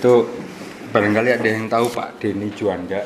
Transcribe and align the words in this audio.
Itu 0.00 0.24
barangkali 0.96 1.28
ada 1.28 1.44
yang 1.44 1.68
tahu 1.68 1.92
Pak 1.92 2.24
Denny 2.24 2.48
Juanda, 2.56 3.04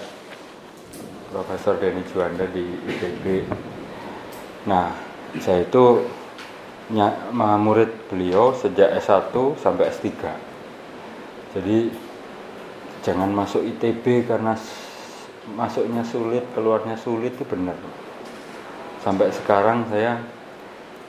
Profesor 1.26 1.74
Denny 1.82 2.06
Juanda 2.06 2.46
di 2.46 2.62
ITB. 2.62 3.50
Nah, 4.70 4.94
saya 5.42 5.66
itu 5.66 6.06
murid 7.34 7.90
beliau 8.06 8.54
sejak 8.54 8.94
S1 9.02 9.34
sampai 9.58 9.90
S3. 9.90 10.06
Jadi 11.58 11.90
jangan 13.02 13.34
masuk 13.34 13.66
ITB 13.74 14.30
karena 14.30 14.54
masuknya 15.50 16.06
sulit, 16.06 16.46
keluarnya 16.54 16.94
sulit 16.94 17.34
itu 17.34 17.42
benar. 17.42 17.74
Sampai 19.02 19.34
sekarang 19.34 19.90
saya 19.90 20.22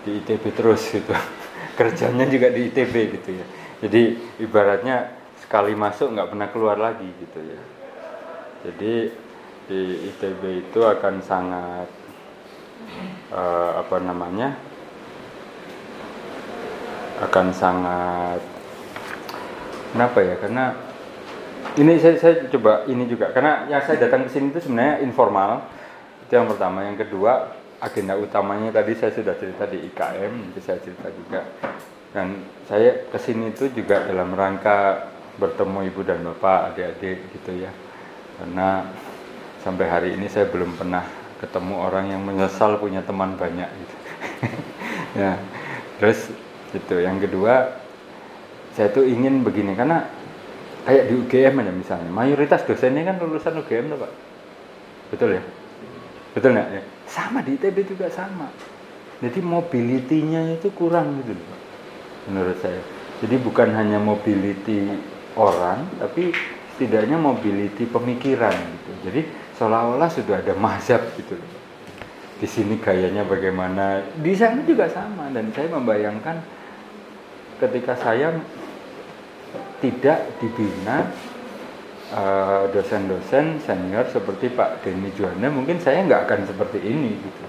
di 0.02 0.17
ITB 0.17 0.49
terus 0.49 0.81
gitu. 0.89 1.13
Kerjanya 1.77 2.25
juga 2.25 2.49
di 2.49 2.73
ITB 2.73 3.22
gitu 3.22 3.38
ya. 3.38 3.45
Jadi 3.86 4.17
ibaratnya 4.41 5.14
sekali 5.45 5.77
masuk 5.77 6.17
nggak 6.17 6.30
pernah 6.34 6.48
keluar 6.49 6.77
lagi 6.81 7.05
gitu 7.05 7.40
ya. 7.45 7.62
Jadi 8.66 8.94
di 9.70 9.81
ITB 10.09 10.41
itu 10.66 10.80
akan 10.81 11.22
sangat 11.22 11.90
uh, 13.30 13.72
apa 13.81 13.98
namanya 14.02 14.58
akan 17.22 17.47
sangat 17.53 18.42
kenapa 19.94 20.19
ya? 20.25 20.36
Karena 20.42 20.66
ini 21.75 21.94
saya, 22.02 22.16
saya 22.19 22.34
coba 22.50 22.84
ini 22.89 23.06
juga. 23.06 23.31
Karena 23.31 23.69
yang 23.69 23.86
saya 23.86 24.02
datang 24.08 24.28
ke 24.28 24.30
sini 24.34 24.52
itu 24.52 24.59
sebenarnya 24.66 25.06
informal. 25.06 25.64
Itu 26.25 26.41
yang 26.41 26.50
pertama. 26.50 26.84
Yang 26.89 27.08
kedua 27.08 27.53
agenda 27.80 28.17
utamanya 28.17 28.73
tadi 28.73 28.97
saya 28.97 29.12
sudah 29.14 29.36
cerita 29.38 29.69
di 29.69 29.84
IKM 29.94 30.31
nanti 30.31 30.59
saya 30.59 30.81
cerita 30.81 31.08
juga. 31.14 31.41
Dan 32.16 32.47
saya 32.66 33.08
ke 33.12 33.19
sini 33.19 33.52
itu 33.52 33.67
juga 33.75 34.08
dalam 34.08 34.31
rangka 34.31 35.12
bertemu 35.36 35.91
ibu 35.91 36.02
dan 36.03 36.23
bapak 36.23 36.73
adik-adik 36.73 37.19
gitu 37.36 37.52
ya. 37.67 37.72
Karena 38.39 38.88
sampai 39.64 39.86
hari 39.88 40.09
ini 40.16 40.28
saya 40.28 40.47
belum 40.47 40.75
pernah 40.75 41.03
ketemu 41.39 41.75
orang 41.80 42.05
yang 42.11 42.22
menyesal 42.23 42.80
punya 42.80 43.03
teman 43.03 43.36
banyak 43.36 43.69
gitu. 43.69 43.95
Ya 45.16 45.39
terus 45.95 46.28
itu 46.75 46.95
yang 47.00 47.23
kedua 47.23 47.72
saya 48.75 48.91
tuh 48.91 49.08
ingin 49.08 49.47
begini. 49.47 49.72
Karena 49.80 50.03
kayak 50.83 51.08
di 51.08 51.13
UGM 51.23 51.56
aja 51.63 51.72
misalnya. 51.72 52.11
Mayoritas 52.11 52.67
dosennya 52.67 53.08
kan 53.08 53.16
lulusan 53.23 53.56
UGM 53.63 53.95
tuh 53.95 54.00
pak. 54.03 54.11
Betul 55.16 55.39
ya? 55.39 55.44
Betul 56.36 56.59
nggak? 56.59 56.67
Ya. 56.67 56.81
Sama 57.08 57.39
di 57.47 57.56
ITB 57.56 57.88
juga 57.88 58.11
sama. 58.11 58.52
Jadi 59.23 59.39
mobilitinya 59.39 60.52
itu 60.52 60.67
kurang 60.75 61.23
gitu 61.23 61.31
loh 61.31 61.59
menurut 62.28 62.58
saya. 62.59 62.81
Jadi 63.23 63.36
bukan 63.39 63.72
hanya 63.72 64.02
mobility 64.02 64.91
orang 65.36 65.88
tapi 66.00 66.31
setidaknya 66.75 67.16
mobility 67.16 67.88
pemikiran 67.88 68.55
gitu. 68.55 68.91
Jadi 69.08 69.22
seolah-olah 69.55 70.09
sudah 70.11 70.44
ada 70.44 70.52
mazhab 70.59 71.00
gitu 71.16 71.39
di 72.36 72.47
sini 72.47 72.75
gayanya 72.80 73.23
bagaimana? 73.23 74.03
Di 74.19 74.36
sana 74.36 74.59
juga 74.67 74.91
sama 74.91 75.31
dan 75.31 75.56
saya 75.56 75.72
membayangkan 75.72 76.36
ketika 77.63 77.95
saya 77.95 78.36
tidak 79.80 80.19
dibina 80.44 81.07
eh, 82.12 82.63
dosen-dosen 82.75 83.46
uh, 83.56 83.62
senior 83.63 84.06
seperti 84.12 84.52
Pak 84.52 84.84
Denny 84.84 85.16
Juanda 85.16 85.47
mungkin 85.47 85.79
saya 85.79 86.03
nggak 86.03 86.28
akan 86.28 86.40
seperti 86.44 86.84
ini 86.84 87.16
gitu. 87.16 87.46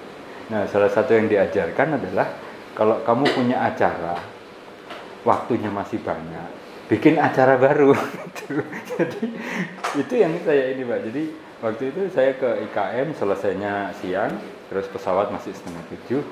Nah 0.55 0.71
salah 0.71 0.91
satu 0.91 1.19
yang 1.19 1.27
diajarkan 1.27 1.99
adalah 1.99 2.31
kalau 2.79 3.03
kamu 3.03 3.27
punya 3.35 3.67
acara 3.67 4.23
waktunya 5.27 5.67
masih 5.75 5.99
banyak 6.07 6.66
bikin 6.91 7.19
acara 7.19 7.59
baru. 7.59 7.93
Gitu. 8.47 8.63
Jadi 8.95 9.27
itu 9.99 10.15
yang 10.15 10.39
saya 10.47 10.71
ini 10.71 10.87
Pak. 10.87 10.99
Jadi 11.11 11.23
waktu 11.59 11.83
itu 11.91 12.01
saya 12.15 12.31
ke 12.39 12.63
IKM 12.71 13.17
selesainya 13.19 13.91
siang 13.99 14.39
terus 14.71 14.87
pesawat 14.87 15.35
masih 15.35 15.51
setengah 15.51 15.83
tujuh 15.91 16.23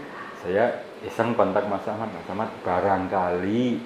saya 0.44 0.84
iseng 1.02 1.32
kontak 1.32 1.64
Mas 1.66 1.82
Ahmad. 1.88 2.12
Mas 2.12 2.28
Ahmad 2.28 2.50
barangkali 2.62 3.80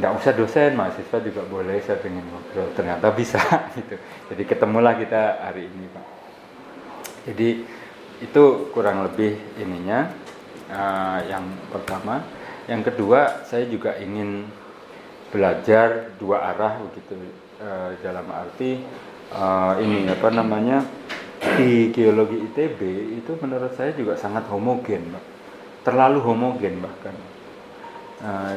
nggak 0.00 0.12
usah 0.16 0.32
dosen 0.32 0.72
mahasiswa 0.72 1.18
juga 1.20 1.44
boleh 1.44 1.78
saya 1.84 2.00
pengen 2.00 2.24
ngobrol. 2.24 2.72
Ternyata 2.72 3.12
bisa 3.12 3.40
gitu. 3.76 4.00
Jadi 4.32 4.42
ketemulah 4.48 4.96
kita 4.96 5.44
hari 5.44 5.68
ini 5.68 5.86
pak. 5.92 6.06
Jadi 7.28 7.48
itu 8.24 8.44
kurang 8.72 9.04
lebih 9.04 9.36
ininya 9.60 10.08
uh, 10.72 11.20
yang 11.28 11.44
pertama. 11.68 12.24
Yang 12.64 12.92
kedua 12.92 13.44
saya 13.44 13.68
juga 13.68 14.00
ingin 14.00 14.48
belajar 15.30 16.14
dua 16.18 16.54
arah 16.54 16.82
begitu 16.82 17.14
uh, 17.62 17.94
dalam 18.02 18.26
arti 18.30 18.82
uh, 19.34 19.78
ini 19.78 20.10
apa 20.10 20.28
namanya 20.34 20.82
di 21.56 21.88
geologi 21.94 22.36
ITB 22.50 22.80
itu 23.22 23.32
menurut 23.40 23.72
saya 23.78 23.94
juga 23.96 24.18
sangat 24.18 24.44
homogen 24.50 25.14
terlalu 25.86 26.20
homogen 26.20 26.82
bahkan 26.82 27.14
uh, 28.26 28.52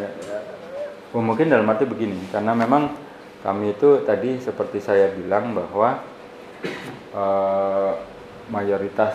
mungkin 1.22 1.46
dalam 1.46 1.70
arti 1.70 1.86
begini, 1.86 2.18
karena 2.34 2.58
memang 2.58 2.90
kami 3.46 3.78
itu 3.78 4.02
tadi 4.02 4.42
seperti 4.42 4.82
saya 4.82 5.14
bilang 5.14 5.54
bahwa 5.54 6.02
uh, 7.14 7.94
mayoritas 8.50 9.14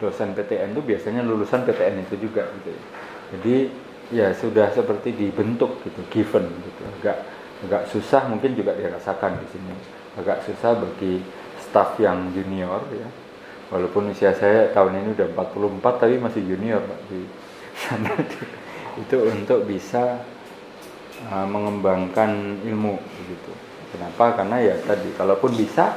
dosen 0.00 0.32
PTN 0.32 0.72
itu 0.72 0.80
biasanya 0.80 1.20
lulusan 1.20 1.68
PTN 1.68 2.08
itu 2.08 2.16
juga 2.24 2.48
gitu 2.48 2.72
ya. 2.72 2.82
Jadi 3.36 3.56
ya 4.10 4.34
sudah 4.34 4.70
seperti 4.74 5.14
dibentuk 5.14 5.80
gitu, 5.86 6.00
given 6.10 6.46
gitu. 6.46 6.82
Agak 7.00 7.16
agak 7.60 7.82
susah 7.92 8.26
mungkin 8.26 8.58
juga 8.58 8.74
dirasakan 8.74 9.38
di 9.40 9.46
sini. 9.50 9.74
Agak 10.18 10.42
susah 10.44 10.76
bagi 10.78 11.22
staff 11.62 11.96
yang 12.02 12.34
junior 12.34 12.82
ya. 12.90 13.08
Walaupun 13.70 14.10
usia 14.10 14.34
saya 14.34 14.74
tahun 14.74 14.98
ini 14.98 15.08
udah 15.14 15.30
44 15.30 16.02
tapi 16.02 16.18
masih 16.18 16.42
junior 16.42 16.82
Pak 16.82 17.00
di 17.06 17.20
sana. 17.78 18.10
itu 19.06 19.16
untuk 19.22 19.62
bisa 19.70 20.18
uh, 21.30 21.46
mengembangkan 21.46 22.58
ilmu 22.66 22.98
begitu. 22.98 23.52
Kenapa? 23.94 24.34
Karena 24.34 24.58
ya 24.58 24.74
tadi 24.82 25.14
kalaupun 25.14 25.54
bisa 25.54 25.94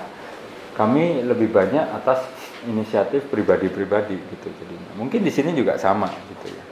kami 0.74 1.22
lebih 1.22 1.54
banyak 1.54 1.86
atas 1.94 2.26
inisiatif 2.66 3.30
pribadi-pribadi 3.30 4.18
gitu. 4.18 4.48
Jadi 4.50 4.76
mungkin 4.98 5.22
di 5.22 5.32
sini 5.34 5.54
juga 5.54 5.78
sama 5.78 6.10
gitu 6.10 6.54
ya. 6.54 6.64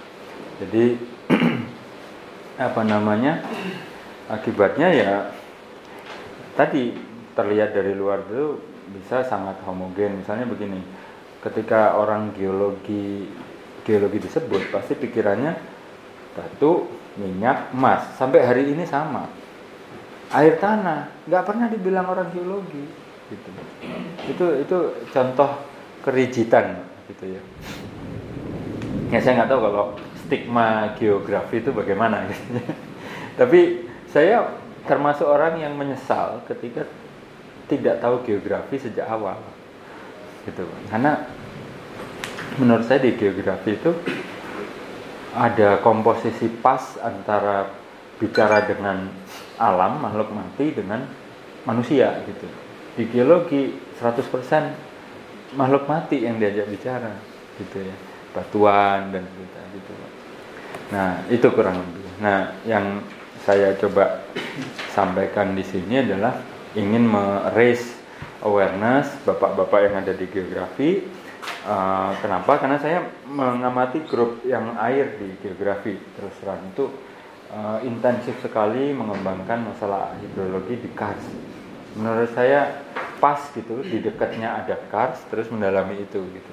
Jadi 0.66 0.84
apa 2.58 2.82
namanya? 2.84 3.44
Akibatnya 4.32 4.88
ya 4.92 5.12
tadi 6.56 6.96
terlihat 7.36 7.76
dari 7.76 7.96
luar 7.96 8.24
itu 8.28 8.60
bisa 8.92 9.24
sangat 9.28 9.60
homogen. 9.64 10.24
Misalnya 10.24 10.48
begini, 10.48 10.80
ketika 11.44 11.96
orang 11.96 12.36
geologi 12.36 13.28
geologi 13.82 14.20
disebut 14.22 14.70
pasti 14.70 14.94
pikirannya 14.96 15.58
batu 16.38 16.88
minyak, 17.20 17.76
emas. 17.76 18.16
Sampai 18.16 18.44
hari 18.44 18.72
ini 18.72 18.88
sama. 18.88 19.28
Air 20.32 20.56
tanah 20.64 21.28
nggak 21.28 21.44
pernah 21.44 21.68
dibilang 21.68 22.08
orang 22.08 22.32
geologi. 22.32 22.88
Gitu. 23.32 23.50
Itu 24.32 24.46
itu 24.64 24.78
contoh 25.12 25.50
kerigitan 26.04 26.88
gitu 27.12 27.36
ya. 27.36 27.42
Ya 29.12 29.20
saya 29.20 29.44
nggak 29.44 29.52
tahu 29.52 29.60
kalau 29.60 29.86
stigma 30.32 30.96
geografi 30.96 31.60
itu 31.60 31.76
bagaimana 31.76 32.24
gitu. 32.32 32.64
Tapi 33.40 33.84
saya 34.08 34.48
termasuk 34.88 35.28
orang 35.28 35.60
yang 35.60 35.76
menyesal 35.76 36.40
ketika 36.48 36.88
tidak 37.68 38.00
tahu 38.00 38.24
geografi 38.24 38.80
sejak 38.80 39.12
awal. 39.12 39.36
Gitu. 40.48 40.64
Karena 40.88 41.28
menurut 42.56 42.88
saya 42.88 43.04
di 43.04 43.12
geografi 43.20 43.76
itu 43.76 43.92
ada 45.36 45.84
komposisi 45.84 46.48
pas 46.48 46.96
antara 47.04 47.68
bicara 48.16 48.64
dengan 48.64 49.12
alam 49.60 50.00
makhluk 50.00 50.32
mati 50.32 50.72
dengan 50.72 51.04
manusia 51.68 52.24
gitu. 52.24 52.48
Di 52.96 53.04
geologi 53.12 53.76
100% 54.00 55.60
makhluk 55.60 55.92
mati 55.92 56.24
yang 56.24 56.40
diajak 56.40 56.72
bicara 56.72 57.20
gitu 57.60 57.84
ya. 57.84 57.96
Batuan 58.32 59.12
dan 59.12 59.28
gitu. 59.28 59.61
Nah, 60.92 61.24
itu 61.32 61.48
kurang 61.56 61.80
lebih. 61.80 62.06
Nah, 62.20 62.56
yang 62.68 63.02
saya 63.48 63.74
coba 63.80 64.28
sampaikan 64.92 65.56
di 65.58 65.64
sini 65.66 66.04
adalah 66.04 66.38
ingin 66.78 67.08
meraise 67.08 67.98
awareness 68.44 69.10
bapak-bapak 69.26 69.90
yang 69.90 69.96
ada 70.04 70.14
di 70.14 70.26
geografi 70.30 71.22
Uh, 71.62 72.14
kenapa? 72.22 72.58
Karena 72.58 72.78
saya 72.82 73.06
mengamati 73.26 74.02
grup 74.06 74.42
yang 74.46 74.78
air 74.82 75.18
di 75.18 75.30
geografi 75.42 75.94
terus 76.18 76.34
terang 76.42 76.62
itu 76.74 76.90
uh, 77.54 77.78
intensif 77.86 78.38
sekali 78.42 78.94
mengembangkan 78.94 79.70
masalah 79.70 80.18
hidrologi 80.22 80.82
di 80.82 80.90
Kars. 80.94 81.22
Menurut 81.98 82.34
saya 82.34 82.82
pas 83.22 83.38
gitu 83.54 83.86
di 83.86 84.02
dekatnya 84.02 84.66
ada 84.66 84.74
Kars 84.90 85.22
terus 85.30 85.50
mendalami 85.54 86.02
itu 86.02 86.18
gitu. 86.18 86.52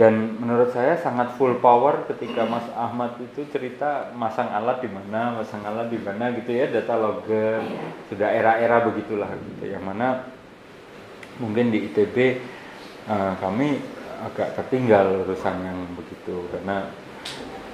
Dan 0.00 0.40
menurut 0.40 0.72
saya 0.72 0.96
sangat 0.96 1.36
full 1.36 1.60
power 1.60 2.08
ketika 2.08 2.48
Mas 2.48 2.64
Ahmad 2.72 3.20
itu 3.20 3.44
cerita 3.52 4.08
masang 4.16 4.48
alat 4.48 4.80
di 4.80 4.88
mana, 4.88 5.36
masang 5.36 5.60
alat 5.60 5.92
di 5.92 6.00
mana 6.00 6.32
gitu 6.32 6.56
ya, 6.56 6.72
data 6.72 6.96
logger, 6.96 7.60
sudah 8.08 8.32
era-era 8.32 8.80
begitulah 8.80 9.28
gitu. 9.28 9.68
Yang 9.68 9.84
mana 9.84 10.24
mungkin 11.36 11.68
di 11.68 11.84
ITB 11.92 12.16
uh, 12.16 13.12
eh, 13.12 13.32
kami 13.44 13.76
agak 14.24 14.56
tertinggal 14.56 15.28
urusan 15.28 15.68
yang 15.68 15.84
begitu 15.92 16.48
karena 16.48 16.88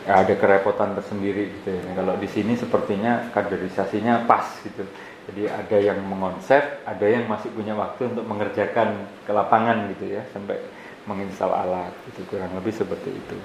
ya 0.03 0.27
ada 0.27 0.35
kerepotan 0.35 0.99
tersendiri 0.99 1.63
gitu 1.63 1.79
ya. 1.79 1.95
Kalau 1.95 2.19
di 2.19 2.27
sini 2.27 2.59
sepertinya 2.59 3.31
kaderisasinya 3.31 4.27
pas 4.27 4.51
gitu. 4.67 4.83
Jadi 5.31 5.47
ada 5.47 5.79
yang 5.79 6.03
mengonsep, 6.03 6.83
ada 6.83 7.07
yang 7.07 7.31
masih 7.31 7.55
punya 7.55 7.79
waktu 7.79 8.11
untuk 8.11 8.27
mengerjakan 8.27 9.07
ke 9.23 9.31
lapangan 9.31 9.95
gitu 9.95 10.11
ya 10.11 10.27
sampai 10.35 10.59
menginstal 11.07 11.55
alat 11.55 11.95
itu 12.11 12.23
kurang 12.27 12.53
lebih 12.59 12.75
seperti 12.75 13.15
itu. 13.15 13.39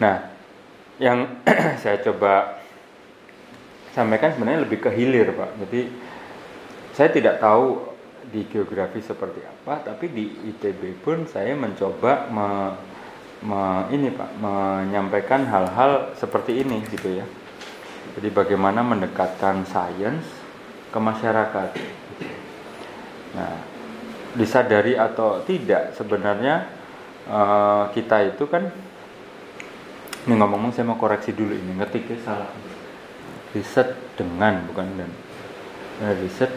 Nah, 0.00 0.30
yang 1.00 1.40
saya 1.82 2.00
coba 2.04 2.60
sampaikan 3.96 4.36
sebenarnya 4.36 4.64
lebih 4.68 4.78
ke 4.84 4.90
hilir 4.92 5.32
pak. 5.34 5.50
Jadi 5.66 5.80
saya 6.94 7.08
tidak 7.10 7.40
tahu 7.40 7.90
di 8.30 8.46
geografi 8.46 9.02
seperti 9.02 9.42
apa, 9.42 9.90
tapi 9.90 10.12
di 10.12 10.24
ITB 10.54 11.02
pun 11.02 11.26
saya 11.26 11.56
mencoba 11.56 12.30
me, 12.30 12.48
me, 13.42 13.60
ini 13.90 14.12
pak 14.12 14.30
menyampaikan 14.38 15.48
hal-hal 15.48 16.14
seperti 16.14 16.60
ini 16.62 16.84
gitu 16.92 17.18
ya. 17.18 17.26
Jadi 18.20 18.28
bagaimana 18.30 18.84
mendekatkan 18.84 19.64
sains 19.64 20.26
ke 20.90 20.98
masyarakat. 20.98 21.70
Nah, 23.34 23.54
disadari 24.36 24.94
atau 24.94 25.42
tidak 25.42 25.94
sebenarnya 25.98 26.70
uh, 27.26 27.90
kita 27.90 28.34
itu 28.34 28.46
kan 28.46 28.70
ini 30.20 30.32
ngomong-ngomong 30.36 30.76
saya 30.76 30.84
mau 30.84 31.00
koreksi 31.00 31.32
dulu 31.32 31.56
ini 31.56 31.80
ngetiknya 31.80 32.18
salah. 32.22 32.50
Riset 33.50 33.96
dengan 34.14 34.62
bukan 34.68 34.86
dan. 34.94 35.10
Uh, 36.00 36.14
riset 36.22 36.52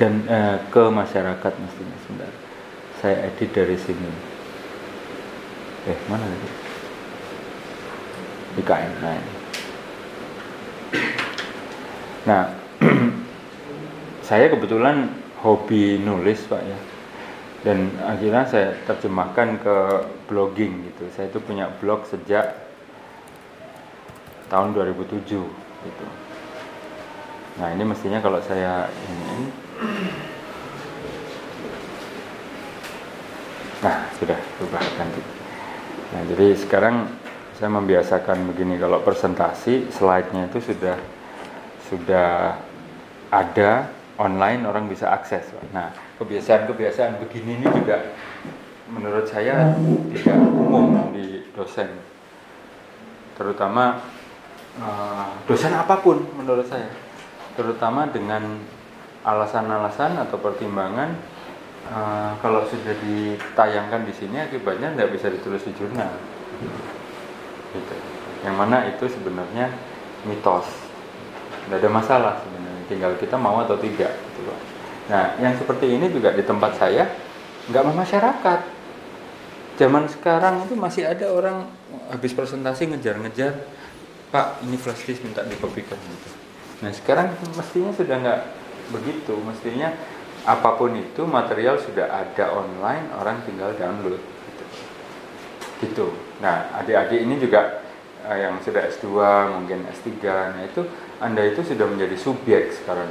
dan 0.00 0.24
uh, 0.30 0.56
ke 0.70 0.82
masyarakat 0.88 1.52
mestinya 1.58 1.96
sebentar. 2.06 2.32
Saya 3.02 3.28
edit 3.28 3.50
dari 3.50 3.76
sini. 3.76 4.12
Eh 5.90 5.98
mana 6.06 6.22
itu 6.22 6.72
IKN 8.60 8.92
nah 9.00 9.14
ini 9.16 9.32
nah 12.28 12.42
saya 14.20 14.52
kebetulan 14.52 15.08
hobi 15.42 15.98
nulis 16.00 16.46
pak 16.46 16.62
ya. 16.62 16.78
Dan 17.62 17.94
akhirnya 18.02 18.42
saya 18.46 18.74
terjemahkan 18.90 19.62
ke 19.62 19.76
blogging 20.26 20.90
gitu. 20.90 21.06
Saya 21.14 21.30
itu 21.30 21.38
punya 21.38 21.70
blog 21.78 22.02
sejak 22.10 22.58
tahun 24.50 24.74
2007 24.74 25.22
gitu. 25.86 26.06
Nah 27.62 27.68
ini 27.70 27.84
mestinya 27.86 28.18
kalau 28.18 28.42
saya 28.42 28.90
ini. 28.90 29.52
Nah 33.82 33.96
sudah 34.18 34.38
berubah 34.58 34.82
ganti. 34.98 35.22
Nah 36.14 36.20
jadi 36.34 36.46
sekarang 36.58 37.06
saya 37.54 37.70
membiasakan 37.78 38.42
begini 38.50 38.74
kalau 38.74 38.98
presentasi 39.06 39.86
slide-nya 39.94 40.50
itu 40.50 40.58
sudah 40.58 40.98
sudah 41.86 42.58
ada 43.30 44.01
online 44.20 44.68
orang 44.68 44.88
bisa 44.90 45.08
akses. 45.08 45.48
Nah, 45.72 45.92
kebiasaan-kebiasaan 46.20 47.16
begini 47.22 47.62
ini 47.62 47.66
juga 47.72 48.12
menurut 48.92 49.24
saya 49.24 49.72
tidak 50.12 50.36
umum 50.36 51.12
di 51.16 51.48
dosen. 51.56 51.88
Terutama 53.32 54.04
uh, 54.76 55.32
dosen 55.48 55.72
apa 55.72 55.96
pun 56.04 56.20
menurut 56.36 56.68
saya. 56.68 56.92
Terutama 57.56 58.08
dengan 58.12 58.60
alasan-alasan 59.22 60.18
atau 60.28 60.36
pertimbangan 60.36 61.14
uh, 61.88 62.32
kalau 62.44 62.68
sudah 62.68 62.92
ditayangkan 63.00 64.04
di 64.04 64.12
sini 64.12 64.36
akibatnya 64.44 64.92
tidak 64.92 65.10
bisa 65.16 65.32
ditulis 65.32 65.64
di 65.64 65.72
jurnal. 65.72 66.12
Gitu. 67.72 67.94
Yang 68.44 68.56
mana 68.58 68.76
itu 68.92 69.04
sebenarnya 69.08 69.72
mitos. 70.28 70.68
Tidak 71.62 71.78
ada 71.78 71.88
masalah 71.88 72.34
sebenarnya 72.42 72.61
tinggal 72.88 73.14
kita 73.18 73.38
mau 73.38 73.62
atau 73.62 73.76
tidak 73.78 74.12
gitu 74.12 74.40
loh. 74.46 74.58
Nah, 75.10 75.34
yang 75.42 75.58
seperti 75.58 75.92
ini 75.92 76.08
juga 76.08 76.30
di 76.32 76.46
tempat 76.46 76.78
saya 76.78 77.10
nggak 77.70 77.84
masyarakat. 77.94 78.60
Zaman 79.78 80.04
sekarang 80.10 80.68
itu 80.68 80.74
masih 80.76 81.08
ada 81.08 81.26
orang 81.32 81.64
habis 82.12 82.36
presentasi 82.36 82.92
ngejar-ngejar, 82.92 83.56
Pak 84.32 84.64
ini 84.64 84.76
flash 84.80 85.04
disk 85.04 85.20
minta 85.24 85.44
dikopikan 85.44 85.96
gitu. 85.96 86.30
Nah 86.80 86.90
sekarang 86.92 87.36
mestinya 87.52 87.92
sudah 87.92 88.16
nggak 88.16 88.40
begitu, 88.92 89.34
mestinya 89.44 89.92
apa 90.48 90.74
pun 90.74 90.96
itu 90.96 91.22
material 91.22 91.78
sudah 91.78 92.08
ada 92.10 92.50
online, 92.52 93.12
orang 93.16 93.44
tinggal 93.44 93.70
download. 93.76 94.18
Gitu. 94.18 94.64
gitu. 95.84 96.06
Nah 96.40 96.68
adik-adik 96.80 97.20
ini 97.22 97.36
juga 97.38 97.84
eh, 98.24 98.38
yang 98.44 98.56
sudah 98.64 98.88
S2 98.88 99.08
mungkin 99.52 99.84
S3, 99.88 100.10
nah 100.26 100.62
itu 100.64 100.82
anda 101.22 101.46
itu 101.46 101.62
sudah 101.62 101.86
menjadi 101.86 102.18
subjek 102.18 102.74
sekarang 102.74 103.06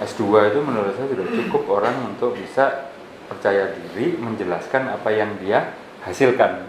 S2 0.00 0.48
itu 0.48 0.58
menurut 0.64 0.96
saya 0.96 1.12
sudah 1.12 1.26
cukup 1.28 1.62
orang 1.68 1.92
untuk 2.08 2.32
bisa 2.32 2.88
percaya 3.28 3.68
diri 3.76 4.16
menjelaskan 4.16 4.88
apa 4.88 5.12
yang 5.12 5.36
dia 5.44 5.76
hasilkan. 6.00 6.64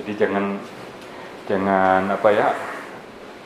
Jadi 0.00 0.12
jangan 0.16 0.56
jangan 1.44 2.08
apa 2.08 2.28
ya 2.32 2.48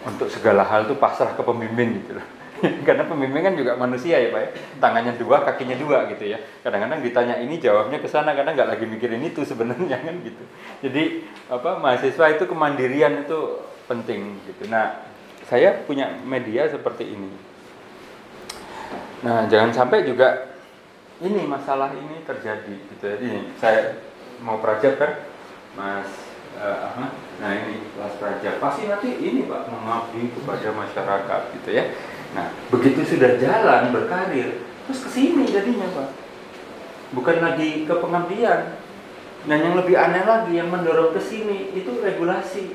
untuk 0.06 0.30
segala 0.30 0.62
hal 0.62 0.86
itu 0.86 0.94
pasrah 0.94 1.34
ke 1.34 1.42
pembimbing 1.42 2.06
gitu 2.06 2.22
loh. 2.22 2.26
Karena 2.86 3.02
pembimbing 3.02 3.42
kan 3.42 3.58
juga 3.58 3.74
manusia 3.74 4.14
ya 4.22 4.30
pak 4.30 4.40
ya. 4.40 4.50
Tangannya 4.78 5.18
dua 5.18 5.42
kakinya 5.42 5.74
dua 5.74 6.06
gitu 6.14 6.30
ya. 6.30 6.38
Kadang-kadang 6.62 7.02
ditanya 7.02 7.34
ini 7.42 7.58
jawabnya 7.58 7.98
ke 7.98 8.06
sana 8.06 8.30
karena 8.32 8.54
nggak 8.54 8.78
lagi 8.78 8.86
mikirin 8.86 9.26
itu 9.26 9.42
sebenarnya 9.42 9.98
kan 9.98 10.14
gitu. 10.22 10.44
Jadi 10.86 11.26
apa 11.50 11.82
mahasiswa 11.82 12.30
itu 12.30 12.46
kemandirian 12.46 13.26
itu 13.26 13.58
penting 13.90 14.38
gitu. 14.46 14.70
Nah 14.70 15.13
saya 15.54 15.86
punya 15.86 16.18
media 16.26 16.66
seperti 16.66 17.14
ini. 17.14 17.30
Nah, 19.22 19.46
jangan 19.46 19.70
sampai 19.70 20.02
juga 20.02 20.50
ini 21.22 21.46
masalah 21.46 21.94
ini 21.94 22.26
terjadi 22.26 22.74
gitu. 22.74 23.04
Jadi 23.06 23.54
saya 23.62 24.02
mau 24.42 24.58
praja 24.58 24.98
kan, 24.98 25.30
Mas 25.78 26.10
Ahmad. 26.58 27.14
Nah 27.38 27.50
ini 27.54 27.86
kelas 27.94 28.18
praja 28.18 28.58
pasti 28.58 28.90
nanti 28.90 29.14
ini 29.14 29.46
Pak 29.46 29.70
mengabdi 29.70 30.34
kepada 30.34 30.74
masyarakat 30.74 31.40
gitu 31.62 31.70
ya. 31.70 31.86
Nah 32.34 32.50
begitu 32.74 33.06
sudah 33.06 33.38
jalan 33.38 33.94
berkarir, 33.94 34.58
terus 34.90 35.06
ke 35.06 35.10
sini 35.14 35.46
jadinya 35.46 35.86
Pak. 35.86 36.08
Bukan 37.14 37.38
lagi 37.38 37.86
ke 37.86 37.94
pengabdian. 37.94 38.82
Dan 39.46 39.58
yang 39.60 39.78
lebih 39.78 39.94
aneh 39.94 40.26
lagi 40.26 40.58
yang 40.58 40.66
mendorong 40.66 41.14
ke 41.14 41.22
sini 41.22 41.70
itu 41.78 42.02
regulasi 42.02 42.74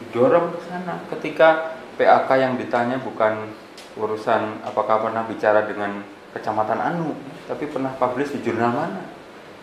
didorong 0.00 0.52
ke 0.56 0.60
sana. 0.68 1.00
Ketika 1.08 1.78
PAK 1.96 2.28
yang 2.36 2.54
ditanya 2.60 3.00
bukan 3.00 3.48
urusan 3.96 4.60
apakah 4.64 5.08
pernah 5.08 5.24
bicara 5.24 5.64
dengan 5.64 6.04
kecamatan 6.36 6.76
Anu 6.76 7.16
tapi 7.48 7.64
pernah 7.70 7.92
publish 7.96 8.36
di 8.36 8.44
jurnal 8.44 8.72
mana. 8.72 9.02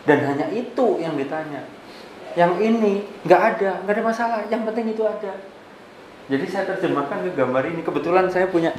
Dan 0.03 0.25
hanya 0.25 0.49
itu 0.51 0.99
yang 0.99 1.15
ditanya. 1.15 1.63
Yang 2.33 2.53
ini 2.65 2.93
nggak 3.23 3.41
ada 3.55 3.71
nggak 3.85 3.93
ada 3.93 4.03
masalah 4.03 4.39
yang 4.49 4.65
penting 4.65 4.91
itu 4.91 5.05
ada. 5.05 5.33
Jadi 6.27 6.45
saya 6.49 6.63
terjemahkan 6.75 7.29
ke 7.29 7.31
gambar 7.37 7.63
ini. 7.69 7.81
Kebetulan 7.85 8.27
saya 8.33 8.49
punya 8.49 8.73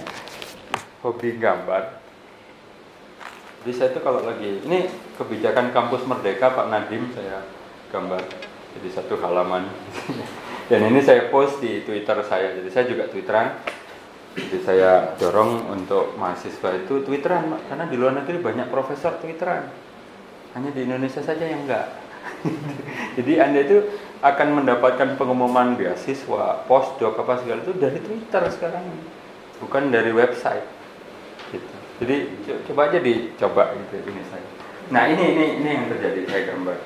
hobi 1.00 1.38
gambar. 1.38 2.02
Jadi 3.62 3.72
saya 3.72 3.88
itu 3.96 4.00
kalau 4.04 4.20
lagi 4.20 4.60
ini 4.60 4.90
kebijakan 5.16 5.72
kampus 5.72 6.04
Merdeka 6.04 6.52
Pak 6.52 6.68
Nadim 6.68 7.08
saya 7.16 7.40
gambar 7.94 8.20
jadi 8.74 8.88
satu 8.90 9.14
halaman 9.22 9.70
dan 10.64 10.80
ini 10.88 11.00
saya 11.04 11.28
post 11.28 11.60
di 11.60 11.84
Twitter 11.84 12.16
saya. 12.24 12.56
Jadi 12.56 12.68
saya 12.72 12.84
juga 12.88 13.04
Twitteran. 13.12 13.60
Jadi 14.34 14.58
saya 14.64 15.14
dorong 15.20 15.70
untuk 15.70 16.16
mahasiswa 16.16 16.74
itu 16.74 17.04
Twitteran 17.04 17.54
karena 17.68 17.84
di 17.86 17.96
luar 18.00 18.16
negeri 18.16 18.40
banyak 18.40 18.72
profesor 18.72 19.20
Twitteran. 19.20 19.68
Hanya 20.56 20.70
di 20.72 20.88
Indonesia 20.88 21.20
saja 21.20 21.44
yang 21.44 21.68
enggak. 21.68 21.92
Jadi 23.20 23.32
anda 23.36 23.60
itu 23.60 23.84
akan 24.24 24.64
mendapatkan 24.64 25.20
pengumuman 25.20 25.76
beasiswa 25.76 26.64
postdoc 26.64 27.20
apa 27.20 27.44
segala 27.44 27.60
itu 27.60 27.76
dari 27.76 28.00
Twitter 28.00 28.42
sekarang. 28.48 28.88
Bukan 29.60 29.92
dari 29.92 30.10
website. 30.10 30.64
Gitu. 31.54 31.76
jadi 32.02 32.26
coba 32.66 32.90
aja 32.90 32.98
dicoba 32.98 33.70
gitu 33.78 34.10
ini 34.10 34.22
saya. 34.26 34.48
Nah 34.90 35.06
ini 35.06 35.24
ini 35.38 35.44
ini 35.62 35.68
yang 35.70 35.86
terjadi 35.86 36.20
saya 36.26 36.42
gambar. 36.50 36.78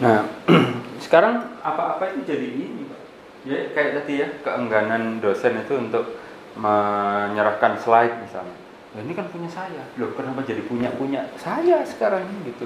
Nah 0.00 0.18
sekarang 1.04 1.60
apa-apa 1.60 2.16
itu 2.16 2.32
jadi 2.32 2.48
ini 2.48 2.82
Pak. 2.88 3.00
Ya 3.44 3.58
kayak 3.76 3.90
tadi 4.00 4.12
ya 4.24 4.28
keengganan 4.40 5.20
dosen 5.20 5.60
itu 5.60 5.76
untuk 5.76 6.16
menyerahkan 6.56 7.76
slide 7.76 8.24
misalnya. 8.24 8.56
Nah, 8.94 9.00
ini 9.04 9.12
kan 9.12 9.28
punya 9.28 9.50
saya. 9.50 9.84
Loh, 10.00 10.16
kenapa 10.16 10.40
jadi 10.46 10.64
punya 10.64 10.88
punya 10.96 11.28
saya 11.36 11.84
sekarang 11.84 12.24
gitu. 12.48 12.64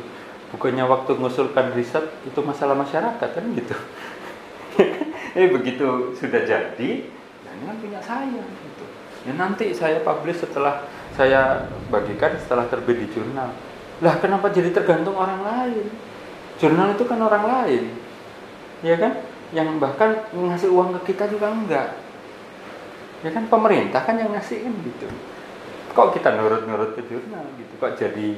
bukannya 0.49 0.85
waktu 0.89 1.13
mengusulkan 1.13 1.77
riset 1.77 2.09
itu 2.25 2.41
masalah 2.41 2.73
masyarakat 2.73 3.21
kan 3.21 3.45
gitu 3.53 3.77
eh 5.39 5.49
begitu 5.53 6.17
sudah 6.17 6.41
jadi 6.49 6.91
ya 7.45 7.51
ini 7.53 7.65
kan 7.69 7.77
punya 7.77 8.01
saya 8.01 8.41
gitu 8.41 8.85
ya 9.29 9.33
nanti 9.37 9.77
saya 9.77 10.01
publish 10.01 10.41
setelah 10.41 10.89
saya 11.13 11.69
bagikan 11.93 12.33
setelah 12.41 12.65
terbit 12.71 12.97
di 12.97 13.07
jurnal 13.13 13.53
lah 14.01 14.15
kenapa 14.23 14.49
jadi 14.49 14.73
tergantung 14.73 15.19
orang 15.21 15.45
lain 15.45 15.87
jurnal 16.57 16.97
itu 16.97 17.05
kan 17.05 17.21
orang 17.21 17.45
lain 17.45 17.85
ya 18.83 18.97
kan? 18.99 19.13
Yang 19.51 19.69
bahkan 19.81 20.11
ngasih 20.33 20.69
uang 20.69 20.99
ke 21.01 21.15
kita 21.15 21.31
juga 21.31 21.51
enggak. 21.51 21.97
Ya 23.25 23.31
kan? 23.33 23.49
Pemerintah 23.49 24.05
kan 24.05 24.21
yang 24.21 24.31
ngasihin 24.35 24.75
gitu. 24.85 25.09
Kok 25.97 26.15
kita 26.15 26.37
nurut-nurut 26.37 26.95
ke 26.95 27.03
jurnal 27.09 27.43
gitu? 27.59 27.75
Kok 27.81 27.97
jadi 27.99 28.31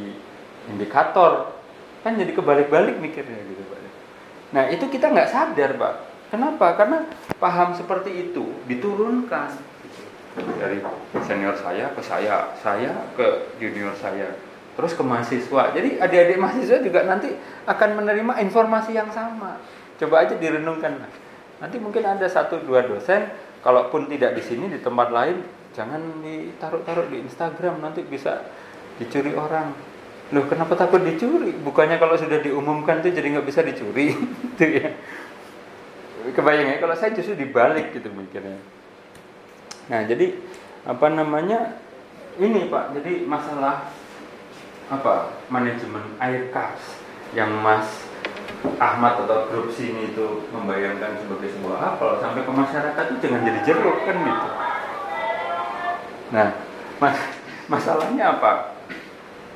indikator? 0.70 1.52
Kan 2.00 2.16
jadi 2.16 2.32
kebalik-balik 2.32 2.96
mikirnya 2.96 3.36
gitu 3.44 3.60
pak. 3.68 3.80
Nah 4.56 4.64
itu 4.72 4.88
kita 4.88 5.12
nggak 5.12 5.28
sadar 5.28 5.76
pak. 5.76 5.94
Kenapa? 6.30 6.78
Karena 6.78 7.04
paham 7.42 7.74
seperti 7.74 8.30
itu 8.30 8.54
diturunkan 8.70 9.50
gitu. 9.82 10.00
dari 10.62 10.78
senior 11.26 11.58
saya 11.58 11.90
ke 11.90 12.02
saya 12.06 12.54
saya 12.62 12.94
ke 13.18 13.50
junior 13.58 13.90
saya 13.98 14.30
terus 14.78 14.94
ke 14.94 15.02
mahasiswa. 15.02 15.74
Jadi 15.74 15.98
adik-adik 15.98 16.38
mahasiswa 16.38 16.78
juga 16.80 17.02
nanti 17.04 17.34
akan 17.66 17.90
menerima 18.00 18.38
informasi 18.46 18.94
yang 18.94 19.10
sama 19.10 19.58
Coba 20.00 20.24
aja 20.24 20.34
direnungkan. 20.40 20.96
Nanti 21.60 21.76
mungkin 21.76 22.00
ada 22.08 22.24
satu 22.24 22.64
dua 22.64 22.88
dosen, 22.88 23.28
kalaupun 23.60 24.08
tidak 24.08 24.32
di 24.32 24.40
sini 24.40 24.72
di 24.72 24.80
tempat 24.80 25.12
lain, 25.12 25.44
jangan 25.76 26.24
ditaruh-taruh 26.24 27.12
di 27.12 27.20
Instagram 27.20 27.84
nanti 27.84 28.00
bisa 28.00 28.48
dicuri 28.96 29.36
orang. 29.36 29.76
Loh 30.32 30.48
kenapa 30.48 30.72
takut 30.72 31.04
dicuri? 31.04 31.52
Bukannya 31.52 32.00
kalau 32.00 32.16
sudah 32.16 32.40
diumumkan 32.40 33.04
itu 33.04 33.12
jadi 33.12 33.28
nggak 33.36 33.44
bisa 33.44 33.60
dicuri, 33.60 34.16
itu 34.56 34.66
ya. 34.80 34.88
Kebayang 36.32 36.76
ya, 36.76 36.76
kalau 36.80 36.96
saya 36.96 37.12
justru 37.12 37.36
dibalik 37.36 37.92
gitu 37.92 38.08
mikirnya. 38.08 38.56
Nah 39.92 40.00
jadi 40.08 40.32
apa 40.88 41.12
namanya 41.12 41.76
ini 42.40 42.72
Pak, 42.72 42.96
jadi 42.96 43.28
masalah 43.28 43.92
apa 44.88 45.34
manajemen 45.52 46.16
air 46.18 46.48
kas 46.48 46.98
yang 47.36 47.52
Mas 47.60 48.09
Ahmad 48.60 49.24
atau 49.24 49.48
grup 49.48 49.68
sini 49.72 50.12
itu 50.12 50.44
membayangkan 50.52 51.16
sebagai 51.20 51.48
sebuah 51.56 51.96
apel 51.96 52.20
sampai 52.20 52.44
ke 52.44 52.52
masyarakat 52.52 53.04
itu 53.08 53.18
jangan 53.24 53.40
jadi 53.44 53.60
jeruk 53.64 53.98
kan 54.04 54.16
gitu. 54.20 54.48
Nah, 56.36 56.48
mas 57.00 57.16
masalahnya 57.72 58.24
apa? 58.36 58.52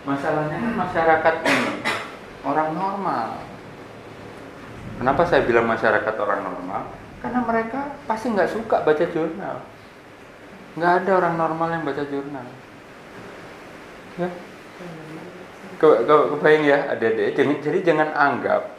Masalahnya 0.08 0.56
kan 0.56 0.72
masyarakat 0.76 1.34
ini 1.44 1.72
orang 2.44 2.68
normal. 2.72 3.28
Kenapa 5.00 5.22
saya 5.28 5.44
bilang 5.44 5.68
masyarakat 5.68 6.14
orang 6.16 6.40
normal? 6.44 6.82
Karena 7.20 7.40
mereka 7.44 7.80
pasti 8.08 8.32
nggak 8.32 8.52
suka 8.52 8.84
baca 8.84 9.04
jurnal. 9.08 9.56
Nggak 10.80 10.92
ada 11.04 11.10
orang 11.12 11.34
normal 11.36 11.68
yang 11.76 11.84
baca 11.84 12.04
jurnal. 12.08 12.46
Ya, 14.14 14.28
ke, 15.76 15.88
ke, 16.06 16.14
kebayang 16.36 16.64
ya 16.64 16.78
ada 16.88 17.06
deh. 17.08 17.32
Jadi 17.36 17.78
jangan 17.82 18.12
anggap 18.14 18.73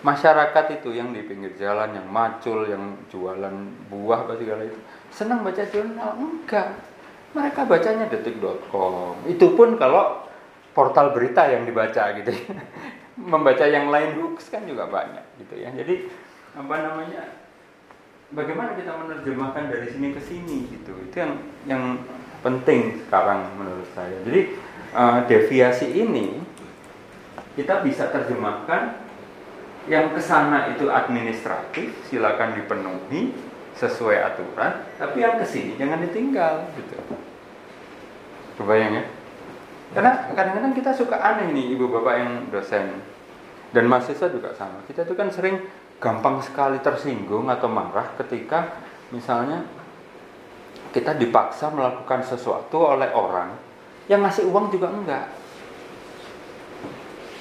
masyarakat 0.00 0.80
itu 0.80 0.96
yang 0.96 1.12
di 1.12 1.20
pinggir 1.24 1.52
jalan 1.60 1.92
yang 1.92 2.08
macul 2.08 2.64
yang 2.64 2.96
jualan 3.12 3.52
buah 3.92 4.24
apa 4.24 4.40
segala 4.40 4.64
itu 4.64 4.78
senang 5.12 5.44
baca 5.44 5.62
jurnal. 5.68 6.16
Enggak. 6.16 6.68
Mereka 7.30 7.62
bacanya 7.70 8.10
detik.com 8.10 9.22
itu 9.30 9.46
pun 9.54 9.78
kalau 9.78 10.26
portal 10.74 11.14
berita 11.14 11.46
yang 11.46 11.62
dibaca 11.62 12.10
gitu 12.18 12.30
ya. 12.32 12.58
membaca 13.30 13.64
yang 13.68 13.92
lain 13.92 14.16
hoax 14.16 14.48
kan 14.48 14.64
juga 14.64 14.88
banyak 14.88 15.22
gitu 15.38 15.54
ya. 15.60 15.68
Jadi 15.70 16.08
apa 16.56 16.74
namanya 16.80 17.22
bagaimana 18.32 18.74
kita 18.74 18.96
menerjemahkan 18.96 19.64
dari 19.68 19.86
sini 19.92 20.08
ke 20.16 20.20
sini 20.24 20.56
gitu. 20.72 20.96
Itu 21.06 21.16
yang 21.20 21.32
yang 21.68 21.84
penting 22.40 23.04
sekarang 23.06 23.46
menurut 23.60 23.86
saya. 23.92 24.16
Jadi 24.24 24.56
uh, 24.96 25.20
deviasi 25.28 25.86
ini 25.92 26.40
kita 27.54 27.84
bisa 27.84 28.08
terjemahkan 28.08 29.09
yang 29.90 30.14
ke 30.14 30.22
sana 30.22 30.70
itu 30.70 30.86
administratif 30.86 31.90
silakan 32.06 32.54
dipenuhi 32.54 33.34
sesuai 33.74 34.22
aturan. 34.22 34.86
Tapi 34.94 35.18
yang 35.18 35.34
ke 35.42 35.46
sini 35.50 35.74
jangan 35.74 35.98
ditinggal 35.98 36.70
gitu. 36.78 36.94
Kebayang 38.54 39.02
ya? 39.02 39.04
Karena 39.90 40.30
kadang-kadang 40.30 40.72
kita 40.78 40.94
suka 40.94 41.18
aneh 41.18 41.50
nih 41.50 41.74
ibu 41.74 41.90
bapak 41.90 42.14
yang 42.22 42.30
dosen. 42.54 43.02
Dan 43.74 43.90
mahasiswa 43.90 44.30
juga 44.30 44.54
sama. 44.54 44.86
Kita 44.86 45.02
tuh 45.02 45.18
kan 45.18 45.26
sering 45.34 45.58
gampang 45.98 46.38
sekali 46.38 46.78
tersinggung 46.78 47.50
atau 47.50 47.66
marah 47.66 48.14
ketika 48.14 48.78
misalnya 49.10 49.66
kita 50.94 51.18
dipaksa 51.18 51.70
melakukan 51.74 52.22
sesuatu 52.22 52.94
oleh 52.94 53.10
orang 53.10 53.58
yang 54.06 54.22
ngasih 54.22 54.46
uang 54.46 54.70
juga 54.70 54.86
enggak. 54.90 55.26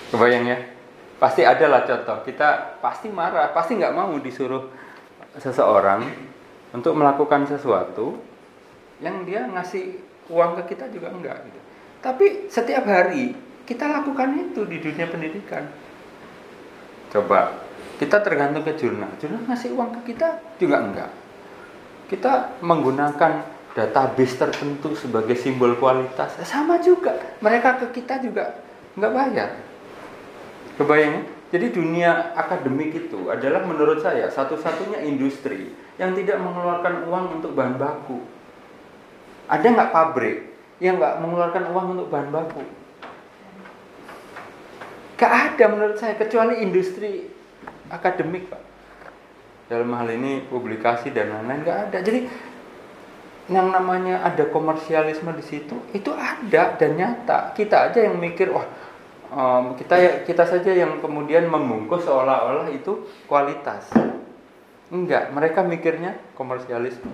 Kebayang 0.09 0.45
ya 0.49 0.78
pasti 1.19 1.43
ada 1.43 1.67
lah 1.67 1.83
contoh. 1.83 2.23
Kita 2.23 2.79
pasti 2.79 3.11
marah 3.11 3.51
pasti 3.51 3.75
nggak 3.75 3.93
mau 3.93 4.15
disuruh 4.17 4.71
seseorang 5.37 6.07
untuk 6.71 6.95
melakukan 6.95 7.45
sesuatu 7.45 8.17
yang 9.03 9.27
dia 9.27 9.45
ngasih 9.45 9.99
uang 10.31 10.57
ke 10.63 10.73
kita 10.73 10.89
juga 10.89 11.11
enggak 11.11 11.37
gitu. 11.45 11.59
Tapi 11.99 12.25
setiap 12.47 12.87
hari 12.87 13.35
kita 13.67 13.85
lakukan 13.85 14.33
itu 14.49 14.63
di 14.65 14.79
dunia 14.79 15.05
pendidikan. 15.11 15.67
Coba 17.11 17.67
kita 17.99 18.23
tergantung 18.23 18.63
ke 18.63 18.73
jurnal. 18.79 19.11
Jurnal 19.19 19.43
ngasih 19.45 19.75
uang 19.75 19.99
ke 19.99 20.15
kita 20.15 20.39
juga 20.57 20.77
enggak. 20.79 21.11
Kita 22.09 22.57
menggunakan 22.63 23.59
database 23.75 24.35
tertentu 24.39 24.97
sebagai 24.97 25.37
simbol 25.37 25.77
kualitas. 25.77 26.39
Sama 26.41 26.81
juga 26.81 27.13
mereka 27.43 27.77
ke 27.85 28.01
kita 28.01 28.17
juga 28.23 28.57
nggak 28.97 29.13
bayar 29.13 29.68
Kebayang 30.79 31.27
Jadi 31.49 31.73
dunia 31.73 32.37
akademik 32.37 32.93
itu 32.93 33.27
adalah 33.27 33.65
menurut 33.65 34.05
saya 34.05 34.29
satu-satunya 34.29 35.01
industri 35.01 35.73
yang 35.97 36.13
tidak 36.13 36.37
mengeluarkan 36.37 37.09
uang 37.09 37.41
untuk 37.41 37.57
bahan 37.57 37.73
baku. 37.75 38.21
Ada 39.49 39.65
nggak 39.65 39.89
pabrik 39.89 40.45
yang 40.77 41.01
nggak 41.01 41.25
mengeluarkan 41.25 41.73
uang 41.73 41.85
untuk 41.97 42.07
bahan 42.13 42.29
baku? 42.29 42.61
Gak 45.19 45.33
ada 45.51 45.65
menurut 45.67 45.97
saya 45.99 46.15
kecuali 46.15 46.61
industri 46.63 47.27
akademik 47.91 48.47
pak. 48.47 48.61
Dalam 49.67 49.89
hal 49.97 50.07
ini 50.15 50.45
publikasi 50.47 51.09
dan 51.11 51.33
lain-lain 51.33 51.65
nggak 51.65 51.79
ada. 51.89 51.97
Jadi 51.99 52.29
yang 53.49 53.73
namanya 53.73 54.21
ada 54.21 54.45
komersialisme 54.47 55.33
di 55.33 55.43
situ 55.43 55.75
itu 55.97 56.13
ada 56.13 56.77
dan 56.77 56.93
nyata. 56.93 57.57
Kita 57.57 57.89
aja 57.89 58.05
yang 58.05 58.21
mikir 58.21 58.53
wah 58.53 58.63
um, 59.33 59.77
kita 59.77 60.25
kita 60.25 60.43
saja 60.45 60.71
yang 60.73 60.97
kemudian 61.01 61.47
membungkus 61.49 62.05
seolah-olah 62.05 62.69
itu 62.73 63.05
kualitas. 63.29 63.89
Enggak, 64.89 65.29
mereka 65.29 65.61
mikirnya 65.61 66.17
komersialisme. 66.33 67.13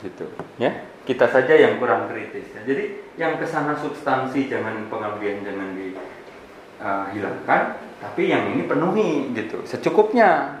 Gitu, 0.00 0.28
ya. 0.60 0.72
Kita 1.04 1.28
saja 1.28 1.56
yang 1.56 1.80
kurang 1.80 2.08
kritis. 2.08 2.52
Ya. 2.52 2.60
Jadi 2.64 3.16
yang 3.16 3.40
ke 3.40 3.48
sana 3.48 3.76
substansi 3.76 4.48
jangan 4.48 4.88
pengabdian 4.92 5.40
jangan 5.44 5.72
dihilangkan, 5.76 7.60
uh, 7.76 7.76
tapi 8.04 8.28
yang 8.28 8.52
ini 8.52 8.68
penuhi 8.68 9.32
gitu, 9.32 9.64
secukupnya. 9.64 10.60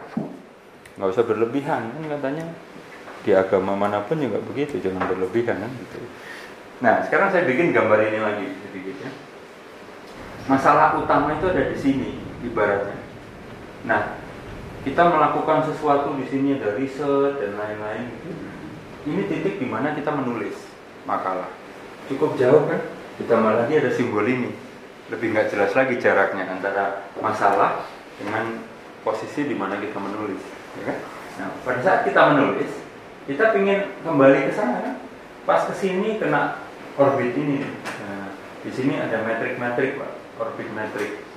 Nggak 0.96 1.08
usah 1.16 1.24
berlebihan 1.24 1.92
kan 1.92 2.02
katanya. 2.16 2.44
Di 3.20 3.36
agama 3.36 3.76
mana 3.76 4.00
pun 4.00 4.16
juga 4.16 4.40
begitu, 4.40 4.80
jangan 4.80 5.04
berlebihan 5.04 5.60
kan 5.60 5.68
gitu. 5.68 6.00
Nah, 6.80 7.04
sekarang 7.04 7.28
saya 7.28 7.44
bikin 7.44 7.76
gambar 7.76 8.00
ini 8.08 8.16
lagi 8.16 8.48
sedikit 8.64 8.96
ya 9.04 9.12
masalah 10.48 10.96
utama 10.96 11.36
itu 11.36 11.50
ada 11.50 11.68
di 11.68 11.76
sini 11.76 12.10
ibaratnya. 12.44 12.96
Nah, 13.84 14.16
kita 14.84 15.02
melakukan 15.08 15.68
sesuatu 15.68 16.16
di 16.16 16.24
sini 16.28 16.56
ada 16.56 16.76
riset 16.76 17.36
dan 17.40 17.56
lain-lain. 17.56 18.08
Ini 19.04 19.22
titik 19.28 19.60
di 19.60 19.66
mana 19.68 19.96
kita 19.96 20.12
menulis 20.12 20.56
makalah. 21.08 21.48
Cukup 22.08 22.36
jauh 22.36 22.68
kan? 22.68 22.80
Kita 23.20 23.36
malah 23.36 23.64
lagi 23.64 23.80
ada 23.80 23.92
simbol 23.92 24.24
ini. 24.24 24.52
Lebih 25.12 25.32
nggak 25.36 25.48
jelas 25.52 25.72
lagi 25.76 26.00
jaraknya 26.00 26.48
antara 26.48 27.08
masalah 27.18 27.84
dengan 28.20 28.62
posisi 29.04 29.48
di 29.48 29.56
mana 29.56 29.80
kita 29.80 29.96
menulis. 29.96 30.40
Ya 30.80 30.92
kan? 30.92 30.98
Nah, 31.40 31.48
pada 31.64 31.80
saat 31.80 32.00
kita 32.04 32.36
menulis, 32.36 32.70
kita 33.24 33.56
ingin 33.56 33.96
kembali 34.04 34.48
ke 34.48 34.52
sana 34.52 34.84
kan? 34.84 34.94
Pas 35.48 35.64
ke 35.64 35.72
sini 35.72 36.20
kena 36.20 36.60
orbit 37.00 37.32
ini. 37.32 37.64
Nah, 38.04 38.36
di 38.60 38.70
sini 38.72 39.00
ada 39.00 39.24
metrik-metrik, 39.24 39.96
Pak 39.96 40.19
orbit 40.40 40.72
metrik 40.72 41.30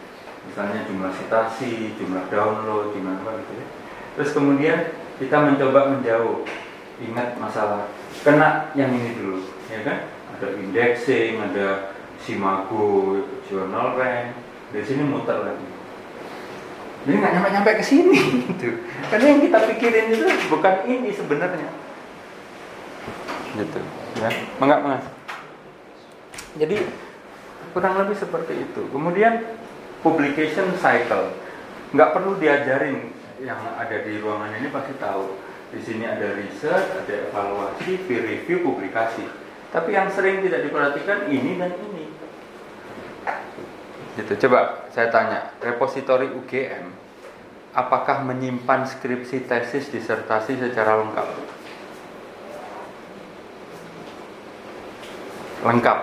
misalnya 0.48 0.84
jumlah 0.88 1.12
citasi, 1.16 1.96
jumlah 1.96 2.28
download, 2.28 2.92
jumlah 2.92 3.16
apa 3.24 3.32
gitu 3.44 3.54
ya. 3.56 3.66
Terus 4.20 4.30
kemudian 4.36 4.78
kita 5.18 5.38
mencoba 5.40 5.80
menjauh, 5.96 6.44
ingat 7.00 7.40
masalah. 7.40 7.88
Kena 8.22 8.72
yang 8.76 8.92
ini 8.92 9.16
dulu, 9.18 9.40
ya 9.72 9.82
kan? 9.88 9.98
Ada 10.38 10.48
indexing, 10.60 11.40
ada 11.40 11.96
Simago, 12.24 13.24
journal 13.48 14.00
rank, 14.00 14.36
dari 14.72 14.86
sini 14.86 15.04
muter 15.08 15.38
lagi. 15.44 15.68
Jadi 17.04 17.16
nggak 17.20 17.34
nyampe 17.36 17.50
nyampe 17.52 17.72
ke 17.80 17.84
sini 17.84 18.20
gitu. 18.48 18.80
Karena 19.12 19.26
yang 19.36 19.42
kita 19.44 19.60
pikirin 19.68 20.08
itu 20.16 20.28
bukan 20.48 20.76
ini 20.88 21.10
sebenarnya. 21.12 21.70
Gitu 23.60 23.80
ya. 24.24 24.30
Enggak 24.60 24.80
mas? 24.88 25.04
Jadi 26.56 26.78
kurang 27.74 27.98
lebih 28.00 28.16
seperti 28.16 28.70
itu. 28.70 28.88
Kemudian 28.94 29.44
publication 30.06 30.72
cycle. 30.78 31.34
Nggak 31.92 32.10
perlu 32.14 32.38
diajarin 32.38 33.10
yang 33.42 33.60
ada 33.76 33.98
di 34.06 34.22
ruangan 34.22 34.54
ini 34.56 34.70
pasti 34.70 34.94
tahu. 35.02 35.36
Di 35.74 35.82
sini 35.82 36.06
ada 36.06 36.38
research 36.38 37.02
ada 37.02 37.16
evaluasi 37.34 38.06
peer 38.06 38.22
review 38.22 38.62
publikasi. 38.62 39.26
Tapi 39.74 39.90
yang 39.98 40.06
sering 40.14 40.46
tidak 40.46 40.70
diperhatikan 40.70 41.34
ini 41.34 41.58
dan 41.58 41.74
ini. 41.74 42.06
Gitu. 44.14 44.34
Coba 44.46 44.86
saya 44.94 45.10
tanya 45.10 45.58
repositori 45.58 46.30
UGM 46.30 46.94
apakah 47.74 48.22
menyimpan 48.22 48.86
skripsi 48.86 49.50
tesis 49.50 49.90
disertasi 49.90 50.62
secara 50.62 51.02
lengkap? 51.02 51.28
Lengkap 55.66 56.00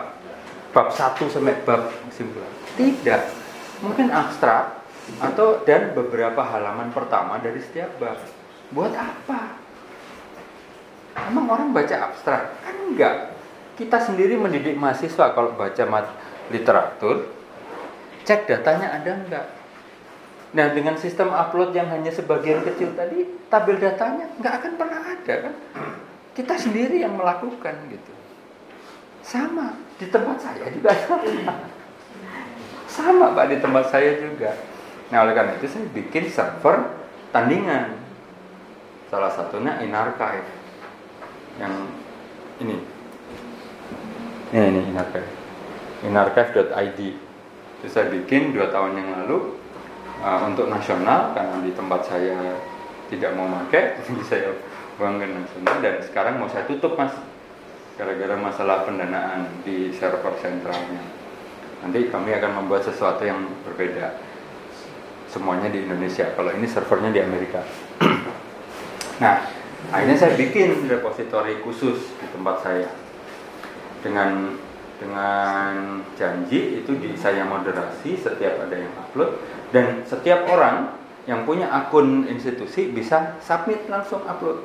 bab 0.71 0.89
1 0.95 1.19
sampai 1.27 1.57
bab 1.67 1.91
kesimpulan. 2.11 2.53
Tidak. 2.79 3.23
Mungkin 3.83 4.09
abstrak 4.13 4.85
atau 5.19 5.67
dan 5.67 5.91
beberapa 5.97 6.39
halaman 6.47 6.95
pertama 6.95 7.43
dari 7.43 7.59
setiap 7.59 7.91
bab. 7.99 8.19
Buat 8.71 8.95
apa? 8.95 9.59
Emang 11.27 11.51
orang 11.51 11.75
baca 11.75 12.11
abstrak? 12.11 12.63
Kan 12.63 12.77
enggak. 12.95 13.35
Kita 13.75 13.99
sendiri 13.99 14.39
mendidik 14.39 14.79
mahasiswa 14.79 15.35
kalau 15.35 15.57
baca 15.57 15.85
mat 15.89 16.07
literatur 16.53 17.27
cek 18.23 18.47
datanya 18.47 18.95
ada 18.95 19.11
enggak? 19.17 19.47
Nah 20.55 20.67
dengan 20.71 20.95
sistem 21.01 21.35
upload 21.35 21.75
yang 21.75 21.91
hanya 21.91 22.15
sebagian 22.15 22.63
kecil 22.63 22.95
tadi 22.95 23.27
tabel 23.51 23.81
datanya 23.81 24.31
enggak 24.39 24.55
akan 24.63 24.73
pernah 24.79 25.01
ada 25.03 25.35
kan? 25.49 25.55
Kita 26.37 26.55
sendiri 26.55 27.03
yang 27.03 27.19
melakukan 27.19 27.75
gitu 27.91 28.20
sama 29.31 29.79
di 29.95 30.11
tempat 30.11 30.43
saya 30.43 30.67
juga 30.75 30.91
sama. 31.07 31.55
Sama 32.91 33.27
Pak 33.31 33.47
di 33.47 33.57
tempat 33.63 33.87
saya 33.87 34.19
juga. 34.19 34.59
Nah 35.15 35.23
oleh 35.23 35.39
karena 35.39 35.55
itu 35.55 35.71
saya 35.71 35.87
bikin 35.95 36.27
server 36.27 36.91
tandingan. 37.31 37.95
Salah 39.07 39.31
satunya 39.31 39.79
InArchive 39.87 40.51
yang 41.63 41.75
ini. 42.59 42.83
Ini 44.51 44.67
ini 44.75 44.81
InArchive. 44.91 45.31
InArchive.id. 46.11 47.01
Itu 47.79 47.87
saya 47.87 48.11
bikin 48.11 48.51
dua 48.51 48.75
tahun 48.75 48.99
yang 48.99 49.09
lalu 49.23 49.55
uh, 50.27 50.43
untuk 50.51 50.67
nasional 50.67 51.31
karena 51.39 51.63
di 51.63 51.71
tempat 51.71 52.03
saya 52.03 52.59
tidak 53.07 53.35
mau 53.39 53.47
pakai, 53.47 53.95
jadi 54.07 54.23
saya 54.27 54.51
buang 54.99 55.23
ke 55.23 55.27
nasional 55.27 55.77
dan 55.83 55.95
sekarang 56.03 56.35
mau 56.43 56.51
saya 56.51 56.67
tutup 56.67 56.99
mas 56.99 57.15
gara-gara 58.01 58.33
masalah 58.33 58.89
pendanaan 58.89 59.61
di 59.61 59.93
server 59.93 60.33
sentralnya. 60.41 61.05
Nanti 61.85 62.09
kami 62.09 62.33
akan 62.33 62.65
membuat 62.65 62.89
sesuatu 62.89 63.21
yang 63.29 63.45
berbeda. 63.69 64.17
Semuanya 65.29 65.69
di 65.69 65.85
Indonesia. 65.85 66.33
Kalau 66.33 66.49
ini 66.57 66.65
servernya 66.65 67.13
di 67.13 67.21
Amerika. 67.21 67.61
nah, 69.23 69.45
akhirnya 69.93 70.17
saya 70.17 70.33
bikin 70.33 70.89
repositori 70.89 71.61
khusus 71.61 72.09
di 72.17 72.27
tempat 72.33 72.65
saya. 72.65 72.89
Dengan 74.01 74.57
dengan 74.97 76.01
janji 76.17 76.81
itu 76.81 76.97
di 76.97 77.13
saya 77.21 77.45
moderasi 77.45 78.17
setiap 78.17 78.65
ada 78.65 78.77
yang 78.77 78.93
upload 79.01 79.33
dan 79.73 80.05
setiap 80.05 80.45
orang 80.49 80.93
yang 81.25 81.49
punya 81.49 81.73
akun 81.73 82.29
institusi 82.29 82.89
bisa 82.89 83.37
submit 83.45 83.85
langsung 83.93 84.25
upload. 84.25 84.65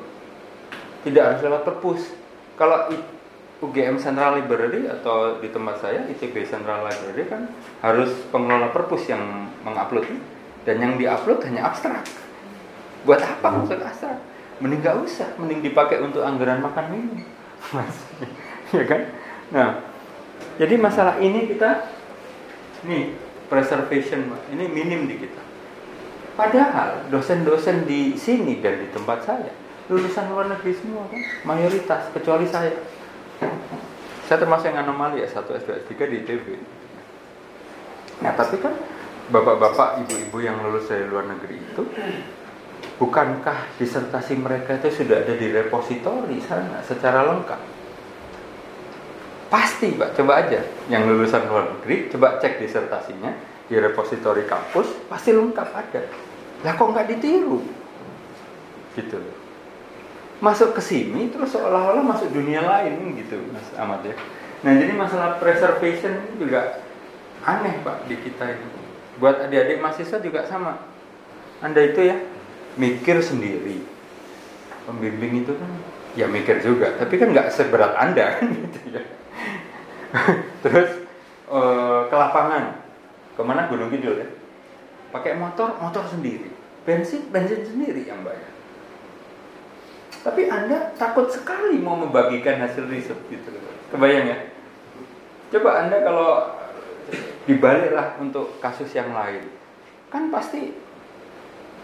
Tidak 1.04 1.20
harus 1.20 1.40
lewat 1.44 1.62
perpus. 1.68 2.16
Kalau 2.56 2.88
UGM 3.56 3.96
Central 3.96 4.36
Library 4.36 4.84
atau 4.84 5.40
di 5.40 5.48
tempat 5.48 5.80
saya 5.80 6.04
ITB 6.12 6.44
Central 6.44 6.84
Library 6.84 7.24
kan 7.24 7.48
harus 7.80 8.12
pengelola 8.28 8.68
perpus 8.68 9.08
yang 9.08 9.48
mengupload 9.64 10.04
dan 10.68 10.76
yang 10.76 11.00
diupload 11.00 11.40
hanya 11.48 11.72
abstrak. 11.72 12.04
Buat 13.08 13.24
apa 13.24 13.48
maksud 13.48 13.80
abstrak? 13.80 14.20
Mending 14.60 14.84
gak 14.84 15.00
usah, 15.00 15.28
mending 15.40 15.64
dipakai 15.64 16.04
untuk 16.04 16.20
anggaran 16.20 16.60
makan 16.60 16.84
minum. 16.92 17.20
ya 18.76 18.84
kan? 18.84 19.02
Nah, 19.52 19.68
jadi 20.60 20.76
masalah 20.76 21.16
ini 21.20 21.48
kita 21.48 21.88
nih 22.84 23.16
preservation 23.48 24.36
ini 24.52 24.64
minim 24.68 25.08
di 25.08 25.16
kita. 25.16 25.42
Padahal 26.36 27.08
dosen-dosen 27.08 27.88
di 27.88 28.12
sini 28.20 28.60
dan 28.60 28.84
di 28.84 28.92
tempat 28.92 29.24
saya 29.24 29.52
lulusan 29.86 30.34
luar 30.34 30.50
negeri 30.50 30.74
semua 30.74 31.06
kan, 31.06 31.22
mayoritas 31.46 32.10
kecuali 32.10 32.42
saya 32.50 32.74
saya 34.26 34.42
termasuk 34.42 34.74
yang 34.74 34.82
anomali 34.82 35.22
ya, 35.22 35.28
satu 35.30 35.54
S2 35.54 35.86
S3 35.86 35.92
di 36.10 36.16
ITB. 36.26 36.46
Nah, 38.26 38.34
tapi 38.34 38.58
kan 38.58 38.74
bapak-bapak, 39.30 40.02
ibu-ibu 40.02 40.38
yang 40.42 40.58
lulus 40.66 40.90
dari 40.90 41.06
luar 41.06 41.30
negeri 41.30 41.62
itu 41.62 41.82
bukankah 42.98 43.78
disertasi 43.78 44.34
mereka 44.34 44.82
itu 44.82 45.04
sudah 45.04 45.22
ada 45.22 45.34
di 45.38 45.46
repositori 45.54 46.42
sana 46.42 46.82
secara 46.82 47.22
lengkap? 47.22 47.60
Pasti, 49.46 49.94
Pak. 49.94 50.18
Coba 50.18 50.42
aja 50.42 50.58
yang 50.90 51.06
lulusan 51.06 51.46
luar 51.46 51.70
negeri, 51.78 52.10
coba 52.10 52.42
cek 52.42 52.58
disertasinya 52.58 53.30
di 53.70 53.78
repositori 53.78 54.42
kampus, 54.42 55.06
pasti 55.06 55.30
lengkap 55.30 55.68
ada. 55.70 56.02
Lah 56.66 56.74
kok 56.74 56.90
nggak 56.90 57.06
ditiru? 57.14 57.62
Gitu 58.98 59.16
loh 59.22 59.45
masuk 60.46 60.78
ke 60.78 60.82
sini 60.82 61.26
terus 61.34 61.50
seolah-olah 61.50 62.06
masuk 62.06 62.30
dunia 62.30 62.62
lain 62.62 63.18
gitu 63.18 63.34
Mas 63.50 63.66
Ahmad 63.74 64.06
ya. 64.06 64.14
Nah 64.62 64.78
jadi 64.78 64.94
masalah 64.94 65.42
preservation 65.42 66.38
juga 66.38 66.86
aneh 67.42 67.82
Pak 67.82 68.06
di 68.06 68.14
kita 68.22 68.54
ini. 68.54 68.66
Buat 69.18 69.50
adik-adik 69.50 69.82
mahasiswa 69.82 70.22
juga 70.22 70.46
sama. 70.46 70.78
Anda 71.58 71.82
itu 71.90 71.98
ya 72.06 72.22
mikir 72.78 73.18
sendiri. 73.26 73.82
Pembimbing 74.86 75.42
itu 75.42 75.50
kan 75.58 75.70
ya 76.14 76.30
mikir 76.30 76.62
juga, 76.62 76.94
tapi 76.94 77.18
kan 77.18 77.34
nggak 77.34 77.50
seberat 77.50 77.98
Anda 77.98 78.26
kan 78.38 78.46
gitu 78.46 78.78
ya. 78.94 79.02
terus 80.62 81.10
uh, 81.50 82.06
ke 82.06 82.14
lapangan, 82.14 82.86
ke 83.34 83.42
mana 83.42 83.66
Gunung 83.66 83.90
Kidul 83.90 84.22
ya? 84.22 84.28
Pakai 85.10 85.34
motor, 85.34 85.74
motor 85.82 86.06
sendiri. 86.06 86.54
Bensin, 86.86 87.26
bensin 87.34 87.66
sendiri 87.66 88.06
yang 88.06 88.22
bayar 88.22 88.55
tapi 90.26 90.50
Anda 90.50 90.90
takut 90.98 91.30
sekali 91.30 91.78
mau 91.78 91.94
membagikan 91.94 92.58
hasil 92.58 92.90
riset 92.90 93.14
gitu 93.30 93.46
Kebayang 93.94 94.26
ya? 94.26 94.38
Coba 95.54 95.86
Anda 95.86 96.02
kalau 96.02 96.50
dibaliklah 97.46 98.18
untuk 98.18 98.58
kasus 98.58 98.90
yang 98.90 99.14
lain. 99.14 99.46
Kan 100.10 100.34
pasti 100.34 100.74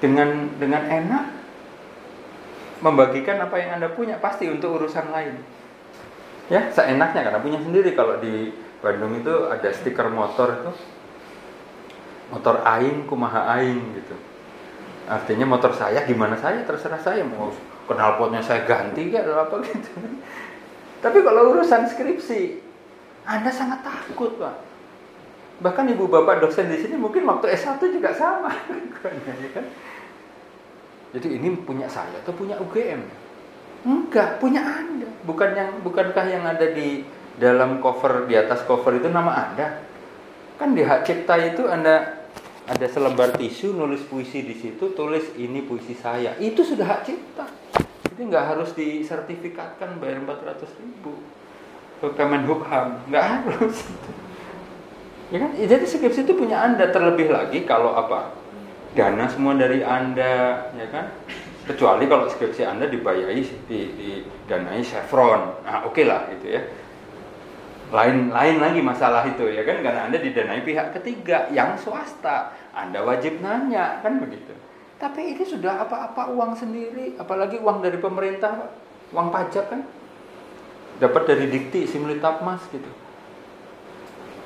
dengan 0.03 0.51
dengan 0.59 0.83
enak 0.83 1.25
membagikan 2.83 3.39
apa 3.39 3.55
yang 3.63 3.79
Anda 3.79 3.95
punya 3.95 4.19
pasti 4.19 4.51
untuk 4.51 4.83
urusan 4.83 5.15
lain. 5.15 5.39
Ya, 6.51 6.67
seenaknya 6.75 7.23
karena 7.23 7.39
punya 7.39 7.63
sendiri 7.63 7.95
kalau 7.95 8.19
di 8.19 8.51
Bandung 8.83 9.15
itu 9.15 9.47
ada 9.47 9.71
stiker 9.71 10.11
motor 10.11 10.59
itu 10.59 10.73
motor 12.35 12.67
aing 12.67 13.07
kumaha 13.07 13.47
aing 13.63 14.03
gitu. 14.03 14.19
Artinya 15.07 15.47
motor 15.47 15.71
saya 15.71 16.03
gimana 16.03 16.35
saya 16.35 16.67
terserah 16.67 16.99
saya 16.99 17.23
mau 17.23 17.55
knalpotnya 17.91 18.43
saya 18.43 18.63
ganti 18.65 19.11
kayak 19.11 19.27
atau 19.27 19.37
apa 19.43 19.55
gitu. 19.67 19.91
Tapi 21.03 21.19
kalau 21.27 21.51
urusan 21.51 21.91
skripsi, 21.91 22.63
Anda 23.27 23.51
sangat 23.51 23.83
takut, 23.83 24.39
Pak. 24.39 24.55
Bahkan 25.63 25.95
ibu 25.95 26.07
bapak 26.07 26.43
dosen 26.43 26.71
di 26.71 26.79
sini 26.79 26.95
mungkin 26.99 27.27
waktu 27.27 27.55
S1 27.55 27.79
juga 27.83 28.15
sama. 28.15 28.51
Ya 29.03 29.51
kan? 29.51 29.67
Jadi 31.11 31.43
ini 31.43 31.59
punya 31.59 31.91
saya 31.91 32.23
atau 32.23 32.31
punya 32.31 32.55
UGM? 32.63 33.03
Enggak, 33.83 34.39
punya 34.39 34.63
Anda. 34.63 35.11
Bukan 35.27 35.51
yang 35.59 35.71
bukankah 35.83 36.27
yang 36.31 36.47
ada 36.47 36.71
di 36.71 37.03
dalam 37.35 37.83
cover 37.83 38.31
di 38.31 38.39
atas 38.39 38.63
cover 38.63 38.95
itu 38.95 39.11
nama 39.11 39.51
Anda? 39.51 39.83
Kan 40.57 40.79
di 40.79 40.87
hak 40.87 41.03
cipta 41.03 41.35
itu 41.43 41.67
Anda 41.67 42.22
ada 42.63 42.87
selembar 42.87 43.35
tisu 43.35 43.75
nulis 43.75 44.07
puisi 44.07 44.47
di 44.47 44.55
situ 44.55 44.95
tulis 44.95 45.35
ini 45.35 45.67
puisi 45.67 45.99
saya. 45.99 46.39
Itu 46.39 46.63
sudah 46.63 46.87
hak 46.87 47.01
cipta. 47.03 47.47
Jadi 48.13 48.21
nggak 48.29 48.47
harus 48.55 48.71
disertifikatkan 48.79 49.99
bayar 49.99 50.23
400 50.23 50.79
ribu. 50.79 51.19
Ke 51.99 52.09
Kemenhubham 52.15 53.03
nggak 53.11 53.25
harus. 53.25 53.77
Ya 55.33 55.39
kan? 55.43 55.51
Jadi 55.57 55.85
skripsi 55.89 56.29
itu 56.29 56.37
punya 56.37 56.61
anda 56.61 56.93
terlebih 56.93 57.33
lagi 57.33 57.65
kalau 57.65 57.97
apa? 57.97 58.37
Dana 58.93 59.25
semua 59.27 59.57
dari 59.57 59.81
anda 59.81 60.69
ya 60.77 60.87
kan? 60.93 61.09
Kecuali 61.65 62.05
kalau 62.05 62.29
skripsi 62.29 62.69
anda 62.69 62.85
dibayari 62.85 63.43
di, 63.65 63.81
di 63.97 64.11
danai 64.45 64.85
Chevron. 64.85 65.65
Nah 65.65 65.89
oke 65.89 65.99
okay 65.99 66.05
lah 66.05 66.29
gitu 66.37 66.47
ya 66.53 66.63
lain 67.93 68.33
lain 68.33 68.57
lagi 68.57 68.81
masalah 68.81 69.23
itu 69.29 69.45
ya 69.53 69.63
kan? 69.69 69.85
Karena 69.85 70.09
anda 70.09 70.17
didanai 70.17 70.65
pihak 70.65 70.97
ketiga 70.97 71.53
yang 71.53 71.77
swasta. 71.77 72.57
Anda 72.73 73.05
wajib 73.05 73.45
nanya 73.45 74.01
kan 74.01 74.17
begitu? 74.17 74.57
Tapi 74.97 75.37
ini 75.37 75.45
sudah 75.45 75.85
apa-apa 75.85 76.33
uang 76.33 76.57
sendiri 76.57 77.21
apalagi 77.21 77.61
uang 77.61 77.85
dari 77.85 78.01
pemerintah 78.01 78.73
uang 79.13 79.29
pajak 79.29 79.69
kan? 79.69 79.85
Dapat 80.97 81.23
dari 81.29 81.47
dikti 81.53 81.85
simulitap 81.85 82.41
mas 82.41 82.65
gitu. 82.73 82.89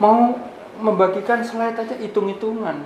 Mau 0.02 0.34
membagikan 0.82 1.40
slide 1.46 1.78
aja 1.78 1.96
hitung-hitungan. 1.96 2.82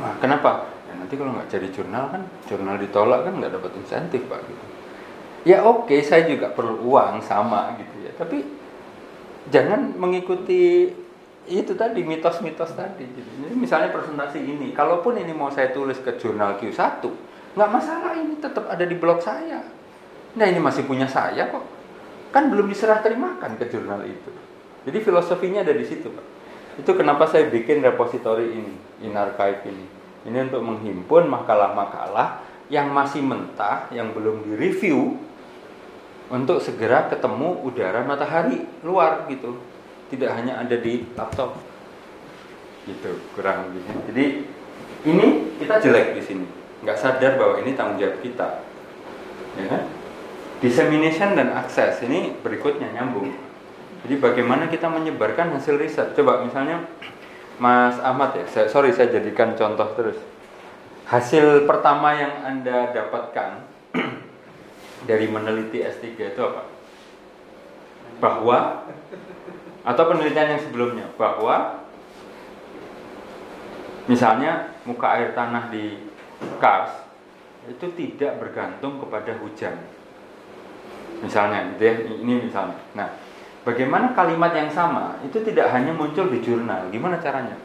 Wah, 0.00 0.14
kenapa? 0.22 0.70
Ya 0.86 0.92
nanti 0.96 1.18
kalau 1.18 1.34
nggak 1.34 1.50
jadi 1.50 1.68
jurnal 1.74 2.14
kan? 2.14 2.22
Jurnal 2.46 2.78
ditolak 2.78 3.26
kan? 3.26 3.34
Nggak 3.42 3.58
dapat 3.58 3.70
insentif 3.82 4.22
pak 4.30 4.40
gitu. 4.46 4.64
Ya 5.44 5.60
oke 5.66 5.90
okay, 5.90 6.00
saya 6.00 6.24
juga 6.24 6.54
perlu 6.54 6.80
uang 6.88 7.20
sama 7.20 7.76
gitu 7.76 8.06
ya. 8.06 8.12
Tapi 8.16 8.63
jangan 9.52 9.96
mengikuti 9.96 10.92
itu 11.44 11.72
tadi 11.76 12.00
mitos-mitos 12.00 12.72
tadi. 12.72 13.04
Jadi 13.04 13.52
misalnya 13.52 13.92
presentasi 13.92 14.40
ini, 14.40 14.72
kalaupun 14.72 15.20
ini 15.20 15.36
mau 15.36 15.52
saya 15.52 15.72
tulis 15.76 16.00
ke 16.00 16.16
jurnal 16.16 16.56
Q1, 16.56 17.04
nggak 17.52 17.70
masalah 17.70 18.16
ini 18.16 18.40
tetap 18.40 18.64
ada 18.72 18.84
di 18.84 18.96
blog 18.96 19.20
saya. 19.20 19.60
Nah 20.34 20.46
ini 20.48 20.58
masih 20.58 20.88
punya 20.88 21.04
saya 21.04 21.52
kok, 21.52 21.64
kan 22.32 22.48
belum 22.48 22.66
diserah 22.72 23.04
terimakan 23.04 23.60
ke 23.60 23.68
jurnal 23.68 24.02
itu. 24.08 24.32
Jadi 24.84 24.98
filosofinya 25.04 25.60
ada 25.64 25.72
di 25.72 25.84
situ, 25.84 26.08
pak. 26.08 26.26
Itu 26.80 26.96
kenapa 26.96 27.28
saya 27.28 27.46
bikin 27.48 27.84
repository 27.84 28.50
ini, 28.50 28.74
in 29.04 29.14
archive 29.14 29.62
ini. 29.68 29.86
Ini 30.24 30.48
untuk 30.48 30.64
menghimpun 30.64 31.28
makalah-makalah 31.28 32.40
yang 32.72 32.88
masih 32.90 33.20
mentah, 33.20 33.86
yang 33.92 34.16
belum 34.16 34.48
direview, 34.48 35.20
untuk 36.32 36.60
segera 36.60 37.08
ketemu 37.12 37.60
udara 37.64 38.00
matahari 38.04 38.64
luar 38.80 39.28
gitu. 39.28 39.60
Tidak 40.08 40.30
hanya 40.30 40.60
ada 40.60 40.76
di 40.78 41.04
laptop. 41.16 41.56
Gitu 42.84 43.10
kurang 43.36 43.72
lebih. 43.72 43.82
Jadi 44.12 44.24
ini 45.08 45.26
kita 45.60 45.80
jelek 45.80 46.16
di 46.16 46.22
sini. 46.24 46.46
Nggak 46.84 46.98
sadar 47.00 47.40
bahwa 47.40 47.60
ini 47.64 47.76
tanggung 47.76 48.00
jawab 48.00 48.20
kita. 48.20 48.64
Ya 49.60 49.64
kan? 49.68 49.82
Dissemination 50.60 51.36
dan 51.36 51.52
akses 51.52 52.00
ini 52.04 52.36
berikutnya 52.40 52.88
nyambung. 52.96 53.32
Jadi 54.04 54.20
bagaimana 54.20 54.68
kita 54.68 54.88
menyebarkan 54.92 55.56
hasil 55.56 55.80
riset? 55.80 56.12
Coba 56.12 56.44
misalnya 56.44 56.84
Mas 57.56 57.96
Ahmad 58.02 58.36
ya 58.36 58.44
saya, 58.50 58.66
sorry 58.68 58.92
saya 58.92 59.08
jadikan 59.08 59.56
contoh 59.56 59.88
terus. 59.96 60.18
Hasil 61.08 61.68
pertama 61.68 62.16
yang 62.16 62.32
anda 62.44 62.92
dapatkan 62.92 63.64
dari 65.04 65.26
meneliti 65.28 65.84
S3 65.84 66.04
itu 66.16 66.40
apa? 66.40 66.62
Bahwa 68.20 68.88
atau 69.84 70.04
penelitian 70.08 70.56
yang 70.56 70.62
sebelumnya 70.64 71.06
bahwa 71.20 71.84
misalnya 74.08 74.72
muka 74.88 75.12
air 75.12 75.36
tanah 75.36 75.68
di 75.68 76.08
Kars 76.56 77.04
itu 77.68 77.86
tidak 77.96 78.40
bergantung 78.40 79.00
kepada 79.00 79.32
hujan. 79.40 79.76
Misalnya, 81.24 81.72
gitu 81.72 81.82
ya, 81.88 81.92
ini 82.20 82.48
misalnya. 82.48 82.76
Nah, 82.92 83.08
bagaimana 83.64 84.12
kalimat 84.12 84.52
yang 84.52 84.68
sama 84.68 85.16
itu 85.24 85.40
tidak 85.40 85.72
hanya 85.72 85.96
muncul 85.96 86.28
di 86.28 86.44
jurnal? 86.44 86.92
Gimana 86.92 87.16
caranya? 87.16 87.56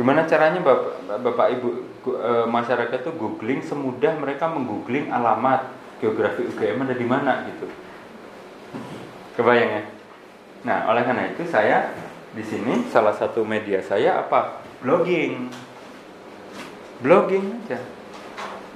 Gimana 0.00 0.24
caranya 0.24 0.64
Bapak, 0.64 1.20
Bapak 1.20 1.46
Ibu 1.60 1.89
e, 2.06 2.32
masyarakat 2.48 2.98
itu 3.04 3.12
googling 3.16 3.60
semudah 3.60 4.16
mereka 4.16 4.48
menggoogling 4.48 5.12
alamat 5.12 5.68
geografi 6.00 6.48
UGM 6.48 6.88
ada 6.88 6.96
di 6.96 7.06
mana 7.06 7.44
gitu. 7.48 7.66
Kebayang 9.36 9.70
ya? 9.70 9.82
Nah, 10.64 10.78
oleh 10.92 11.02
karena 11.04 11.32
itu 11.32 11.44
saya 11.48 11.92
di 12.30 12.44
sini 12.44 12.88
salah 12.88 13.16
satu 13.16 13.44
media 13.44 13.80
saya 13.84 14.20
apa? 14.20 14.64
Blogging. 14.80 15.52
Blogging 17.00 17.64
aja. 17.64 17.80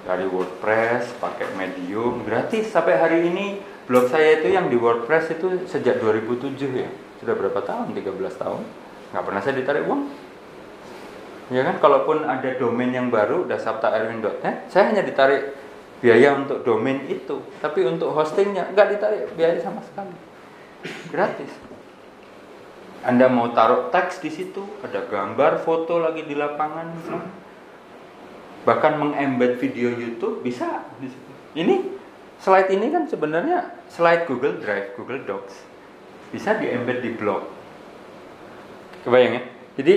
Dari 0.05 0.29
WordPress, 0.29 1.17
pakai 1.17 1.49
Medium, 1.57 2.29
gratis 2.29 2.69
sampai 2.69 3.01
hari 3.01 3.25
ini 3.25 3.57
blog 3.89 4.13
saya 4.13 4.41
itu 4.41 4.53
yang 4.53 4.69
di 4.69 4.77
WordPress 4.77 5.33
itu 5.41 5.65
sejak 5.65 6.01
2007 6.01 6.61
ya. 6.77 6.93
Sudah 7.21 7.33
berapa 7.37 7.61
tahun? 7.65 7.97
13 7.97 8.37
tahun. 8.37 8.63
Nggak 9.13 9.25
pernah 9.25 9.41
saya 9.41 9.55
ditarik 9.57 9.89
uang 9.89 10.13
ya 11.53 11.61
kan 11.61 11.77
kalaupun 11.77 12.25
ada 12.25 12.57
domain 12.57 12.89
yang 12.89 13.13
baru 13.13 13.45
udah 13.45 13.61
sabtaerwin.net 13.61 14.73
saya 14.73 14.89
hanya 14.89 15.05
ditarik 15.05 15.65
biaya 16.05 16.37
untuk 16.37 16.61
domain 16.61 17.01
itu. 17.09 17.41
Tapi 17.65 17.81
untuk 17.89 18.13
hostingnya 18.13 18.69
nggak 18.77 18.89
ditarik 18.93 19.23
biaya 19.33 19.57
sama 19.65 19.81
sekali. 19.81 20.13
Gratis. 21.09 21.49
Anda 23.05 23.29
mau 23.33 23.53
taruh 23.57 23.89
teks 23.89 24.21
di 24.21 24.29
situ 24.29 24.65
ada 24.85 25.05
gambar 25.09 25.65
foto 25.65 25.97
lagi 26.01 26.29
di 26.29 26.37
lapangan. 26.37 26.93
Bahkan 28.69 28.93
mengembed 29.01 29.57
video 29.57 29.93
YouTube 29.93 30.45
bisa 30.45 30.85
di 31.01 31.09
situ. 31.09 31.33
Ini 31.57 31.85
slide 32.37 32.69
ini 32.73 32.93
kan 32.93 33.09
sebenarnya 33.09 33.89
slide 33.89 34.29
Google 34.29 34.61
Drive 34.61 34.93
Google 35.01 35.25
Docs. 35.25 35.57
Bisa 36.33 36.57
di 36.61 36.69
embed 36.69 37.01
di 37.01 37.17
blog. 37.17 37.49
Kebayang 39.05 39.33
ya? 39.37 39.43
Jadi 39.81 39.95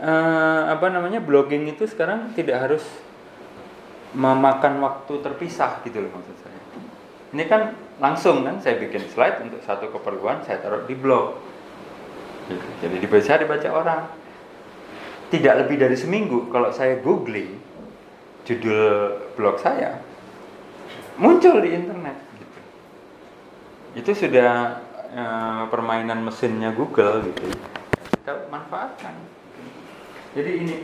uh, 0.00 0.62
apa 0.72 0.86
namanya 0.92 1.20
blogging 1.20 1.68
itu 1.68 1.88
sekarang 1.88 2.32
tidak 2.36 2.68
harus 2.68 2.84
memakan 4.16 4.80
waktu 4.80 5.20
terpisah 5.20 5.84
gitu 5.84 6.00
loh 6.00 6.10
maksud 6.12 6.36
saya. 6.40 6.60
Ini 7.36 7.44
kan 7.50 7.76
langsung 8.00 8.46
kan 8.48 8.60
saya 8.64 8.80
bikin 8.80 9.04
slide 9.12 9.44
untuk 9.44 9.60
satu 9.64 9.92
keperluan 9.92 10.40
saya 10.46 10.62
taruh 10.62 10.88
di 10.88 10.96
blog. 10.96 11.36
Gitu. 12.48 12.66
Jadi 12.80 12.96
dibaca 13.02 13.32
dibaca 13.36 13.68
orang. 13.72 14.02
Tidak 15.26 15.54
lebih 15.58 15.76
dari 15.82 15.98
seminggu 15.98 16.48
kalau 16.54 16.70
saya 16.70 17.02
googling 17.02 17.58
judul 18.46 19.18
blog 19.34 19.58
saya 19.58 19.98
muncul 21.18 21.58
di 21.60 21.74
internet 21.74 22.16
gitu. 22.38 22.58
Itu 23.98 24.10
sudah 24.14 24.80
uh, 25.10 25.62
permainan 25.66 26.22
mesinnya 26.22 26.70
Google 26.70 27.26
gitu. 27.26 27.52
Kita 28.22 28.46
manfaatkan. 28.48 29.35
Jadi 30.36 30.50
ini, 30.60 30.74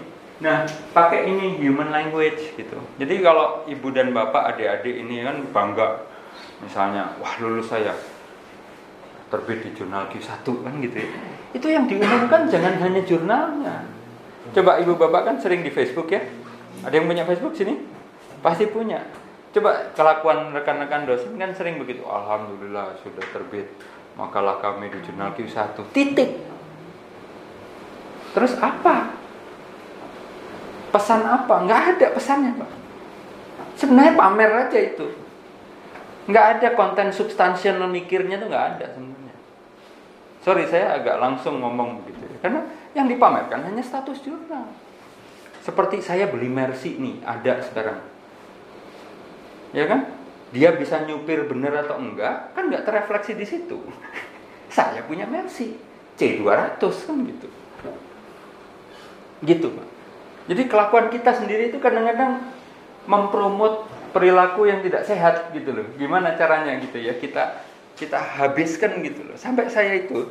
nah 0.40 0.64
pakai 0.96 1.28
ini 1.28 1.60
human 1.60 1.92
language 1.92 2.56
gitu. 2.56 2.80
Jadi 2.96 3.20
kalau 3.20 3.68
ibu 3.68 3.92
dan 3.92 4.16
bapak 4.16 4.56
adik-adik 4.56 5.04
ini 5.04 5.20
kan 5.20 5.44
bangga, 5.52 6.08
misalnya, 6.64 7.12
wah 7.20 7.36
lulus 7.36 7.68
saya 7.68 7.92
terbit 9.28 9.64
di 9.64 9.70
jurnal 9.76 10.08
Q1 10.08 10.40
kan 10.44 10.74
gitu 10.80 10.96
ya. 10.96 11.08
Itu 11.52 11.66
yang 11.68 11.84
diumumkan 11.84 12.48
jangan 12.48 12.80
hanya 12.80 13.04
jurnalnya. 13.04 13.84
Coba 14.56 14.80
ibu 14.80 14.96
bapak 14.96 15.22
kan 15.28 15.36
sering 15.36 15.60
di 15.60 15.68
Facebook 15.68 16.08
ya. 16.08 16.24
Ada 16.82 16.96
yang 16.98 17.06
punya 17.06 17.28
Facebook 17.28 17.52
sini? 17.52 17.76
Pasti 18.40 18.66
punya. 18.72 19.04
Coba 19.52 19.92
kelakuan 19.92 20.56
rekan-rekan 20.56 21.04
dosen 21.04 21.36
kan 21.36 21.52
sering 21.52 21.76
begitu. 21.76 22.04
Alhamdulillah 22.08 22.96
sudah 23.04 23.24
terbit 23.36 23.68
makalah 24.16 24.60
kami 24.64 24.88
di 24.88 24.98
jurnal 25.04 25.36
Q1. 25.36 25.76
Titik. 25.92 26.40
Terus 28.32 28.56
apa? 28.60 29.21
Pesan 30.92 31.24
apa? 31.24 31.64
Nggak 31.64 31.80
ada 31.96 32.06
pesannya, 32.12 32.52
Pak. 32.60 32.70
Sebenarnya 33.80 34.12
pamer 34.12 34.50
aja 34.68 34.78
itu. 34.78 35.06
Nggak 36.28 36.46
ada 36.58 36.68
konten 36.78 37.10
substansial 37.10 37.82
mikirnya 37.88 38.38
tuh 38.38 38.46
nggak 38.46 38.66
ada 38.76 38.86
sebenarnya. 38.94 39.34
Sorry, 40.44 40.68
saya 40.68 41.00
agak 41.00 41.18
langsung 41.18 41.58
ngomong 41.58 42.04
begitu. 42.04 42.28
Ya. 42.28 42.38
Karena 42.44 42.60
yang 42.92 43.08
dipamerkan 43.08 43.64
hanya 43.66 43.82
status 43.82 44.20
jurnal. 44.22 44.68
Seperti 45.62 46.02
saya 46.02 46.26
beli 46.26 46.50
Mercy 46.50 46.98
nih, 46.98 47.22
ada 47.22 47.62
sekarang. 47.62 48.02
Ya 49.72 49.86
kan? 49.86 50.10
Dia 50.52 50.76
bisa 50.76 51.00
nyupir 51.08 51.48
bener 51.48 51.72
atau 51.86 51.96
enggak, 51.96 52.52
kan 52.52 52.68
nggak 52.68 52.84
terefleksi 52.84 53.32
di 53.32 53.46
situ. 53.48 53.80
saya 54.76 55.00
punya 55.08 55.24
Mercy 55.24 55.78
C200 56.20 56.78
kan 56.82 57.16
gitu. 57.24 57.48
Gitu, 59.42 59.66
Pak. 59.72 59.88
Jadi 60.50 60.66
kelakuan 60.66 61.06
kita 61.12 61.38
sendiri 61.38 61.70
itu 61.70 61.78
kadang-kadang 61.78 62.42
mempromot 63.06 63.86
perilaku 64.10 64.68
yang 64.68 64.82
tidak 64.82 65.06
sehat 65.06 65.50
gitu 65.54 65.72
loh. 65.72 65.86
Gimana 65.96 66.34
caranya 66.34 66.76
gitu 66.82 66.98
ya 66.98 67.14
kita 67.16 67.62
kita 67.96 68.18
habiskan 68.18 69.00
gitu 69.02 69.22
loh. 69.26 69.36
Sampai 69.38 69.70
saya 69.70 69.94
itu 69.94 70.28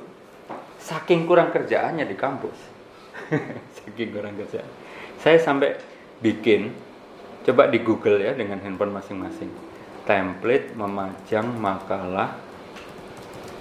saking 0.81 1.29
kurang 1.29 1.53
kerjaannya 1.55 2.03
di 2.03 2.15
kampus. 2.15 2.57
saking 3.81 4.11
kurang 4.11 4.35
kerjaan. 4.35 4.67
Saya 5.21 5.37
sampai 5.39 5.77
bikin 6.19 6.73
coba 7.47 7.69
di 7.69 7.81
Google 7.81 8.21
ya 8.21 8.35
dengan 8.35 8.61
handphone 8.61 8.93
masing-masing. 8.93 9.49
Template 10.05 10.73
memajang 10.73 11.45
makalah 11.55 12.35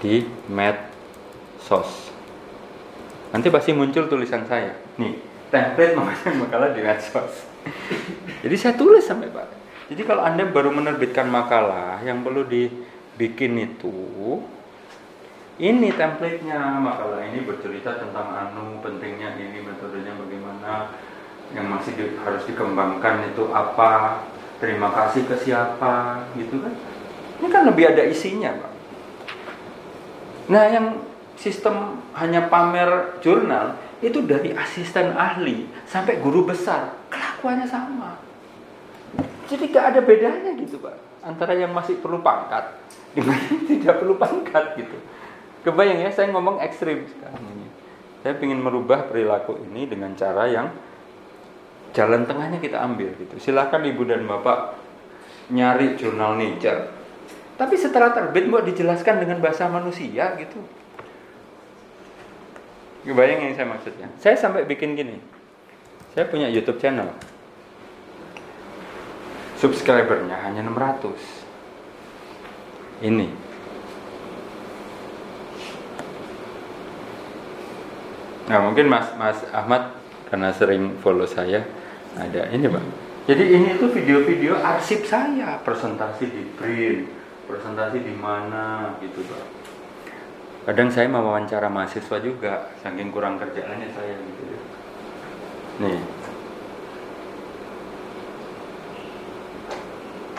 di 0.00 0.24
medsos. 0.48 2.10
Nanti 3.30 3.46
pasti 3.52 3.70
muncul 3.76 4.08
tulisan 4.08 4.48
saya. 4.48 4.74
Nih, 4.96 5.29
template 5.50 5.94
memasang 5.98 6.38
makalah 6.42 6.70
di 6.72 6.80
medsos. 6.80 7.44
Jadi 8.40 8.54
saya 8.56 8.74
tulis 8.78 9.04
sampai 9.04 9.28
Pak. 9.28 9.48
Jadi 9.90 10.02
kalau 10.06 10.22
Anda 10.22 10.46
baru 10.46 10.70
menerbitkan 10.70 11.26
makalah 11.26 11.98
yang 12.06 12.22
perlu 12.22 12.46
dibikin 12.46 13.58
itu 13.58 13.92
ini 15.60 15.92
template-nya 15.92 16.80
makalah 16.80 17.20
ini 17.20 17.44
bercerita 17.44 18.00
tentang 18.00 18.32
anu 18.32 18.80
pentingnya 18.80 19.36
ini 19.36 19.60
metodenya 19.60 20.16
bagaimana 20.16 20.96
yang 21.52 21.68
masih 21.68 21.92
di, 21.98 22.04
harus 22.16 22.48
dikembangkan 22.48 23.28
itu 23.28 23.44
apa 23.52 24.24
terima 24.56 24.88
kasih 24.88 25.28
ke 25.28 25.36
siapa 25.36 26.24
gitu 26.40 26.64
kan 26.64 26.72
ini 27.44 27.48
kan 27.52 27.62
lebih 27.68 27.92
ada 27.92 28.02
isinya 28.08 28.56
pak 28.56 28.72
nah 30.48 30.64
yang 30.64 30.86
sistem 31.36 32.00
hanya 32.16 32.48
pamer 32.48 33.20
jurnal 33.20 33.76
itu 34.00 34.24
dari 34.24 34.56
asisten 34.56 35.12
ahli 35.12 35.68
sampai 35.84 36.16
guru 36.24 36.48
besar. 36.48 36.96
Kelakuannya 37.12 37.68
sama. 37.68 38.16
Jadi 39.44 39.68
gak 39.68 39.92
ada 39.92 40.00
bedanya 40.00 40.56
gitu 40.56 40.80
pak. 40.80 40.96
Antara 41.20 41.52
yang 41.52 41.76
masih 41.76 42.00
perlu 42.00 42.24
pangkat 42.24 42.80
dengan 43.12 43.36
yang 43.52 43.60
tidak 43.68 44.00
perlu 44.00 44.16
pangkat 44.16 44.80
gitu. 44.80 44.96
Kebayang 45.60 46.00
ya 46.00 46.10
saya 46.16 46.32
ngomong 46.32 46.64
ekstrim 46.64 47.04
sekarang 47.04 47.44
ini. 47.44 47.68
Saya 48.24 48.36
ingin 48.40 48.60
merubah 48.60 49.04
perilaku 49.04 49.60
ini 49.68 49.84
dengan 49.84 50.16
cara 50.16 50.48
yang 50.48 50.72
jalan 51.92 52.24
tengahnya 52.24 52.56
kita 52.56 52.80
ambil 52.80 53.12
gitu. 53.20 53.36
Silahkan 53.36 53.84
ibu 53.84 54.08
dan 54.08 54.24
bapak 54.24 54.80
nyari 55.52 56.00
jurnal 56.00 56.40
Nature. 56.40 56.88
Tapi 57.60 57.76
setelah 57.76 58.16
terbit 58.16 58.48
mau 58.48 58.64
dijelaskan 58.64 59.20
dengan 59.20 59.44
bahasa 59.44 59.68
manusia 59.68 60.32
gitu 60.40 60.79
kebayang 63.04 63.50
yang 63.50 63.54
saya 63.56 63.68
maksudnya. 63.68 64.08
Saya 64.20 64.36
sampai 64.36 64.68
bikin 64.68 64.96
gini. 64.96 65.16
Saya 66.12 66.26
punya 66.26 66.50
YouTube 66.50 66.82
channel. 66.82 67.08
Subscribernya 69.60 70.40
hanya 70.40 70.64
600 70.64 71.14
ini. 73.04 73.28
Nah 78.50 78.58
mungkin 78.66 78.90
Mas 78.90 79.14
Mas 79.14 79.38
Ahmad 79.54 79.94
karena 80.26 80.50
sering 80.50 80.98
follow 80.98 81.28
saya 81.28 81.62
ada 82.18 82.50
ini 82.50 82.66
bang. 82.66 82.86
Jadi 83.30 83.44
ini 83.46 83.78
tuh 83.78 83.94
video-video 83.94 84.58
arsip 84.58 85.06
saya. 85.06 85.62
Presentasi 85.62 86.24
di 86.26 86.42
BRIN, 86.58 87.06
presentasi 87.46 88.02
di 88.02 88.10
mana 88.16 88.96
gitu 88.98 89.22
bang. 89.22 89.59
Kadang 90.68 90.88
saya 90.92 91.08
mau 91.08 91.24
wawancara 91.24 91.72
mahasiswa 91.72 92.16
juga, 92.20 92.72
saking 92.84 93.08
kurang 93.08 93.40
kerjaannya 93.40 93.88
saya 93.96 94.14
gitu. 94.20 94.42
Nih, 95.80 95.98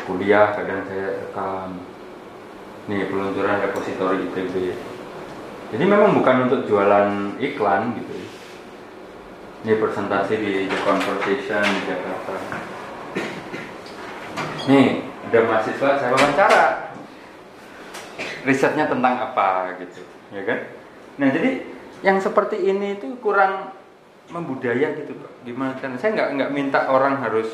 kuliah 0.05 0.53
kadang 0.53 0.85
saya 0.85 1.25
rekam. 1.25 1.81
Nih 2.89 3.05
peluncuran 3.09 3.61
repositori 3.61 4.25
ITB 4.29 4.73
jadi 5.71 5.87
memang 5.87 6.19
bukan 6.19 6.51
untuk 6.51 6.67
jualan 6.67 7.39
iklan 7.39 7.95
gitu. 7.95 8.11
Ini 9.63 9.79
presentasi 9.79 10.35
di 10.35 10.67
The 10.67 10.79
Conversation 10.83 11.63
di 11.63 11.81
Jakarta. 11.87 12.35
Nih, 14.67 15.07
ada 15.31 15.39
mahasiswa 15.47 15.89
saya 15.95 16.11
wawancara. 16.11 16.65
Risetnya 18.41 18.89
tentang 18.89 19.21
apa 19.21 19.77
gitu, 19.77 20.01
ya 20.33 20.41
kan? 20.45 20.59
Nah, 21.21 21.29
jadi 21.29 21.61
yang 22.01 22.17
seperti 22.17 22.57
ini 22.57 22.97
itu 22.97 23.13
kurang 23.21 23.75
membudaya 24.33 24.97
gitu, 24.97 25.13
Pak. 25.13 25.31
Gimana 25.45 25.73
kan? 25.77 25.93
Saya 26.01 26.17
nggak 26.17 26.29
nggak 26.39 26.51
minta 26.55 26.89
orang 26.89 27.21
harus 27.21 27.49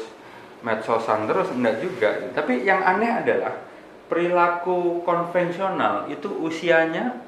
medsosan 0.64 1.28
terus 1.28 1.52
enggak 1.52 1.84
juga. 1.84 2.10
Tapi 2.32 2.64
yang 2.64 2.82
aneh 2.82 3.12
adalah 3.24 3.60
perilaku 4.08 5.04
konvensional 5.04 6.08
itu 6.08 6.32
usianya 6.32 7.20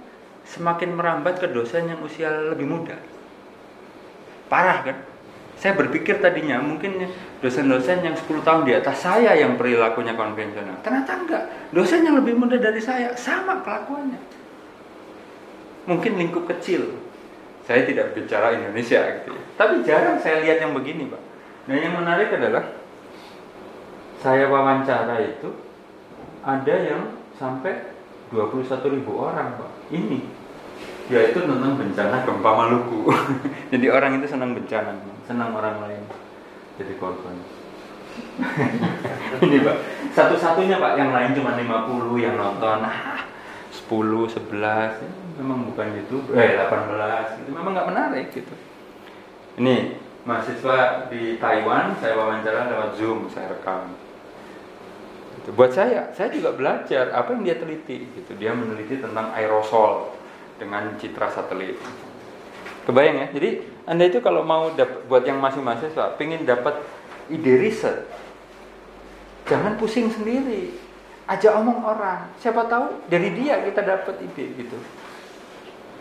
semakin 0.48 0.96
merambat 0.96 1.38
ke 1.38 1.48
dosen 1.52 1.92
yang 1.92 2.00
usia 2.02 2.32
lebih 2.56 2.66
muda. 2.66 2.98
Parah 4.50 4.82
kan? 4.82 4.98
Saya 5.60 5.76
berpikir 5.76 6.24
tadinya 6.24 6.64
mungkin 6.64 7.04
dosen-dosen 7.44 8.00
yang 8.00 8.16
10 8.16 8.48
tahun 8.48 8.64
di 8.64 8.80
atas 8.80 9.04
saya 9.04 9.36
yang 9.36 9.60
perilakunya 9.60 10.16
konvensional. 10.16 10.80
Ternyata 10.80 11.12
enggak. 11.20 11.44
Dosen 11.76 12.08
yang 12.08 12.16
lebih 12.16 12.40
muda 12.40 12.56
dari 12.56 12.80
saya 12.80 13.12
sama 13.20 13.60
kelakuannya. 13.60 14.24
Mungkin 15.84 16.16
lingkup 16.16 16.48
kecil. 16.48 16.96
Saya 17.68 17.84
tidak 17.84 18.16
bicara 18.16 18.56
Indonesia 18.56 19.04
gitu 19.20 19.36
ya. 19.36 19.44
Tapi 19.60 19.84
jarang 19.84 20.16
saya 20.24 20.40
lihat 20.48 20.64
yang 20.64 20.72
begini, 20.72 21.12
Pak. 21.12 21.22
Dan 21.68 21.78
yang 21.84 21.96
menarik 22.00 22.32
adalah 22.32 22.64
saya 24.24 24.48
wawancara 24.48 25.20
itu 25.28 25.52
ada 26.40 26.76
yang 26.80 27.20
sampai 27.36 27.94
21 28.32 28.96
ribu 28.96 29.12
orang, 29.28 29.60
Pak. 29.60 29.72
Ini 29.92 30.40
ya 31.10 31.26
itu 31.26 31.42
tentang 31.42 31.74
bencana 31.74 32.22
gempa 32.22 32.52
Maluku 32.54 33.10
jadi 33.74 33.86
orang 33.90 34.22
itu 34.22 34.30
senang 34.30 34.54
bencana 34.54 34.94
senang 35.30 35.54
orang 35.54 35.78
lain. 35.86 36.04
Jadi 36.82 36.94
korban. 36.98 37.38
Ini 39.46 39.58
pak. 39.62 39.78
Satu-satunya 40.18 40.82
pak. 40.82 40.98
Yang 40.98 41.12
lain 41.14 41.32
cuma 41.38 41.52
50 41.54 42.26
yang 42.26 42.34
nonton. 42.34 42.82
Ah, 42.82 43.30
10 43.70 44.26
11 44.26 45.06
ya, 45.06 45.12
memang 45.38 45.70
bukan 45.70 45.88
itu 45.94 46.18
eh 46.34 46.58
18 46.58 47.46
itu 47.46 47.50
memang 47.54 47.78
nggak 47.78 47.90
menarik 47.94 48.26
gitu. 48.34 48.54
Ini 49.62 49.94
mahasiswa 50.26 51.10
di 51.14 51.38
Taiwan 51.38 51.94
saya 52.02 52.18
wawancara 52.18 52.66
lewat 52.74 52.98
Zoom 52.98 53.30
saya 53.30 53.54
rekam. 53.54 53.94
Gitu. 55.40 55.50
buat 55.54 55.72
saya 55.72 56.10
saya 56.18 56.34
juga 56.34 56.58
belajar 56.58 57.14
apa 57.14 57.30
yang 57.38 57.46
dia 57.46 57.56
teliti 57.62 58.10
gitu. 58.18 58.34
Dia 58.42 58.58
meneliti 58.58 58.98
tentang 58.98 59.30
aerosol 59.38 60.18
dengan 60.58 60.98
citra 60.98 61.30
satelit. 61.30 61.78
Kebayang 62.90 63.22
ya? 63.22 63.28
Jadi 63.30 63.50
Anda 63.90 64.06
itu 64.06 64.22
kalau 64.22 64.46
mau 64.46 64.70
dapet, 64.78 65.10
buat 65.10 65.26
yang 65.26 65.42
masih 65.42 65.66
mahasiswa, 65.66 66.14
pengen 66.14 66.46
dapat 66.46 66.78
ide 67.34 67.58
riset, 67.58 68.06
jangan 69.50 69.74
pusing 69.82 70.14
sendiri. 70.14 70.78
Aja 71.30 71.58
omong 71.62 71.86
orang. 71.86 72.26
Siapa 72.42 72.66
tahu 72.66 73.06
dari 73.06 73.34
dia 73.38 73.62
kita 73.62 73.86
dapat 73.86 74.18
ide 74.22 74.46
gitu. 74.62 74.78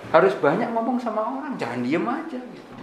Harus 0.09 0.33
banyak 0.41 0.73
ngomong 0.73 0.97
sama 1.01 1.21
orang, 1.21 1.53
jangan 1.61 1.85
diem 1.85 2.05
aja 2.05 2.41
gitu. 2.41 2.75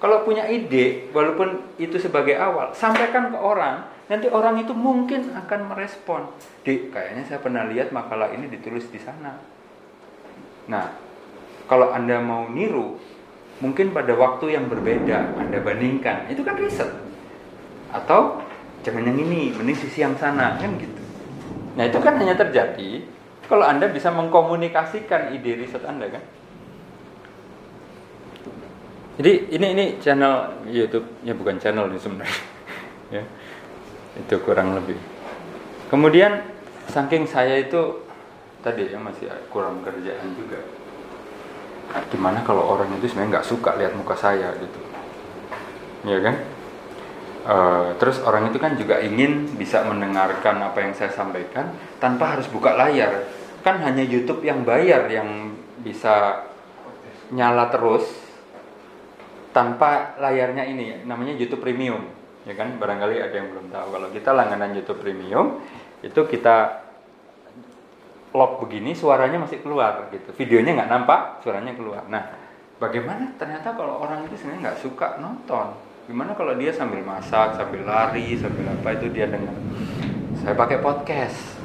Kalau 0.00 0.20
punya 0.24 0.48
ide, 0.48 1.08
walaupun 1.16 1.76
itu 1.80 1.96
sebagai 1.96 2.36
awal, 2.36 2.76
sampaikan 2.76 3.32
ke 3.32 3.38
orang, 3.40 3.88
nanti 4.10 4.28
orang 4.28 4.60
itu 4.60 4.76
mungkin 4.76 5.32
akan 5.32 5.72
merespon. 5.72 6.28
Di, 6.60 6.92
kayaknya 6.92 7.24
saya 7.24 7.40
pernah 7.40 7.64
lihat 7.68 7.88
makalah 7.88 8.32
ini 8.36 8.52
ditulis 8.52 8.88
di 8.92 9.00
sana 9.00 9.38
Nah, 10.70 10.94
kalau 11.66 11.90
Anda 11.90 12.22
mau 12.22 12.46
niru, 12.46 13.00
mungkin 13.62 13.94
pada 13.94 14.10
waktu 14.18 14.58
yang 14.58 14.66
berbeda 14.66 15.38
Anda 15.38 15.62
bandingkan. 15.62 16.26
Itu 16.26 16.42
kan 16.42 16.58
riset. 16.58 16.90
Atau 17.94 18.42
jangan 18.82 19.06
yang 19.06 19.22
ini, 19.22 19.54
mending 19.54 19.78
sisi 19.78 20.02
yang 20.02 20.18
sana, 20.18 20.58
kan 20.58 20.74
gitu. 20.74 21.02
Nah, 21.78 21.86
itu 21.86 21.98
kan 22.02 22.18
hanya 22.18 22.34
terjadi 22.34 23.06
kalau 23.46 23.62
Anda 23.62 23.86
bisa 23.86 24.10
mengkomunikasikan 24.10 25.30
ide 25.38 25.62
riset 25.62 25.86
Anda 25.86 26.10
kan. 26.10 26.24
Jadi 29.22 29.54
ini 29.54 29.66
ini 29.76 29.84
channel 30.02 30.66
YouTube 30.66 31.06
ya 31.22 31.36
bukan 31.36 31.62
channel 31.62 31.86
ini 31.86 32.00
sebenarnya. 32.02 32.42
ya. 33.20 33.22
Itu 34.18 34.42
kurang 34.42 34.74
lebih. 34.74 34.98
Kemudian 35.86 36.42
saking 36.90 37.28
saya 37.28 37.60
itu 37.62 38.02
tadi 38.64 38.88
ya 38.88 38.98
masih 38.98 39.28
kurang 39.52 39.84
kerjaan 39.84 40.32
juga 40.34 40.81
gimana 42.12 42.40
kalau 42.44 42.64
orang 42.76 42.92
itu 42.96 43.08
sebenarnya 43.08 43.40
nggak 43.40 43.48
suka 43.48 43.76
lihat 43.76 43.92
muka 43.96 44.16
saya 44.16 44.52
gitu. 44.56 44.80
Ya 46.08 46.18
kan? 46.20 46.36
Uh, 47.42 47.86
terus 47.98 48.22
orang 48.22 48.54
itu 48.54 48.58
kan 48.62 48.78
juga 48.78 49.02
ingin 49.02 49.58
bisa 49.58 49.82
mendengarkan 49.82 50.62
apa 50.62 50.78
yang 50.78 50.94
saya 50.94 51.10
sampaikan 51.10 51.74
tanpa 51.98 52.38
harus 52.38 52.46
buka 52.48 52.74
layar. 52.74 53.26
Kan 53.66 53.82
hanya 53.82 54.02
YouTube 54.02 54.42
yang 54.42 54.62
bayar 54.62 55.06
yang 55.10 55.54
bisa 55.82 56.46
nyala 57.34 57.70
terus 57.70 58.06
tanpa 59.50 60.16
layarnya 60.18 60.66
ini 60.66 61.02
namanya 61.06 61.34
YouTube 61.34 61.62
Premium. 61.62 62.06
Ya 62.42 62.58
kan? 62.58 62.74
Barangkali 62.78 63.22
ada 63.22 63.34
yang 63.34 63.54
belum 63.54 63.70
tahu. 63.70 63.86
Kalau 63.94 64.08
kita 64.10 64.30
langganan 64.34 64.74
YouTube 64.74 65.02
Premium 65.02 65.62
itu 66.02 66.18
kita 66.26 66.81
lock 68.32 68.64
begini 68.64 68.96
suaranya 68.96 69.36
masih 69.40 69.60
keluar 69.60 70.08
gitu. 70.08 70.32
Videonya 70.36 70.72
nggak 70.80 70.90
nampak 70.90 71.20
suaranya 71.44 71.76
keluar. 71.76 72.02
Nah 72.08 72.32
bagaimana 72.80 73.36
ternyata 73.36 73.76
kalau 73.76 74.00
orang 74.00 74.24
itu 74.24 74.40
sebenarnya 74.40 74.72
nggak 74.72 74.80
suka 74.80 75.20
nonton? 75.20 75.76
Gimana 76.08 76.34
kalau 76.34 76.56
dia 76.56 76.72
sambil 76.72 77.04
masak 77.04 77.60
sambil 77.60 77.86
lari 77.86 78.34
sambil 78.40 78.72
apa 78.72 78.88
itu 78.96 79.06
dia 79.12 79.28
dengar? 79.28 79.54
Saya 80.40 80.56
pakai 80.56 80.80
podcast. 80.80 81.60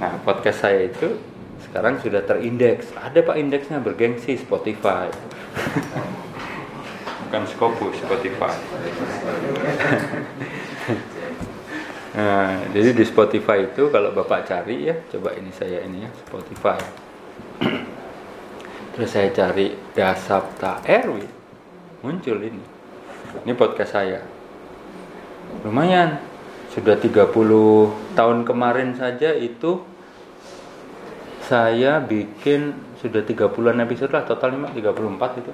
Nah 0.00 0.16
podcast 0.24 0.64
saya 0.64 0.88
itu 0.88 1.20
sekarang 1.68 2.00
sudah 2.00 2.24
terindeks. 2.24 2.96
Ada 2.96 3.20
pak 3.20 3.36
indeksnya 3.36 3.78
bergengsi 3.78 4.40
Spotify. 4.40 5.12
Bukan 7.26 7.42
Scopus 7.42 8.06
Spotify 8.06 8.54
Nah, 12.16 12.64
jadi 12.72 12.96
di 12.96 13.04
Spotify 13.04 13.68
itu 13.68 13.92
kalau 13.92 14.08
Bapak 14.16 14.48
cari 14.48 14.88
ya, 14.88 14.96
coba 15.12 15.36
ini 15.36 15.52
saya 15.52 15.84
ini 15.84 16.08
ya, 16.08 16.10
Spotify. 16.24 16.80
terus 18.96 19.12
saya 19.12 19.28
cari 19.28 19.76
Dasapta 19.92 20.80
Erwin 20.88 21.28
muncul 22.00 22.40
ini. 22.40 22.64
Ini 23.44 23.52
podcast 23.52 23.92
saya. 23.92 24.24
Lumayan 25.60 26.16
sudah 26.72 26.96
30 26.96 27.36
tahun 28.16 28.38
kemarin 28.48 28.96
saja 28.96 29.36
itu 29.36 29.84
saya 31.44 32.00
bikin 32.00 32.80
sudah 32.96 33.20
30-an 33.20 33.84
episode 33.84 34.16
lah 34.16 34.24
total 34.24 34.56
5, 34.56 34.72
34 34.72 35.40
itu. 35.44 35.52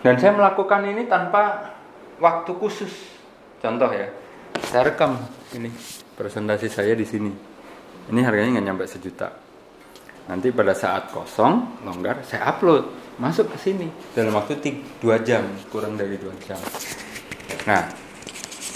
Dan 0.00 0.16
saya 0.16 0.32
melakukan 0.32 0.80
ini 0.88 1.04
tanpa 1.04 1.76
waktu 2.16 2.56
khusus. 2.56 3.20
Contoh 3.60 3.92
ya 3.92 4.08
saya 4.58 4.90
rekam. 4.90 5.20
Ini 5.54 5.70
presentasi 6.18 6.66
saya 6.66 6.94
di 6.94 7.06
sini. 7.06 7.32
Ini 8.10 8.20
harganya 8.26 8.58
nggak 8.58 8.66
nyampe 8.66 8.84
sejuta. 8.90 9.30
Nanti 10.26 10.50
pada 10.54 10.74
saat 10.74 11.10
kosong 11.14 11.82
longgar 11.86 12.22
saya 12.26 12.50
upload. 12.50 12.86
Masuk 13.20 13.52
ke 13.54 13.58
sini. 13.60 13.86
Dalam 14.16 14.34
waktu 14.34 14.58
2 14.58 15.26
jam 15.26 15.44
kurang 15.70 15.94
dari 15.94 16.16
2 16.16 16.46
jam. 16.46 16.58
Nah 17.68 17.86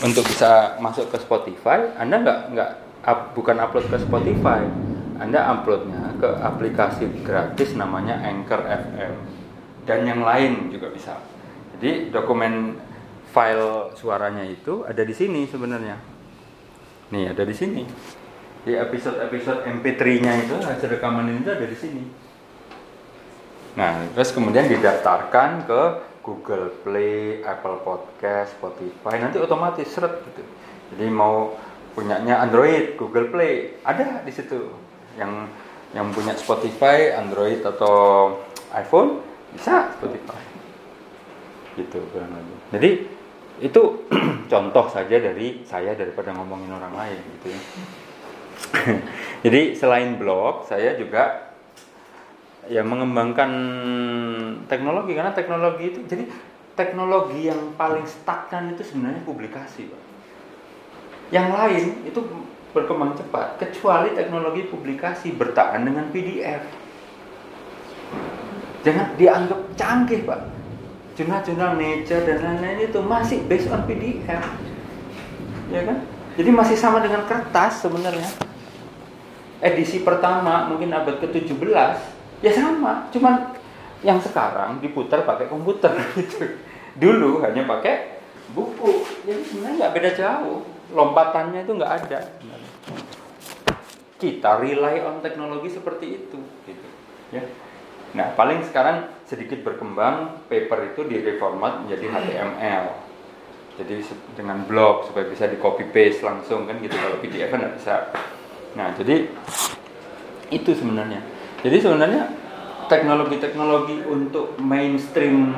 untuk 0.03 0.27
bisa 0.27 0.75
masuk 0.83 1.07
ke 1.15 1.23
Spotify 1.23 1.87
Anda 1.97 2.19
nggak 2.21 2.39
nggak 2.53 2.71
up, 3.07 3.21
bukan 3.37 3.57
upload 3.61 3.87
ke 3.89 3.97
Spotify, 4.01 4.65
Anda 5.21 5.41
uploadnya 5.55 6.19
ke 6.19 6.29
aplikasi 6.41 7.07
gratis 7.23 7.77
namanya 7.77 8.19
Anchor 8.25 8.65
FM 8.65 9.15
dan 9.85 10.09
yang 10.09 10.25
lain 10.25 10.73
juga 10.73 10.91
bisa. 10.91 11.15
Jadi 11.77 12.09
dokumen 12.11 12.75
file 13.35 13.91
suaranya 13.99 14.47
itu 14.47 14.87
ada 14.87 15.03
di 15.03 15.11
sini 15.11 15.51
sebenarnya. 15.51 15.99
Nih 17.11 17.35
ada 17.35 17.43
di 17.43 17.51
sini. 17.51 17.83
Di 18.65 18.79
episode-episode 18.79 19.67
MP3-nya 19.67 20.33
itu 20.47 20.57
hasil 20.63 20.89
rekaman 20.89 21.29
ini 21.29 21.43
ada 21.43 21.67
di 21.67 21.77
sini. 21.77 22.05
Nah, 23.75 24.07
terus 24.15 24.31
kemudian 24.31 24.71
didaftarkan 24.71 25.67
ke 25.67 25.83
Google 26.23 26.73
Play, 26.87 27.43
Apple 27.45 27.83
Podcast, 27.85 28.57
Spotify, 28.57 29.21
nanti 29.21 29.37
otomatis 29.43 29.91
seret 29.91 30.23
gitu. 30.31 30.43
Jadi 30.95 31.11
mau 31.11 31.59
punyanya 31.93 32.41
Android, 32.41 32.97
Google 32.97 33.29
Play, 33.29 33.83
ada 33.85 34.23
di 34.23 34.33
situ. 34.33 34.73
Yang 35.19 35.51
yang 35.93 36.11
punya 36.11 36.33
Spotify, 36.39 37.13
Android 37.19 37.61
atau 37.61 38.31
iPhone 38.73 39.21
bisa 39.53 39.93
Spotify. 39.99 40.41
Gitu 41.77 41.99
kurang. 42.15 42.31
Jadi 42.73 43.14
itu 43.63 43.83
contoh 44.53 44.87
saja 44.91 45.17
dari 45.21 45.63
saya 45.63 45.95
daripada 45.95 46.35
ngomongin 46.35 46.75
orang 46.75 46.95
lain 46.95 47.19
gitu 47.39 47.47
ya. 47.55 47.61
Jadi 49.45 49.77
selain 49.77 50.17
blog, 50.19 50.67
saya 50.67 50.97
juga 50.99 51.53
ya 52.65 52.81
mengembangkan 52.81 53.53
teknologi 54.67 55.13
karena 55.13 55.37
teknologi 55.37 55.85
itu 55.93 56.01
jadi 56.09 56.25
teknologi 56.73 57.53
yang 57.53 57.77
paling 57.77 58.09
stagnan 58.09 58.73
itu 58.73 58.81
sebenarnya 58.81 59.21
publikasi 59.21 59.85
Pak. 59.85 60.03
Yang 61.29 61.49
lain 61.53 61.85
itu 62.09 62.21
berkembang 62.73 63.15
cepat 63.21 63.61
kecuali 63.61 64.17
teknologi 64.17 64.65
publikasi 64.67 65.37
bertahan 65.37 65.85
dengan 65.85 66.09
PDF. 66.09 66.65
Jangan 68.81 69.13
dianggap 69.21 69.61
canggih 69.77 70.25
Pak. 70.25 70.41
Jurnal-jurnal 71.15 71.79
Nature 71.79 72.27
dan 72.27 72.39
lain-lain 72.43 72.91
itu 72.91 72.99
masih 72.99 73.47
based 73.47 73.71
on 73.71 73.87
PDF. 73.87 74.43
Ya 75.71 75.81
kan? 75.87 76.03
Jadi 76.35 76.51
masih 76.51 76.75
sama 76.75 76.99
dengan 76.99 77.23
kertas 77.25 77.87
sebenarnya. 77.87 78.27
Edisi 79.63 80.03
pertama 80.03 80.67
mungkin 80.67 80.91
abad 80.91 81.23
ke-17 81.23 81.55
ya 82.43 82.53
sama. 82.53 83.07
Cuman 83.15 83.55
yang 84.03 84.19
sekarang 84.19 84.83
diputar 84.83 85.23
pakai 85.23 85.47
komputer. 85.47 85.95
Dulu 87.03 87.41
hanya 87.47 87.63
pakai 87.65 88.21
buku. 88.53 89.07
Jadi 89.25 89.43
sebenarnya 89.47 89.75
nggak 89.87 89.95
beda 89.95 90.11
jauh. 90.19 90.61
Lompatannya 90.91 91.63
itu 91.63 91.73
nggak 91.79 91.93
ada. 92.05 92.21
Kita 94.19 94.59
rely 94.59 95.03
on 95.07 95.23
teknologi 95.23 95.71
seperti 95.71 96.27
itu 96.27 96.39
gitu. 96.67 96.89
Ya. 97.31 97.47
Nah 98.15 98.35
paling 98.35 98.63
sekarang 98.67 99.11
sedikit 99.35 99.67
berkembang 99.67 100.47
paper 100.47 100.95
itu 100.95 101.03
direformat 101.11 101.83
menjadi 101.83 102.07
HTML 102.15 103.05
jadi 103.75 104.07
dengan 104.39 104.63
blog 104.71 105.11
supaya 105.11 105.27
bisa 105.27 105.51
di 105.51 105.59
copy 105.59 105.91
paste 105.91 106.23
langsung 106.23 106.71
kan 106.71 106.79
gitu. 106.79 106.95
Kalau 106.95 107.19
PDF 107.19 107.51
kan 107.51 107.59
nggak 107.59 107.75
bisa. 107.75 107.95
Nah 108.79 108.95
jadi 108.95 109.27
itu 110.55 110.71
sebenarnya. 110.71 111.19
Jadi 111.67 111.77
sebenarnya 111.83 112.23
teknologi-teknologi 112.87 114.07
untuk 114.07 114.55
mainstream 114.63 115.51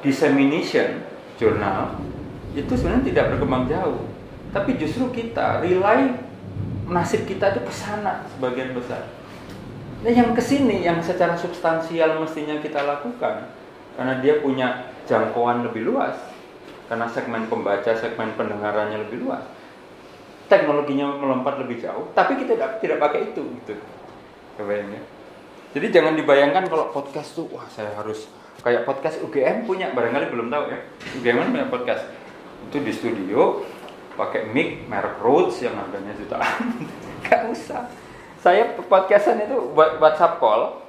dissemination 0.00 1.04
jurnal 1.36 2.00
itu 2.56 2.72
sebenarnya 2.72 3.04
tidak 3.12 3.24
berkembang 3.36 3.68
jauh. 3.68 4.08
Tapi 4.56 4.80
justru 4.80 5.12
kita 5.12 5.60
rely 5.60 6.16
nasib 6.88 7.28
kita 7.28 7.52
itu 7.52 7.60
ke 7.60 7.72
sana 7.72 8.24
sebagian 8.32 8.72
besar. 8.72 9.04
Nah, 10.02 10.10
yang 10.10 10.34
ke 10.34 10.42
sini 10.42 10.82
yang 10.82 10.98
secara 10.98 11.38
substansial 11.38 12.18
mestinya 12.18 12.58
kita 12.58 12.82
lakukan 12.82 13.46
karena 13.94 14.18
dia 14.18 14.42
punya 14.42 14.90
jangkauan 15.06 15.62
lebih 15.62 15.86
luas, 15.86 16.18
karena 16.90 17.06
segmen 17.06 17.46
pembaca, 17.46 17.94
segmen 17.94 18.34
pendengarannya 18.34 19.06
lebih 19.06 19.22
luas. 19.22 19.46
Teknologinya 20.50 21.16
melompat 21.22 21.62
lebih 21.62 21.78
jauh, 21.78 22.10
tapi 22.18 22.34
kita 22.34 22.58
tidak 22.58 22.82
tidak 22.82 22.98
pakai 22.98 23.30
itu 23.30 23.46
gitu. 23.62 23.78
Kebayang 24.58 24.90
ya? 24.90 25.02
Jadi 25.72 25.86
jangan 25.88 26.18
dibayangkan 26.18 26.66
kalau 26.66 26.90
podcast 26.90 27.38
tuh 27.38 27.46
wah 27.48 27.64
saya 27.70 27.94
harus 27.94 28.28
kayak 28.60 28.84
podcast 28.84 29.22
UGM 29.24 29.64
punya 29.64 29.94
barangkali 29.94 30.34
belum 30.34 30.50
tahu 30.50 30.64
ya. 30.66 30.78
UGM 31.22 31.36
kan 31.46 31.48
punya 31.54 31.66
podcast. 31.70 32.04
Itu 32.68 32.82
di 32.82 32.90
studio 32.90 33.62
pakai 34.18 34.50
mic 34.50 34.84
merek 34.90 35.22
Rhodes 35.22 35.62
yang 35.62 35.78
harganya 35.78 36.12
jutaan. 36.18 36.90
Gak 37.24 37.48
usah. 37.54 38.01
Saya 38.42 38.74
podcastan 38.74 39.46
itu 39.46 39.54
WhatsApp 39.78 40.42
call. 40.42 40.82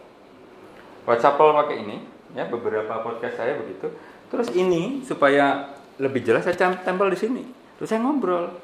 WhatsApp 1.05 1.37
call 1.37 1.53
pakai 1.53 1.85
ini 1.85 2.01
ya 2.33 2.49
beberapa 2.49 3.05
podcast 3.05 3.37
saya 3.37 3.53
begitu. 3.61 3.93
Terus 4.33 4.49
ini 4.57 5.05
supaya 5.05 5.77
lebih 6.01 6.25
jelas 6.25 6.49
saya 6.49 6.73
tempel 6.81 7.13
di 7.13 7.19
sini. 7.21 7.43
Terus 7.77 7.93
saya 7.93 8.01
ngobrol. 8.01 8.57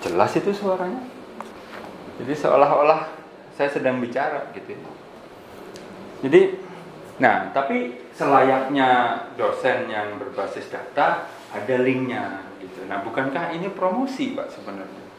Jelas 0.00 0.32
itu 0.32 0.56
suaranya. 0.56 1.04
Jadi 2.16 2.32
seolah-olah 2.32 3.20
saya 3.60 3.76
sedang 3.76 4.00
bicara 4.00 4.48
gitu 4.56 4.72
jadi 6.24 6.56
nah 7.20 7.52
tapi 7.52 8.00
selayaknya 8.16 9.20
dosen 9.36 9.84
yang 9.92 10.16
berbasis 10.16 10.72
data 10.72 11.28
ada 11.52 11.76
linknya 11.76 12.40
gitu 12.56 12.88
nah 12.88 13.04
bukankah 13.04 13.52
ini 13.52 13.68
promosi 13.68 14.32
pak 14.32 14.48
sebenarnya 14.48 15.09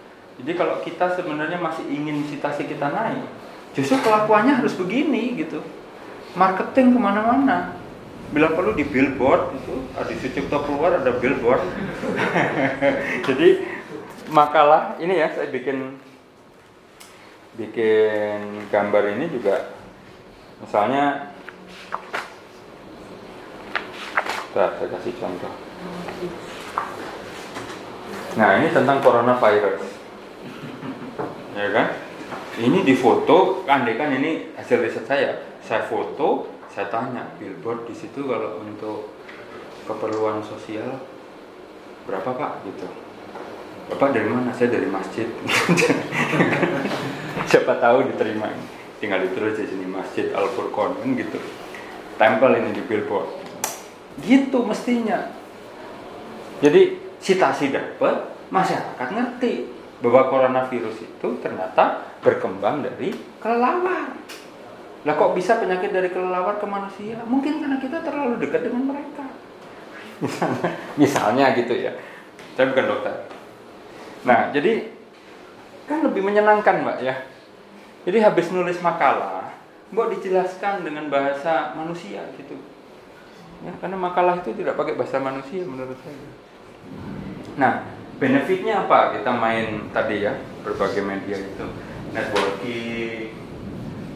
jadi 0.41 0.57
kalau 0.57 0.81
kita 0.81 1.13
sebenarnya 1.13 1.61
masih 1.61 1.85
ingin 1.85 2.25
citasi 2.25 2.65
kita 2.65 2.89
naik 2.89 3.29
justru 3.77 4.01
kelakuannya 4.01 4.57
harus 4.57 4.73
begini 4.73 5.37
gitu. 5.37 5.61
Marketing 6.33 6.95
ke 6.95 6.99
mana-mana. 6.99 7.77
Bila 8.31 8.55
perlu 8.55 8.73
di 8.73 8.87
billboard 8.87 9.53
itu 9.59 9.75
di 10.07 10.15
Sucipto 10.17 10.63
keluar 10.63 10.97
ada 10.97 11.11
billboard. 11.13 11.61
Jadi 13.27 13.67
makalah 14.31 14.95
ini 14.97 15.19
ya 15.19 15.29
saya 15.35 15.51
bikin 15.51 15.99
bikin 17.59 18.65
gambar 18.71 19.13
ini 19.13 19.29
juga. 19.29 19.75
Misalnya 20.63 21.31
Bentar, 24.51 24.75
saya 24.75 24.89
kasih 24.99 25.15
contoh. 25.15 25.53
Nah 28.35 28.59
ini 28.59 28.67
tentang 28.75 28.99
coronavirus 28.99 30.00
ya 31.55 31.69
kan? 31.71 31.87
Ini 32.59 32.83
di 32.83 32.95
foto 32.95 33.67
andai 33.67 33.99
kan 33.99 34.11
ini 34.11 34.55
hasil 34.55 34.83
riset 34.83 35.05
saya. 35.07 35.31
Saya 35.63 35.83
foto 35.87 36.47
saya 36.71 36.87
tanya 36.87 37.27
billboard 37.35 37.83
di 37.87 37.95
situ 37.95 38.23
kalau 38.23 38.63
untuk 38.63 39.11
keperluan 39.83 40.39
sosial 40.39 41.03
berapa 42.07 42.31
pak? 42.31 42.51
Gitu. 42.63 42.87
Bapak 43.91 44.15
dari 44.15 44.29
mana? 44.31 44.55
Saya 44.55 44.71
dari 44.71 44.87
masjid. 44.87 45.27
Siapa 47.51 47.75
tahu 47.83 48.07
diterima. 48.07 48.47
Tinggal 49.03 49.27
ditulis 49.27 49.57
di 49.57 49.65
sini 49.67 49.83
Masjid 49.89 50.31
Al 50.31 50.47
Furqon 50.53 50.95
kan 51.01 51.09
gitu. 51.17 51.41
Tempel 52.15 52.51
ini 52.61 52.71
di 52.71 52.83
billboard. 52.85 53.27
Gitu 54.23 54.61
mestinya. 54.63 55.27
Jadi 56.61 57.01
citasi 57.17 57.73
dapat 57.73 58.31
masyarakat 58.53 59.07
ngerti 59.11 59.80
bahwa 60.01 60.21
coronavirus 60.27 60.97
itu 61.05 61.27
ternyata 61.39 62.01
berkembang 62.25 62.81
dari 62.81 63.13
kelelawar. 63.37 64.17
Lah 65.01 65.13
kok 65.17 65.33
bisa 65.33 65.57
penyakit 65.57 65.89
dari 65.93 66.09
kelelawar 66.09 66.61
ke 66.61 66.65
manusia? 66.65 67.21
Mungkin 67.25 67.61
karena 67.61 67.77
kita 67.81 68.01
terlalu 68.05 68.37
dekat 68.41 68.65
dengan 68.65 68.93
mereka. 68.93 69.25
Misalnya, 71.01 71.53
gitu 71.57 71.73
ya. 71.73 71.93
Saya 72.53 72.69
bukan 72.69 72.85
dokter. 72.85 73.15
Nah 74.21 74.53
jadi 74.53 74.85
kan 75.89 76.05
lebih 76.05 76.21
menyenangkan 76.21 76.85
mbak 76.85 76.97
ya. 77.01 77.15
Jadi 78.05 78.17
habis 78.21 78.49
nulis 78.53 78.77
makalah, 78.81 79.53
mbok 79.93 80.13
dijelaskan 80.17 80.85
dengan 80.85 81.09
bahasa 81.09 81.73
manusia 81.73 82.21
gitu. 82.37 82.57
Ya 83.61 83.73
karena 83.77 83.97
makalah 83.97 84.41
itu 84.41 84.53
tidak 84.57 84.77
pakai 84.77 84.97
bahasa 84.97 85.17
manusia 85.21 85.65
menurut 85.65 85.97
saya. 86.01 86.29
Nah 87.57 87.73
benefitnya 88.21 88.85
apa? 88.85 89.17
Kita 89.17 89.33
main 89.33 89.89
tadi 89.89 90.21
ya 90.21 90.37
berbagai 90.61 91.01
media 91.01 91.41
itu. 91.41 91.65
Networking. 92.13 93.33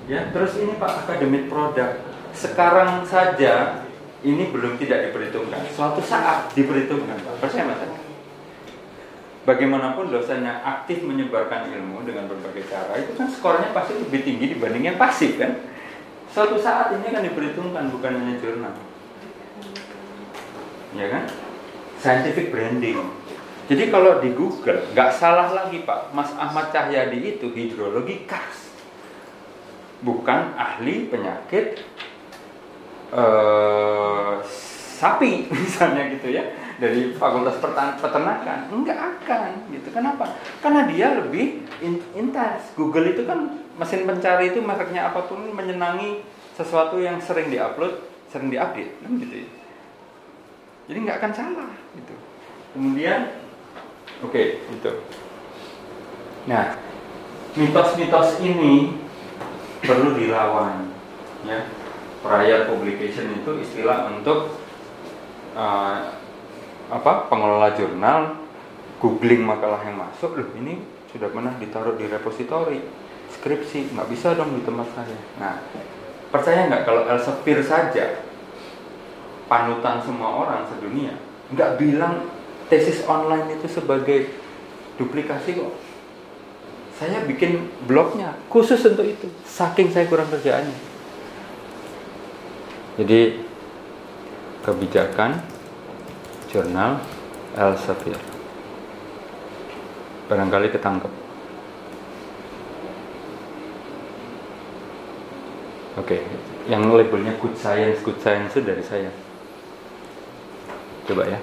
Ya 0.05 0.29
terus 0.29 0.61
ini 0.61 0.77
pak 0.77 1.09
akademik 1.09 1.49
produk. 1.49 2.05
Sekarang 2.37 3.01
saja 3.01 3.81
ini 4.21 4.53
belum 4.53 4.77
tidak 4.77 5.09
diperhitungkan. 5.09 5.65
Suatu 5.73 6.05
saat 6.05 6.53
diperhitungkan 6.53 7.17
pak. 7.17 7.33
Percaya 7.41 7.65
mas? 7.65 7.81
Bagaimanapun 9.45 10.09
dosennya 10.09 10.61
aktif 10.61 11.05
menyebarkan 11.05 11.69
ilmu 11.69 12.01
dengan 12.01 12.25
berbagai 12.25 12.65
cara 12.65 12.97
itu 12.97 13.13
kan 13.13 13.29
skornya 13.29 13.69
pasti 13.77 13.93
lebih 13.93 14.25
tinggi 14.25 14.57
dibanding 14.57 14.93
yang 14.93 14.97
pasif 14.97 15.37
kan? 15.37 15.65
Suatu 16.29 16.57
saat 16.57 16.93
ini 16.97 17.13
kan 17.13 17.21
diperhitungkan 17.21 17.93
bukan 17.93 18.11
hanya 18.21 18.35
jurnal. 18.41 18.73
Ya 20.97 21.07
kan? 21.13 21.23
Scientific 22.01 22.49
branding 22.49 23.24
jadi 23.65 23.89
kalau 23.89 24.21
di 24.21 24.29
Google 24.37 24.85
nggak 24.93 25.09
salah 25.09 25.49
lagi 25.49 25.81
Pak, 25.81 26.13
Mas 26.13 26.29
Ahmad 26.37 26.69
Cahyadi 26.69 27.41
itu 27.41 27.49
hidrologi 27.49 28.21
Kars, 28.29 28.69
bukan 30.05 30.53
ahli 30.53 31.09
penyakit 31.09 31.81
uh, 33.09 34.37
sapi 35.01 35.49
misalnya 35.65 36.13
gitu 36.13 36.29
ya 36.29 36.45
dari 36.77 37.17
Fakultas 37.17 37.57
Peternakan, 37.97 38.69
nggak 38.69 38.99
akan 38.99 39.51
gitu. 39.73 39.89
Kenapa? 39.89 40.29
Karena 40.61 40.85
dia 40.85 41.17
lebih 41.17 41.65
intens. 42.13 42.69
Google 42.77 43.17
itu 43.17 43.25
kan 43.25 43.49
mesin 43.81 44.05
pencari 44.05 44.53
itu 44.53 44.61
mereknya 44.61 45.09
apa 45.09 45.25
pun 45.25 45.41
menyenangi 45.55 46.21
sesuatu 46.53 47.01
yang 47.01 47.17
sering 47.17 47.49
diupload, 47.49 47.97
sering 48.29 48.53
diupdate, 48.53 48.93
kan 49.01 49.11
gitu 49.17 49.35
ya. 49.41 49.49
Jadi 50.85 50.97
nggak 51.01 51.17
akan 51.17 51.31
salah 51.33 51.71
gitu. 51.97 52.15
Kemudian 52.75 53.44
Oke, 54.23 54.31
okay, 54.31 54.45
itu. 54.71 54.91
Nah, 56.49 56.77
mitos-mitos 57.57 58.39
ini 58.41 58.95
perlu 59.81 60.17
dilawan, 60.17 60.89
ya. 61.45 61.67
Prior 62.25 62.65
publication 62.65 63.37
itu 63.37 63.51
istilah 63.61 64.09
untuk 64.09 64.57
uh, 65.53 65.97
apa? 66.89 67.29
Pengelola 67.29 67.77
jurnal 67.77 68.41
googling 68.97 69.45
makalah 69.45 69.85
yang 69.85 70.01
masuk, 70.01 70.33
loh 70.33 70.49
ini 70.57 70.81
sudah 71.13 71.29
pernah 71.29 71.53
ditaruh 71.61 71.93
di 71.93 72.09
repositori, 72.09 72.81
skripsi, 73.29 73.93
nggak 73.93 74.09
bisa 74.09 74.33
dong 74.33 74.57
di 74.57 74.65
tempat 74.65 74.89
saya. 74.97 75.19
Nah, 75.37 75.61
percaya 76.33 76.65
nggak 76.65 76.83
kalau 76.83 77.05
Elsevier 77.05 77.61
saja 77.61 78.25
panutan 79.45 80.01
semua 80.01 80.41
orang 80.41 80.65
sedunia 80.65 81.13
nggak 81.53 81.77
bilang 81.77 82.25
tesis 82.71 83.05
online 83.05 83.59
itu 83.59 83.67
sebagai 83.69 84.31
duplikasi 84.97 85.59
kok. 85.59 85.73
Saya 86.95 87.27
bikin 87.27 87.67
blognya 87.85 88.39
khusus 88.47 88.79
untuk 88.87 89.03
itu, 89.03 89.27
saking 89.43 89.91
saya 89.91 90.07
kurang 90.07 90.31
kerjaannya. 90.31 90.77
Jadi 92.95 93.43
kebijakan 94.63 95.43
jurnal 96.47 97.03
Elsevier. 97.59 98.19
Barangkali 100.31 100.71
ketangkep. 100.71 101.11
Oke, 105.95 106.19
yang 106.67 106.91
labelnya 106.91 107.35
good 107.39 107.55
science, 107.55 108.03
good 108.03 108.19
science 108.19 108.51
itu 108.55 108.67
dari 108.67 108.83
saya. 108.83 109.11
Coba 111.07 111.23
ya. 111.27 111.39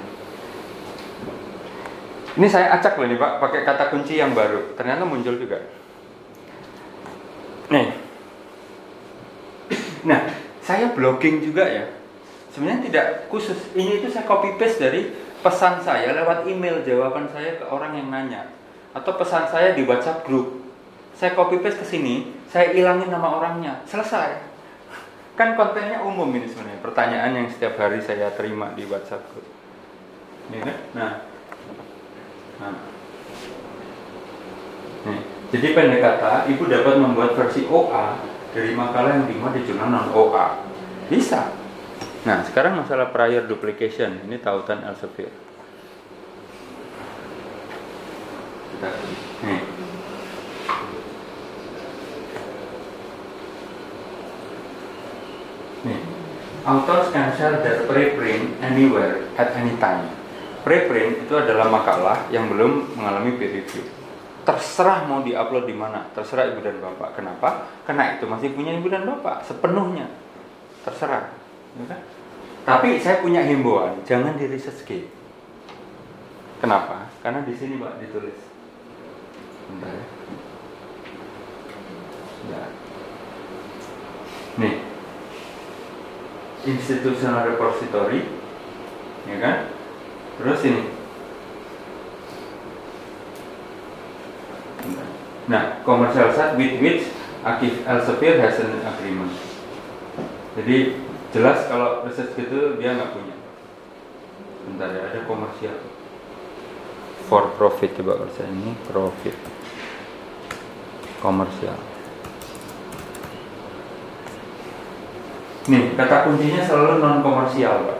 Ini 2.33 2.49
saya 2.49 2.72
acak 2.80 2.97
loh 2.97 3.07
nih 3.12 3.20
Pak, 3.20 3.33
pakai 3.45 3.61
kata 3.64 3.93
kunci 3.93 4.16
yang 4.16 4.33
baru. 4.33 4.72
Ternyata 4.72 5.05
muncul 5.05 5.37
juga. 5.37 5.61
Nih. 7.68 7.93
Nah, 10.09 10.20
saya 10.64 10.91
blogging 10.97 11.45
juga 11.45 11.68
ya. 11.68 11.85
Sebenarnya 12.53 12.89
tidak 12.89 13.07
khusus. 13.28 13.57
Ini 13.76 14.01
itu 14.01 14.09
saya 14.09 14.24
copy 14.24 14.57
paste 14.57 14.80
dari 14.80 15.12
pesan 15.43 15.83
saya 15.85 16.14
lewat 16.14 16.49
email 16.49 16.80
jawaban 16.87 17.26
saya 17.35 17.59
ke 17.59 17.64
orang 17.66 17.99
yang 17.99 18.09
nanya 18.09 18.47
atau 18.93 19.12
pesan 19.16 19.49
saya 19.49 19.72
di 19.76 19.85
WhatsApp 19.85 20.24
grup. 20.24 20.61
Saya 21.16 21.37
copy 21.37 21.61
paste 21.61 21.85
ke 21.85 21.87
sini, 21.87 22.33
saya 22.49 22.72
ilangin 22.72 23.12
nama 23.12 23.28
orangnya. 23.41 23.85
Selesai. 23.85 24.53
Kan 25.37 25.57
kontennya 25.57 26.01
umum 26.05 26.28
ini 26.33 26.49
sebenarnya. 26.49 26.80
Pertanyaan 26.80 27.33
yang 27.37 27.47
setiap 27.49 27.76
hari 27.80 28.01
saya 28.05 28.33
terima 28.37 28.72
di 28.76 28.85
WhatsApp 28.85 29.24
grup. 29.33 29.49
Kan? 30.53 30.76
Nah, 30.93 31.32
Nah. 32.62 32.78
Nih, 35.02 35.20
jadi 35.50 35.66
pendek 35.74 35.98
kata, 35.98 36.46
ibu 36.46 36.62
dapat 36.70 36.94
membuat 37.02 37.34
versi 37.34 37.66
OA 37.66 38.22
dari 38.54 38.70
makalah 38.78 39.18
yang 39.18 39.26
dimuat 39.26 39.58
di 39.58 39.66
jurnal 39.66 39.90
non 39.90 40.08
OA. 40.14 40.62
Bisa. 41.10 41.50
Nah, 42.22 42.46
sekarang 42.46 42.78
masalah 42.78 43.10
prior 43.10 43.42
duplication. 43.50 44.22
Ini 44.22 44.38
tautan 44.38 44.86
Elsevier. 44.86 45.34
Nih. 49.42 49.62
Nih. 55.82 56.00
Authors 56.62 57.10
can 57.10 57.34
share 57.34 57.58
their 57.58 57.82
preprint 57.90 58.54
anywhere 58.62 59.26
at 59.34 59.50
any 59.58 59.74
time 59.82 60.21
preprint 60.62 61.26
itu 61.26 61.34
adalah 61.34 61.68
makalah 61.68 62.26
yang 62.30 62.50
belum 62.50 62.98
mengalami 62.98 63.36
peer 63.38 63.62
review. 63.62 63.84
Terserah 64.42 65.06
mau 65.06 65.22
diupload 65.22 65.70
di 65.70 65.76
mana, 65.76 66.10
terserah 66.10 66.50
ibu 66.50 66.58
dan 66.62 66.82
bapak. 66.82 67.14
Kenapa? 67.14 67.70
Karena 67.86 68.18
itu 68.18 68.26
masih 68.26 68.50
punya 68.54 68.74
ibu 68.74 68.90
dan 68.90 69.06
bapak 69.06 69.46
sepenuhnya. 69.46 70.10
Terserah. 70.82 71.30
Ya 71.78 71.84
kan? 71.86 72.00
Tapi 72.62 72.98
saya 73.02 73.22
punya 73.22 73.42
himbauan, 73.42 74.02
jangan 74.06 74.38
di 74.38 74.46
research. 74.50 74.86
Kenapa? 76.62 77.10
Karena 77.22 77.42
di 77.42 77.54
sini 77.58 77.74
pak 77.78 77.98
ditulis. 77.98 78.38
Bentar 79.66 80.22
ya. 82.50 82.62
Nih, 84.58 84.74
institutional 86.66 87.46
repository, 87.54 88.26
ya 89.26 89.36
kan? 89.38 89.56
Terus 90.41 90.61
ini. 90.64 90.83
Nah, 95.51 95.83
commercial 95.85 96.30
site 96.33 96.57
with 96.57 96.78
which 96.80 97.05
Akif 97.43 97.83
Elsevier 97.83 98.39
has 98.39 98.62
an 98.62 98.78
agreement. 98.87 99.35
Jadi 100.55 100.97
jelas 101.35 101.66
kalau 101.66 102.07
research 102.07 102.39
gitu 102.39 102.78
dia 102.78 102.95
nggak 102.95 103.12
punya. 103.12 103.37
Bentar 104.68 104.89
ya, 104.95 105.03
ada 105.11 105.20
komersial. 105.26 105.76
For 107.26 107.51
profit 107.59 107.99
coba 107.99 108.28
saya 108.33 108.49
ini 108.53 108.76
profit. 108.87 109.35
Komersial. 111.18 111.78
Nih, 115.62 115.95
kata 115.95 116.26
kuncinya 116.26 116.62
selalu 116.66 116.99
non 116.99 117.22
komersial, 117.22 117.87
Pak. 117.87 117.99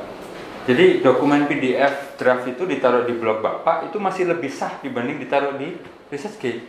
Jadi 0.67 0.99
dokumen 1.03 1.47
PDF 1.47 2.02
draft 2.17 2.47
itu 2.49 2.63
ditaruh 2.65 3.05
di 3.05 3.15
blog 3.17 3.41
Bapak 3.41 3.89
itu 3.91 3.97
masih 4.01 4.29
lebih 4.29 4.51
sah 4.53 4.81
dibanding 4.81 5.21
ditaruh 5.23 5.57
di 5.57 5.77
ResearchGate. 6.13 6.65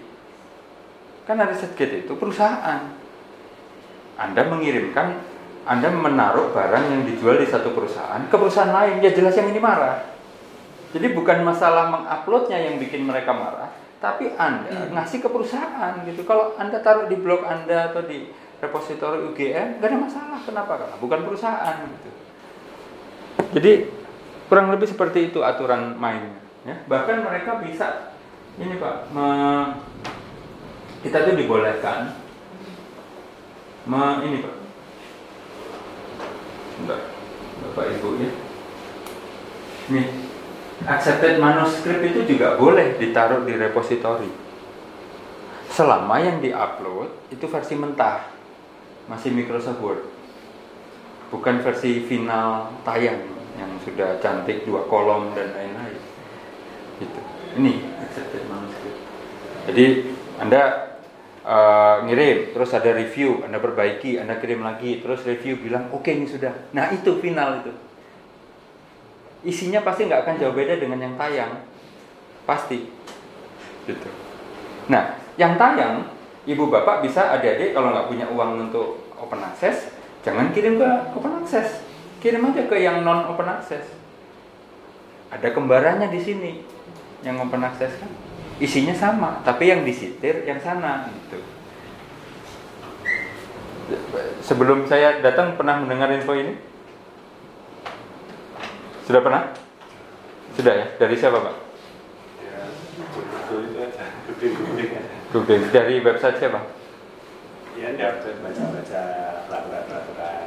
Karena 1.23 1.47
ResearchGate 1.47 2.07
itu 2.07 2.13
perusahaan. 2.19 2.81
Anda 4.13 4.41
mengirimkan, 4.45 5.19
Anda 5.65 5.89
menaruh 5.89 6.53
barang 6.53 6.83
yang 6.91 7.01
dijual 7.07 7.41
di 7.41 7.47
satu 7.49 7.73
perusahaan 7.73 8.21
ke 8.29 8.35
perusahaan 8.35 8.69
lain, 8.69 9.01
ya 9.01 9.11
jelas 9.11 9.33
yang 9.33 9.49
ini 9.49 9.57
marah. 9.57 10.05
Jadi 10.93 11.09
bukan 11.17 11.41
masalah 11.41 11.89
menguploadnya 11.89 12.61
yang 12.61 12.77
bikin 12.77 13.01
mereka 13.09 13.33
marah, 13.33 13.73
tapi 13.97 14.29
Anda 14.37 14.69
hmm. 14.69 14.93
ngasih 14.93 15.25
ke 15.25 15.29
perusahaan 15.31 15.97
gitu. 16.05 16.21
Kalau 16.27 16.53
Anda 16.61 16.77
taruh 16.83 17.09
di 17.09 17.17
blog 17.17 17.41
Anda 17.41 17.89
atau 17.89 18.05
di 18.05 18.29
repositori 18.61 19.25
UGM, 19.33 19.81
gak 19.81 19.89
ada 19.89 19.97
masalah. 19.97 20.39
Kenapa? 20.45 20.71
Karena 20.77 20.97
bukan 21.01 21.19
perusahaan 21.25 21.75
gitu. 21.81 22.09
Jadi 23.57 23.73
kurang 24.53 24.69
lebih 24.69 24.85
seperti 24.85 25.33
itu 25.33 25.41
aturan 25.41 25.97
mainnya. 25.97 26.37
Ya. 26.61 26.77
Bahkan 26.85 27.25
mereka 27.25 27.57
bisa 27.65 28.13
ini 28.61 28.77
pak, 28.77 29.09
me, 29.09 29.25
kita 31.01 31.25
tuh 31.25 31.33
dibolehkan 31.33 32.13
me, 33.89 34.21
ini 34.21 34.45
pak, 34.45 34.55
Enggak, 36.85 37.01
bapak 37.65 37.97
ibu 37.97 38.09
ya. 38.21 38.29
Nih, 39.89 40.05
accepted 40.85 41.41
manuskrip 41.41 42.05
itu 42.05 42.37
juga 42.37 42.53
boleh 42.53 43.01
ditaruh 43.01 43.41
di 43.49 43.57
repositori. 43.57 44.29
Selama 45.73 46.21
yang 46.21 46.37
diupload 46.45 47.33
itu 47.33 47.49
versi 47.49 47.73
mentah. 47.73 48.29
masih 49.03 49.35
Microsoft 49.35 49.83
Word 49.83 49.99
bukan 51.27 51.59
versi 51.59 52.07
final 52.07 52.71
tayang 52.87 53.42
yang 53.59 53.71
sudah 53.81 54.17
cantik 54.19 54.65
dua 54.65 54.85
kolom 54.89 55.33
dan 55.37 55.53
lain-lain. 55.53 55.99
Gitu. 57.01 57.19
Ini 57.57 57.73
accepted 58.01 58.49
manuscript 58.49 59.13
jadi 59.63 60.03
anda 60.43 60.61
uh, 61.47 62.03
ngirim 62.03 62.51
terus 62.51 62.75
ada 62.75 62.91
review 62.91 63.47
anda 63.47 63.63
perbaiki 63.63 64.19
anda 64.19 64.35
kirim 64.43 64.59
lagi 64.59 64.99
terus 64.99 65.23
review 65.23 65.55
bilang 65.55 65.87
oke 65.95 66.03
okay, 66.03 66.19
ini 66.19 66.27
sudah. 66.27 66.51
Nah 66.75 66.91
itu 66.91 67.15
final 67.23 67.63
itu. 67.63 67.71
Isinya 69.43 69.83
pasti 69.83 70.07
nggak 70.07 70.23
akan 70.23 70.35
jauh 70.39 70.55
beda 70.55 70.79
dengan 70.79 70.99
yang 70.99 71.15
tayang. 71.15 71.63
Pasti. 72.43 72.91
Gitu. 73.87 74.09
Nah 74.91 75.15
yang 75.39 75.55
tayang 75.55 76.11
ibu 76.43 76.67
bapak 76.67 77.07
bisa 77.07 77.39
adik-adik 77.39 77.71
kalau 77.71 77.95
nggak 77.95 78.07
punya 78.11 78.25
uang 78.27 78.67
untuk 78.67 78.99
open 79.15 79.39
access 79.39 79.91
Jangan 80.23 80.55
kirim 80.55 80.79
ke 80.79 80.87
open 81.19 81.43
access, 81.43 81.83
kirim 82.23 82.47
aja 82.47 82.63
ke 82.71 82.79
yang 82.79 83.03
non 83.03 83.27
open 83.27 83.51
access. 83.51 83.83
Ada 85.27 85.51
kembarannya 85.51 86.07
di 86.07 86.23
sini 86.23 86.63
yang 87.19 87.35
open 87.43 87.67
access 87.67 87.91
kan. 87.99 88.07
Isinya 88.63 88.95
sama, 88.95 89.43
tapi 89.43 89.67
yang 89.67 89.83
disitir 89.83 90.47
yang 90.47 90.63
sana 90.63 91.11
gitu. 91.11 91.43
Sebelum 94.39 94.87
saya 94.87 95.19
datang 95.19 95.59
pernah 95.59 95.83
mendengar 95.83 96.07
info 96.15 96.31
ini? 96.31 96.55
Sudah 99.03 99.19
pernah? 99.19 99.51
Sudah 100.55 100.73
ya? 100.79 100.85
Dari 100.95 101.15
siapa, 101.19 101.43
Pak? 101.43 101.55
Ya, 102.39 102.63
Dari 105.75 105.95
website 105.99 106.39
siapa? 106.39 106.59
Ya, 107.73 107.89
baca-baca 107.97 109.01
peraturan-peraturan. 109.49 110.42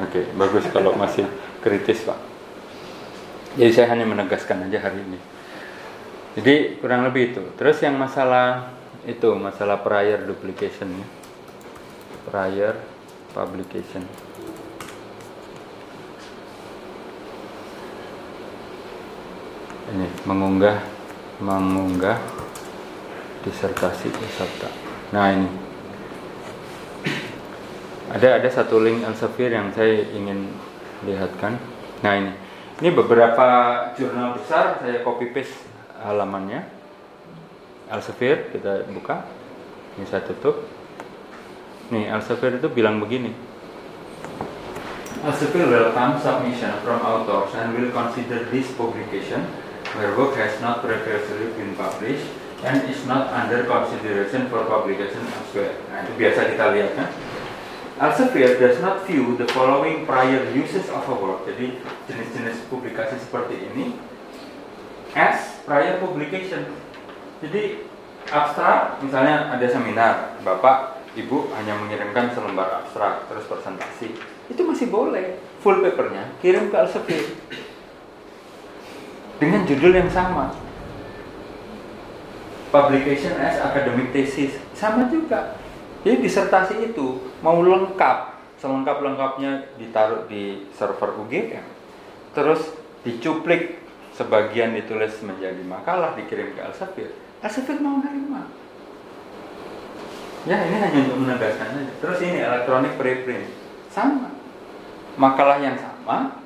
Oke, 0.00 0.24
bagus 0.32 0.64
kalau 0.72 0.96
masih 0.96 1.28
kritis 1.60 2.08
Pak. 2.08 2.16
Jadi 3.60 3.70
saya 3.74 3.92
hanya 3.92 4.08
menegaskan 4.08 4.64
aja 4.64 4.80
hari 4.80 5.04
ini. 5.04 5.18
Jadi 6.38 6.80
kurang 6.80 7.04
lebih 7.04 7.34
itu. 7.34 7.42
Terus 7.58 7.82
yang 7.84 8.00
masalah 8.00 8.72
itu 9.04 9.28
masalah 9.36 9.82
prior 9.84 10.24
duplication 10.24 10.88
ya. 10.94 11.06
Prior 12.30 12.74
publication. 13.34 14.06
Ini 19.90 20.06
mengunggah 20.24 20.80
mengunggah 21.42 22.16
disertasi 23.42 24.08
peserta. 24.14 24.70
Nah 25.10 25.34
ini 25.34 25.69
ada 28.10 28.42
ada 28.42 28.48
satu 28.50 28.82
link 28.82 29.06
Elsevier 29.06 29.54
yang 29.54 29.70
saya 29.70 30.02
ingin 30.10 30.50
lihatkan. 31.06 31.54
Nah 32.02 32.12
ini, 32.18 32.32
ini 32.82 32.90
beberapa 32.90 33.46
jurnal 33.94 34.34
besar 34.34 34.82
saya 34.82 35.06
copy 35.06 35.30
paste 35.30 35.54
halamannya. 36.02 36.66
Elsevier 37.86 38.50
kita 38.50 38.90
buka, 38.90 39.30
ini 39.94 40.06
saya 40.10 40.26
tutup. 40.26 40.66
Nih 41.94 42.10
Elsevier 42.10 42.58
itu 42.58 42.66
bilang 42.66 42.98
begini. 42.98 43.30
Elsevier 45.22 45.70
welcome 45.70 46.18
submission 46.18 46.82
from 46.82 46.98
authors 47.06 47.54
and 47.54 47.78
will 47.78 47.94
consider 47.94 48.50
this 48.50 48.74
publication 48.74 49.46
where 49.94 50.18
work 50.18 50.34
has 50.34 50.58
not 50.58 50.82
previously 50.82 51.54
been 51.54 51.78
published 51.78 52.26
and 52.66 52.90
is 52.90 53.06
not 53.06 53.30
under 53.30 53.62
consideration 53.70 54.50
for 54.50 54.66
publication 54.66 55.22
elsewhere. 55.30 55.78
Nah 55.94 56.02
itu 56.02 56.12
biasa 56.18 56.50
kita 56.50 56.64
lihat 56.74 56.90
kan 56.98 57.08
Elsevier 58.00 58.56
does 58.56 58.80
not 58.80 59.04
view 59.04 59.36
the 59.36 59.44
following 59.52 60.08
prior 60.08 60.48
uses 60.56 60.88
of 60.88 61.04
a 61.04 61.16
work. 61.20 61.44
Jadi 61.44 61.76
jenis-jenis 62.08 62.64
publikasi 62.72 63.20
seperti 63.20 63.60
ini 63.60 63.92
as 65.12 65.60
prior 65.68 66.00
publication. 66.00 66.64
Jadi 67.44 67.84
abstrak, 68.32 69.04
misalnya 69.04 69.52
ada 69.52 69.66
seminar, 69.68 70.40
bapak, 70.40 71.04
ibu 71.12 71.52
hanya 71.52 71.76
mengirimkan 71.76 72.32
selembar 72.32 72.80
abstrak 72.80 73.28
terus 73.28 73.44
presentasi, 73.44 74.16
itu 74.48 74.62
masih 74.64 74.88
boleh. 74.88 75.36
Full 75.60 75.84
papernya 75.84 76.32
kirim 76.40 76.72
ke 76.72 76.76
Elsevier 76.80 77.36
dengan 79.36 79.68
judul 79.68 79.92
yang 79.92 80.08
sama. 80.08 80.56
Publication 82.72 83.36
as 83.36 83.60
academic 83.60 84.08
thesis 84.16 84.56
sama 84.72 85.12
juga 85.12 85.59
jadi 86.00 86.16
disertasi 86.16 86.92
itu 86.92 87.20
mau 87.44 87.60
lengkap, 87.60 88.18
selengkap-lengkapnya 88.56 89.68
ditaruh 89.76 90.24
di 90.24 90.64
server 90.72 91.12
UGM. 91.20 91.66
Terus 92.32 92.72
dicuplik 93.04 93.80
sebagian 94.16 94.72
ditulis 94.72 95.12
menjadi 95.20 95.60
makalah 95.64 96.16
dikirim 96.16 96.56
ke 96.56 96.60
Elsevier. 96.64 97.12
Elsevier 97.44 97.78
mau 97.84 98.00
nerima. 98.00 98.48
Ya 100.48 100.56
ini 100.64 100.76
hanya 100.80 100.98
untuk 101.04 101.18
menegaskan 101.20 101.68
saja. 101.68 101.92
Terus 102.00 102.18
ini 102.24 102.38
elektronik 102.40 102.96
preprint 102.96 103.44
sama. 103.92 104.32
Makalah 105.20 105.60
yang 105.60 105.76
sama 105.76 106.40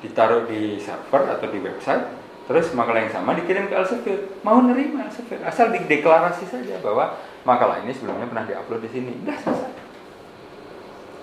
ditaruh 0.00 0.48
di 0.48 0.80
server 0.80 1.28
atau 1.28 1.48
di 1.52 1.60
website, 1.60 2.08
terus 2.48 2.72
makalah 2.72 3.04
yang 3.04 3.12
sama 3.12 3.36
dikirim 3.36 3.68
ke 3.68 3.76
Elsevier. 3.76 4.32
Mau 4.40 4.64
nerima 4.64 5.12
Elsevier 5.12 5.44
asal 5.44 5.76
dideklarasi 5.76 6.48
saja 6.48 6.80
bahwa 6.80 7.20
makalah 7.44 7.84
ini 7.84 7.92
sebelumnya 7.92 8.26
pernah 8.28 8.44
diupload 8.48 8.82
di 8.84 8.90
sini. 8.90 9.12
Udah 9.22 9.36
selesai. 9.38 9.72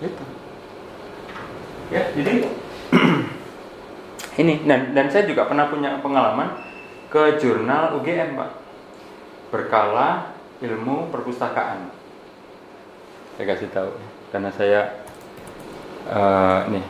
Gitu. 0.01 0.24
Ya, 1.91 2.03
jadi 2.15 2.34
ini 4.41 4.53
dan 4.63 4.95
dan 4.95 5.05
saya 5.11 5.28
juga 5.28 5.45
pernah 5.45 5.67
punya 5.67 5.99
pengalaman 5.99 6.55
ke 7.11 7.38
jurnal 7.41 7.99
UGM, 7.99 8.39
Pak. 8.39 8.51
Berkala 9.51 10.32
ilmu 10.63 11.11
perpustakaan. 11.11 11.91
Saya 13.36 13.45
kasih 13.51 13.69
tahu 13.74 13.91
karena 14.32 14.49
saya 14.53 15.03
uh, 16.07 16.63
nih 16.72 16.86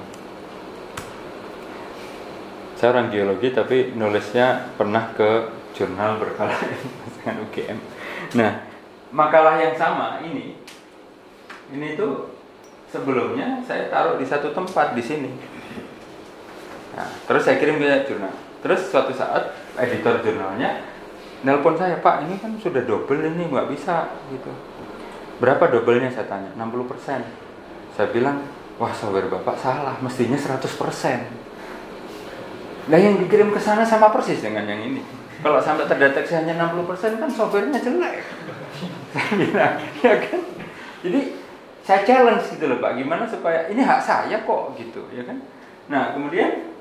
saya 2.78 2.98
orang 2.98 3.14
geologi 3.14 3.54
tapi 3.54 3.94
nulisnya 3.94 4.74
pernah 4.74 5.14
ke 5.14 5.54
jurnal 5.78 6.18
berkala 6.18 6.54
dengan 7.22 7.46
UGM. 7.46 7.80
Nah, 8.38 8.71
makalah 9.12 9.60
yang 9.60 9.76
sama 9.76 10.24
ini. 10.24 10.56
Ini 11.72 11.96
tuh 11.96 12.32
sebelumnya 12.92 13.64
saya 13.64 13.88
taruh 13.88 14.20
di 14.20 14.26
satu 14.28 14.52
tempat 14.52 14.96
di 14.96 15.04
sini. 15.04 15.32
Nah, 16.96 17.08
terus 17.28 17.48
saya 17.48 17.60
kirim 17.60 17.80
ke 17.80 18.08
jurnal. 18.08 18.36
Terus 18.60 18.92
suatu 18.92 19.16
saat 19.16 19.56
editor 19.80 20.20
jurnalnya 20.20 20.84
nelpon 21.42 21.74
saya 21.74 21.98
pak 21.98 22.28
ini 22.30 22.38
kan 22.38 22.54
sudah 22.60 22.84
double 22.84 23.24
ini 23.24 23.48
nggak 23.48 23.68
bisa 23.72 24.12
gitu. 24.32 24.52
Berapa 25.40 25.72
doublenya? 25.72 26.12
saya 26.12 26.28
tanya. 26.28 26.52
60% 26.54 27.98
saya 27.98 28.08
bilang 28.12 28.44
wah 28.80 28.92
software 28.96 29.28
bapak 29.28 29.56
salah 29.60 30.00
mestinya 30.00 30.40
100% 30.40 30.64
nah 32.90 32.98
yang 32.98 33.22
dikirim 33.22 33.54
ke 33.54 33.62
sana 33.62 33.86
sama 33.86 34.10
persis 34.10 34.42
dengan 34.42 34.66
yang 34.66 34.82
ini. 34.82 35.02
Kalau 35.42 35.58
sampai 35.58 35.90
terdeteksi 35.90 36.38
hanya 36.38 36.70
60% 36.70 37.18
kan 37.18 37.30
softwarenya 37.30 37.82
jelek 37.82 38.22
saya 39.12 39.32
bilang 39.36 39.76
ya 40.00 40.14
kan? 40.24 40.42
Jadi 41.04 41.22
saya 41.84 42.00
challenge 42.08 42.46
gitu 42.56 42.66
loh 42.72 42.78
pak. 42.80 42.96
Gimana 42.96 43.24
supaya 43.28 43.68
ini 43.68 43.82
hak 43.84 44.02
saya 44.02 44.38
kok 44.44 44.76
gitu 44.80 45.04
ya 45.12 45.24
kan? 45.28 45.38
Nah 45.92 46.16
kemudian 46.16 46.72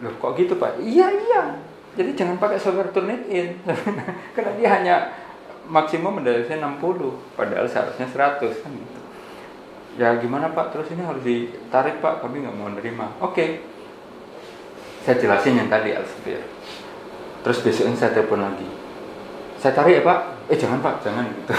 loh 0.00 0.14
kok 0.16 0.32
gitu 0.40 0.56
pak? 0.56 0.80
Iya 0.80 1.06
iya. 1.12 1.42
Jadi 1.92 2.16
jangan 2.16 2.40
pakai 2.40 2.56
software 2.56 2.88
Turnitin 2.88 3.60
karena 4.34 4.52
dia 4.56 4.68
hanya 4.72 4.96
maksimum 5.68 6.18
mendeteksi 6.18 6.56
60 6.56 6.80
padahal 7.36 7.68
seharusnya 7.68 8.08
100 8.08 8.40
kan 8.64 8.72
gitu. 8.72 9.00
Ya 10.00 10.16
gimana 10.16 10.48
pak? 10.56 10.72
Terus 10.72 10.88
ini 10.96 11.04
harus 11.04 11.20
ditarik 11.20 12.00
pak. 12.00 12.24
Kami 12.24 12.48
nggak 12.48 12.54
mau 12.56 12.72
menerima 12.72 13.06
oke. 13.20 13.36
Okay. 13.36 13.50
saya 15.02 15.18
jelasin 15.18 15.58
yang 15.58 15.66
tadi 15.66 15.90
Elsevier 15.90 16.46
terus 17.42 17.58
besoknya 17.60 17.98
saya 17.98 18.14
telepon 18.14 18.40
lagi. 18.40 18.66
Saya 19.58 19.74
tarik 19.74 19.98
ya 19.98 20.02
pak 20.06 20.41
eh 20.52 20.58
jangan 20.60 20.84
pak 20.84 21.00
jangan. 21.00 21.24
Gitu 21.32 21.54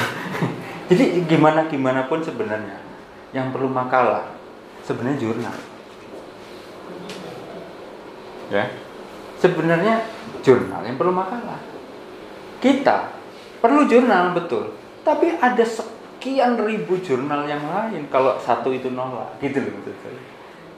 jadi 0.94 1.04
gimana 1.26 1.66
gimana 1.66 2.06
pun 2.06 2.22
sebenarnya 2.22 2.78
yang 3.34 3.50
perlu 3.50 3.66
makalah 3.74 4.30
sebenarnya 4.86 5.18
jurnal. 5.18 5.58
Ya. 8.54 8.70
Sebenarnya 9.42 10.06
jurnal 10.46 10.86
yang 10.86 10.96
perlu 11.02 11.10
makalah. 11.10 11.58
Kita 12.62 13.10
perlu 13.58 13.90
jurnal 13.90 14.38
betul. 14.38 14.78
Tapi 15.02 15.36
ada 15.42 15.66
sekian 15.66 16.62
ribu 16.62 17.02
jurnal 17.02 17.50
yang 17.50 17.66
lain 17.66 18.08
kalau 18.14 18.38
satu 18.40 18.72
itu 18.72 18.94
nolak 18.94 19.36
gitu 19.44 19.60
loh 19.60 19.84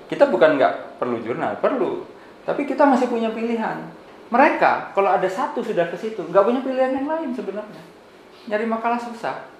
kita 0.05 0.29
bukan 0.29 0.57
nggak 0.57 1.01
perlu 1.01 1.19
jurnal 1.19 1.59
perlu. 1.59 2.07
Tapi 2.47 2.63
kita 2.63 2.87
masih 2.87 3.11
punya 3.11 3.29
pilihan. 3.33 3.85
Mereka 4.31 4.95
kalau 4.97 5.13
ada 5.13 5.29
satu 5.29 5.61
sudah 5.61 5.91
ke 5.91 5.97
situ 5.99 6.25
nggak 6.25 6.45
punya 6.45 6.61
pilihan 6.63 6.97
yang 6.97 7.05
lain 7.05 7.29
sebenarnya 7.37 7.94
nyari 8.45 8.65
makalah 8.65 9.01
susah 9.01 9.55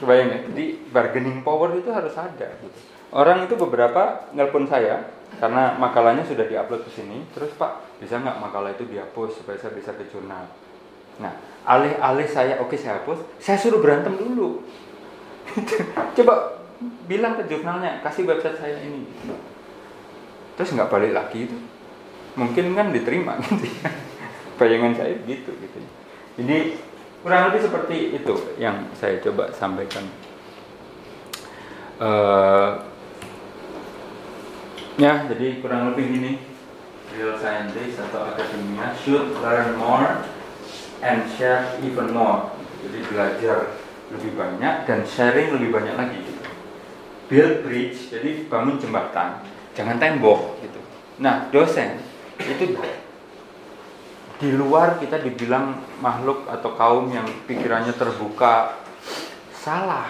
Kebayang 0.00 0.28
ya? 0.28 0.38
Jadi 0.52 0.64
bargaining 0.92 1.40
power 1.44 1.72
itu 1.76 1.90
harus 1.92 2.12
ada. 2.16 2.48
Gitu. 2.60 2.78
Orang 3.10 3.44
itu 3.44 3.54
beberapa 3.58 4.30
nelpon 4.36 4.68
saya 4.68 5.02
karena 5.38 5.74
makalahnya 5.76 6.22
sudah 6.22 6.46
diupload 6.46 6.86
ke 6.86 6.90
sini. 6.92 7.26
Terus 7.34 7.52
Pak, 7.56 8.00
bisa 8.00 8.20
nggak 8.20 8.38
makalah 8.38 8.72
itu 8.72 8.86
dihapus 8.86 9.42
supaya 9.42 9.58
saya 9.58 9.72
bisa 9.74 9.90
ke 9.96 10.06
jurnal? 10.08 10.46
Nah, 11.20 11.32
alih-alih 11.68 12.28
saya 12.28 12.56
oke 12.62 12.72
okay, 12.72 12.78
saya 12.80 13.02
hapus, 13.02 13.20
saya 13.42 13.58
suruh 13.60 13.82
berantem 13.82 14.16
dulu. 14.16 14.64
Coba 16.16 16.64
bilang 17.04 17.36
ke 17.36 17.44
jurnalnya, 17.50 18.00
kasih 18.00 18.24
website 18.24 18.56
saya 18.56 18.78
ini. 18.80 19.04
Terus 20.56 20.72
nggak 20.76 20.88
balik 20.88 21.12
lagi 21.12 21.44
itu, 21.44 21.56
mungkin 22.36 22.72
kan 22.72 22.88
diterima 22.94 23.36
gitu 23.42 23.68
ya. 23.84 23.90
Bayangan 24.56 24.92
saya 24.96 25.12
gitu 25.28 25.50
gitu. 25.56 25.78
Jadi 26.40 26.80
kurang 27.20 27.52
lebih 27.52 27.60
seperti 27.68 28.16
itu 28.16 28.34
yang 28.56 28.88
saya 28.96 29.20
coba 29.20 29.52
sampaikan. 29.52 30.08
Uh, 32.00 32.80
ya, 34.96 35.28
jadi 35.28 35.60
kurang 35.60 35.92
lebih 35.92 36.16
ini 36.16 36.32
real 37.12 37.36
scientist 37.36 38.00
atau 38.08 38.24
akademia 38.32 38.96
should 39.04 39.36
learn 39.44 39.76
more 39.76 40.24
and 41.04 41.28
share 41.36 41.76
even 41.84 42.08
more. 42.16 42.56
Jadi 42.80 42.98
belajar 43.12 43.76
lebih 44.08 44.32
banyak 44.32 44.88
dan 44.88 45.04
sharing 45.04 45.52
lebih 45.60 45.76
banyak 45.76 45.92
lagi. 46.00 46.24
Build 47.28 47.68
bridge, 47.68 48.08
jadi 48.08 48.48
bangun 48.48 48.80
jembatan, 48.80 49.44
jangan 49.76 50.00
tembok 50.00 50.56
gitu. 50.64 50.80
Nah, 51.20 51.52
dosen 51.52 52.00
itu 52.40 52.80
di 54.40 54.56
luar 54.56 54.96
kita 54.96 55.20
dibilang 55.20 55.76
makhluk 56.00 56.48
atau 56.48 56.72
kaum 56.72 57.12
yang 57.12 57.28
pikirannya 57.44 57.92
terbuka 57.92 58.80
salah. 59.52 60.08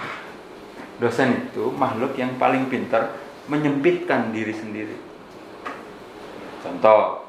Dosen 1.02 1.50
itu 1.50 1.74
makhluk 1.74 2.14
yang 2.14 2.38
paling 2.38 2.70
pintar 2.70 3.10
menyempitkan 3.50 4.30
diri 4.30 4.54
sendiri. 4.54 4.94
Contoh 6.62 7.26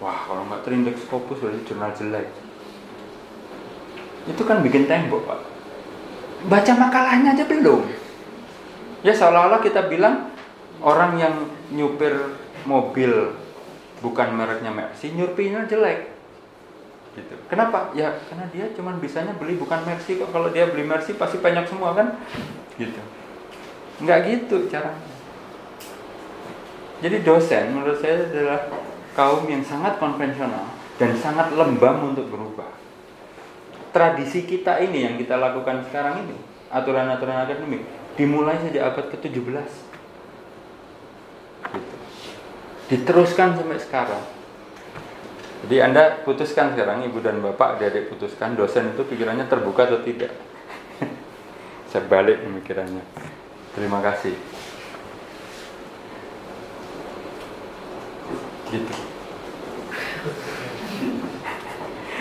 wah 0.00 0.18
kalau 0.24 0.48
nggak 0.48 0.64
terindeks 0.64 1.04
Scopus 1.04 1.36
berarti 1.44 1.60
jurnal 1.68 1.92
jelek. 1.92 2.28
Itu 4.24 4.42
kan 4.48 4.64
bikin 4.64 4.88
tembok 4.88 5.28
pak. 5.28 5.40
Baca 6.48 6.72
makalahnya 6.80 7.36
aja 7.36 7.44
belum. 7.44 7.84
Ya 9.04 9.12
seolah-olah 9.12 9.60
kita 9.60 9.84
bilang 9.92 10.32
orang 10.80 11.20
yang 11.20 11.34
nyupir 11.76 12.16
mobil 12.64 13.36
bukan 14.00 14.32
mereknya 14.32 14.72
Mercy 14.72 15.12
nyurpinya 15.12 15.66
jelek 15.66 16.17
gitu. 17.18 17.34
Kenapa? 17.50 17.90
Ya 17.98 18.14
karena 18.30 18.46
dia 18.54 18.70
cuma 18.78 18.94
bisanya 18.96 19.34
beli 19.34 19.58
bukan 19.58 19.82
Mercy 19.82 20.22
kok. 20.22 20.30
Kalau 20.30 20.48
dia 20.54 20.70
beli 20.70 20.86
Mercy 20.86 21.18
pasti 21.18 21.42
banyak 21.42 21.66
semua 21.66 21.92
kan? 21.98 22.14
Gitu. 22.78 23.00
Enggak 23.98 24.30
gitu 24.30 24.70
caranya. 24.70 25.02
Jadi 26.98 27.16
dosen 27.22 27.74
menurut 27.74 27.98
saya 27.98 28.26
adalah 28.26 28.70
kaum 29.14 29.46
yang 29.46 29.62
sangat 29.62 29.98
konvensional 29.98 30.66
dan 30.98 31.14
sangat 31.18 31.54
lembam 31.54 32.14
untuk 32.14 32.26
berubah. 32.30 32.70
Tradisi 33.94 34.46
kita 34.46 34.78
ini 34.82 35.06
yang 35.06 35.14
kita 35.18 35.38
lakukan 35.38 35.86
sekarang 35.90 36.26
ini, 36.26 36.36
aturan-aturan 36.70 37.46
akademik, 37.46 37.86
dimulai 38.18 38.58
sejak 38.62 38.94
abad 38.94 39.06
ke-17. 39.14 39.70
Gitu. 41.70 41.96
Diteruskan 42.90 43.58
sampai 43.58 43.78
sekarang 43.80 44.37
jadi 45.66 45.90
Anda 45.90 46.22
putuskan 46.22 46.78
sekarang 46.78 47.02
Ibu 47.10 47.18
dan 47.18 47.42
Bapak 47.42 47.78
adik-adik 47.78 48.14
putuskan 48.14 48.54
dosen 48.54 48.94
itu 48.94 49.02
pikirannya 49.02 49.50
terbuka 49.50 49.90
atau 49.90 49.98
tidak. 50.06 50.30
Saya 51.90 52.06
balik 52.06 52.46
pemikirannya. 52.46 53.02
Terima 53.74 53.98
kasih. 53.98 54.38
Gitu. 58.70 58.94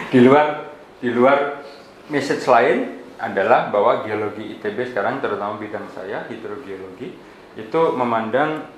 Di 0.08 0.20
luar 0.24 0.74
di 0.98 1.10
luar 1.14 1.62
message 2.10 2.48
lain 2.50 2.98
adalah 3.20 3.70
bahwa 3.70 4.02
geologi 4.08 4.56
ITB 4.58 4.96
sekarang 4.96 5.20
terutama 5.20 5.60
bidang 5.60 5.90
saya 5.92 6.24
hidrogeologi 6.30 7.12
itu 7.58 7.82
memandang 7.92 8.70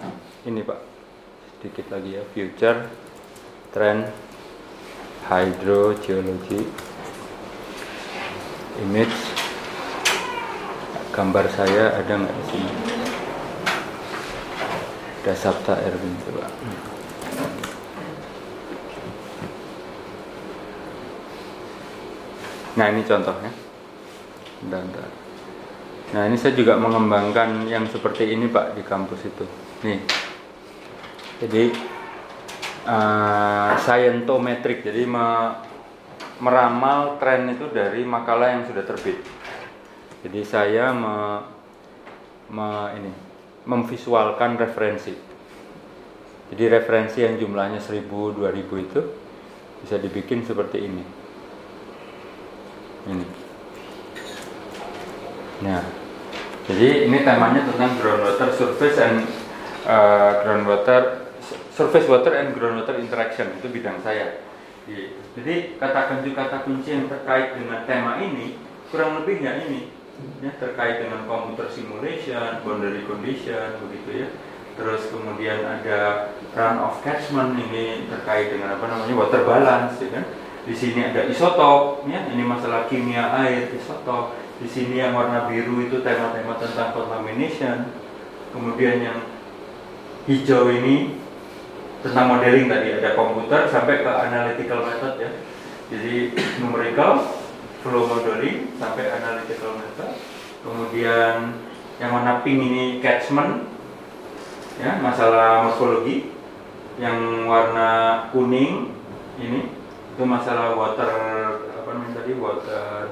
ini 0.48 0.64
Pak 0.64 0.80
sedikit 1.60 1.92
lagi 1.92 2.16
ya 2.16 2.24
future 2.32 2.88
trend 3.76 4.29
hydrogeology 5.28 6.70
image. 8.80 9.18
Gambar 11.12 11.52
saya 11.52 12.00
ada 12.00 12.14
nggak 12.16 12.32
di 12.32 12.44
sini? 12.48 12.74
Ada 15.20 15.34
Sabta 15.36 15.76
Erwin 15.84 16.16
coba. 16.24 16.48
Nah 22.80 22.86
ini 22.88 23.04
contohnya. 23.04 23.52
Bentar, 24.60 25.08
nah 26.12 26.28
ini 26.28 26.36
saya 26.36 26.52
juga 26.52 26.76
mengembangkan 26.76 27.64
yang 27.72 27.88
seperti 27.88 28.28
ini 28.36 28.52
pak 28.52 28.76
di 28.76 28.84
kampus 28.84 29.24
itu. 29.24 29.48
Nih. 29.88 30.04
Jadi 31.40 31.72
uh, 32.86 33.76
scientometric. 33.80 34.86
Jadi 34.86 35.04
me, 35.04 35.56
meramal 36.40 37.20
tren 37.20 37.52
itu 37.52 37.68
dari 37.72 38.06
makalah 38.08 38.56
yang 38.56 38.64
sudah 38.68 38.84
terbit. 38.88 39.20
Jadi 40.24 40.42
saya 40.44 40.92
me, 40.92 41.16
me, 42.52 42.70
ini 43.00 43.12
memvisualkan 43.68 44.56
referensi. 44.56 45.16
Jadi 46.50 46.64
referensi 46.66 47.22
yang 47.22 47.38
jumlahnya 47.38 47.78
1000 47.78 48.10
2000 48.10 48.86
itu 48.90 49.02
bisa 49.86 49.96
dibikin 50.02 50.42
seperti 50.42 50.78
ini. 50.82 51.04
Ini. 53.10 53.26
Nah 55.64 55.84
jadi 56.70 57.10
ini 57.10 57.26
temanya 57.26 57.66
tentang 57.66 57.98
groundwater 57.98 58.54
surface 58.54 59.02
and 59.02 59.26
uh, 59.90 60.46
groundwater 60.46 61.29
surface 61.80 62.12
water 62.12 62.36
and 62.36 62.52
groundwater 62.52 63.00
interaction 63.00 63.56
itu 63.56 63.72
bidang 63.72 64.04
saya. 64.04 64.44
Jadi 65.40 65.80
kata 65.80 66.12
kunci 66.12 66.36
kata 66.36 66.68
kunci 66.68 66.92
yang 66.92 67.08
terkait 67.08 67.56
dengan 67.56 67.88
tema 67.88 68.20
ini 68.20 68.60
kurang 68.92 69.24
lebihnya 69.24 69.64
ini 69.64 69.96
ya 70.44 70.52
terkait 70.60 71.08
dengan 71.08 71.24
computer 71.24 71.72
simulation, 71.72 72.60
boundary 72.68 73.08
condition 73.08 73.80
begitu 73.88 74.28
ya. 74.28 74.30
Terus 74.76 75.08
kemudian 75.08 75.64
ada 75.64 76.32
run 76.52 76.78
of 76.84 77.00
catchment 77.00 77.56
ini 77.56 78.12
terkait 78.12 78.52
dengan 78.52 78.76
apa 78.76 78.84
namanya 78.92 79.16
water 79.16 79.48
balance 79.48 80.04
ya 80.04 80.20
kan. 80.20 80.26
Di 80.68 80.76
sini 80.76 81.00
ada 81.02 81.24
isotop 81.32 82.04
ya, 82.12 82.28
ini 82.36 82.44
masalah 82.44 82.92
kimia 82.92 83.32
air 83.48 83.72
isotop. 83.72 84.36
Di 84.60 84.68
sini 84.68 85.00
yang 85.00 85.16
warna 85.16 85.48
biru 85.48 85.80
itu 85.80 86.04
tema-tema 86.04 86.60
tentang 86.60 86.92
contamination. 86.92 87.88
Kemudian 88.52 89.00
yang 89.00 89.20
hijau 90.28 90.68
ini 90.68 91.19
tentang 92.00 92.32
modeling 92.32 92.72
tadi 92.72 92.96
ada 92.96 93.12
komputer 93.16 93.68
sampai 93.68 94.04
ke 94.04 94.12
analytical 94.12 94.88
method 94.88 95.14
ya. 95.20 95.32
Jadi 95.92 96.32
numerical 96.64 97.28
flow 97.84 98.08
modeling 98.08 98.72
sampai 98.80 99.12
analytical 99.12 99.76
method. 99.76 100.12
Kemudian 100.64 101.60
yang 102.00 102.12
warna 102.16 102.40
pink 102.44 102.60
ini 102.60 102.84
catchment 103.04 103.68
ya 104.80 105.00
masalah 105.04 105.68
morfologi. 105.68 106.32
Yang 107.00 107.48
warna 107.48 107.90
kuning 108.36 108.92
ini 109.40 109.72
itu 110.12 110.24
masalah 110.28 110.76
water 110.76 111.12
apa 111.72 111.90
namanya 111.96 112.20
tadi 112.20 112.36
water 112.36 113.08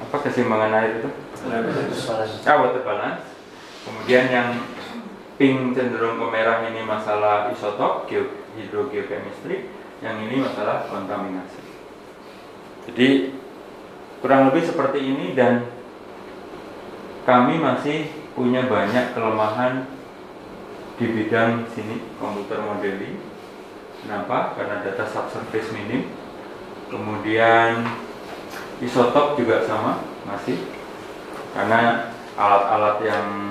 apa 0.00 0.16
keseimbangan 0.24 0.72
air 0.72 1.04
itu? 1.04 1.08
Ah 2.48 2.56
water 2.64 2.80
balance. 2.80 3.28
Kemudian 3.84 4.24
yang 4.32 4.48
pink 5.40 5.72
cenderung 5.72 6.20
ke 6.20 6.26
merah 6.28 6.68
ini 6.68 6.84
masalah 6.84 7.48
isotop 7.48 8.04
hidrogeochemistry 8.60 9.72
yang 10.04 10.20
ini 10.28 10.44
masalah 10.44 10.84
kontaminasi. 10.92 11.64
Jadi 12.84 13.32
kurang 14.20 14.52
lebih 14.52 14.68
seperti 14.68 15.00
ini 15.00 15.32
dan 15.32 15.64
kami 17.24 17.56
masih 17.56 18.12
punya 18.36 18.68
banyak 18.68 19.16
kelemahan 19.16 19.88
di 21.00 21.08
bidang 21.08 21.64
sini 21.72 22.04
komputer 22.20 22.60
modeling. 22.60 23.16
Kenapa? 24.04 24.52
karena 24.60 24.84
data 24.84 25.08
subsurface 25.08 25.72
minim. 25.72 26.04
Kemudian 26.92 27.88
isotop 28.84 29.40
juga 29.40 29.64
sama 29.64 30.04
masih. 30.28 30.60
Karena 31.56 32.12
alat-alat 32.36 32.96
yang 33.08 33.49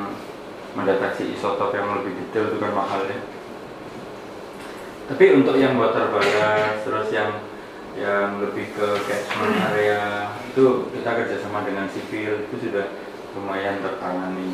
mendeteksi 0.78 1.34
isotop 1.34 1.74
yang 1.74 1.89
lebih 2.01 2.13
detail 2.17 2.51
itu 2.53 2.57
kan 2.61 2.72
mahal 2.74 3.01
ya 3.07 3.17
tapi 5.09 5.26
untuk 5.34 5.57
yang 5.57 5.74
water 5.74 6.13
balance 6.13 6.86
terus 6.86 7.09
yang 7.09 7.34
yang 7.97 8.38
lebih 8.38 8.70
ke 8.78 8.88
catchment 9.09 9.57
area 9.74 10.30
itu 10.45 10.86
kita 10.93 11.09
kerjasama 11.17 11.65
dengan 11.65 11.89
sipil 11.89 12.45
itu 12.45 12.70
sudah 12.70 12.86
lumayan 13.34 13.82
tertangani. 13.82 14.53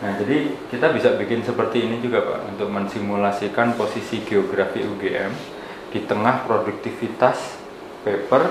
Nah 0.00 0.16
jadi 0.16 0.56
kita 0.72 0.96
bisa 0.96 1.20
bikin 1.20 1.44
seperti 1.44 1.84
ini 1.84 2.00
juga 2.00 2.24
Pak 2.24 2.56
untuk 2.56 2.72
mensimulasikan 2.72 3.76
posisi 3.76 4.24
geografi 4.24 4.80
UGM 4.80 5.32
di 5.92 6.00
tengah 6.08 6.48
produktivitas 6.48 7.60
paper 8.08 8.48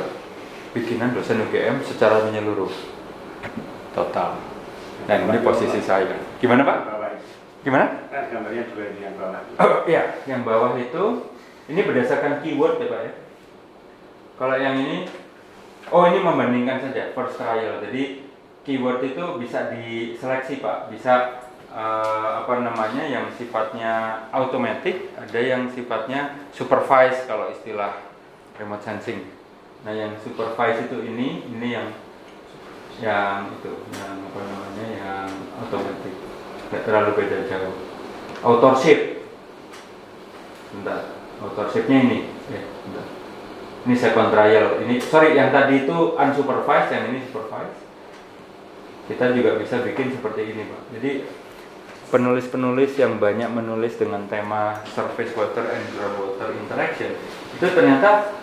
bikinan 0.77 1.17
dosen 1.17 1.41
UGM 1.49 1.81
secara 1.81 2.21
menyeluruh 2.29 2.69
total. 3.97 4.48
Nah 5.09 5.17
ini 5.17 5.41
posisi 5.41 5.81
saya. 5.81 6.21
Gimana 6.37 6.61
Pak? 6.61 6.77
Gimana? 7.65 8.07
Kan 8.07 8.29
gambarnya 8.29 8.63
juga 8.69 8.93
di 8.93 9.01
yang 9.01 9.17
bawah. 9.17 9.41
Oh 9.57 9.83
iya, 9.89 10.03
yang 10.29 10.45
bawah 10.45 10.77
itu 10.77 11.33
ini 11.67 11.81
berdasarkan 11.81 12.45
keyword 12.45 12.77
ya 12.77 12.87
Pak 12.93 13.01
ya. 13.03 13.13
Kalau 14.39 14.55
yang 14.55 14.79
ini, 14.79 15.09
oh 15.91 16.07
ini 16.07 16.21
membandingkan 16.23 16.79
saja 16.79 17.11
first 17.11 17.35
trial. 17.35 17.81
Jadi 17.83 18.23
keyword 18.63 19.03
itu 19.03 19.23
bisa 19.41 19.73
diseleksi 19.73 20.63
Pak, 20.63 20.93
bisa 20.93 21.43
eh, 21.73 22.29
apa 22.45 22.63
namanya 22.63 23.03
yang 23.03 23.27
sifatnya 23.35 24.23
automatic, 24.31 25.11
ada 25.19 25.39
yang 25.41 25.67
sifatnya 25.73 26.47
supervised 26.55 27.27
kalau 27.27 27.51
istilah 27.51 27.97
remote 28.55 28.85
sensing. 28.85 29.27
Nah 29.83 29.91
yang 29.91 30.15
supervised 30.23 30.87
itu 30.87 31.03
ini, 31.03 31.43
ini 31.49 31.75
yang 31.75 31.91
yang 32.99 33.51
itu, 33.55 33.71
yang 33.95 34.15
apa 34.27 34.39
namanya, 34.43 34.85
yang 34.91 35.27
automatic, 35.63 36.15
nggak 36.69 36.83
terlalu 36.83 37.09
beda 37.15 37.37
jauh. 37.47 37.75
Authorship, 38.39 39.25
bentar, 40.71 41.15
authorshipnya 41.43 41.97
ini, 42.07 42.19
ya, 42.51 42.61
bentar. 42.63 43.05
Ini 43.87 43.95
second 43.95 44.29
trial. 44.35 44.83
Ini 44.83 44.99
sorry, 44.99 45.39
yang 45.39 45.55
tadi 45.55 45.87
itu 45.87 46.19
unsupervised, 46.19 46.91
yang 46.91 47.15
ini 47.15 47.23
supervised. 47.23 47.87
Kita 49.07 49.33
juga 49.33 49.57
bisa 49.57 49.81
bikin 49.81 50.13
seperti 50.13 50.53
ini, 50.53 50.67
Pak. 50.67 50.81
Jadi 50.99 51.11
penulis-penulis 52.09 52.97
yang 52.97 53.21
banyak 53.21 53.49
menulis 53.53 53.95
dengan 53.95 54.25
tema 54.25 54.81
surface 54.89 55.29
water 55.37 55.61
and 55.61 55.85
groundwater 55.93 56.49
interaction 56.57 57.13
itu 57.53 57.65
ternyata 57.69 58.33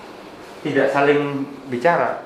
tidak 0.63 0.95
saling 0.95 1.43
bicara. 1.67 2.23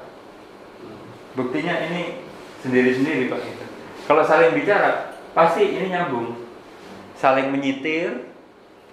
Buktinya 1.38 1.74
ini 1.90 2.26
sendiri-sendiri, 2.62 3.30
Pak. 3.30 3.40
Gitu. 3.42 3.64
Kalau 4.10 4.22
saling 4.26 4.54
bicara, 4.54 5.14
pasti 5.36 5.62
ini 5.70 5.90
nyambung. 5.94 6.34
Saling 7.14 7.52
menyitir 7.52 8.32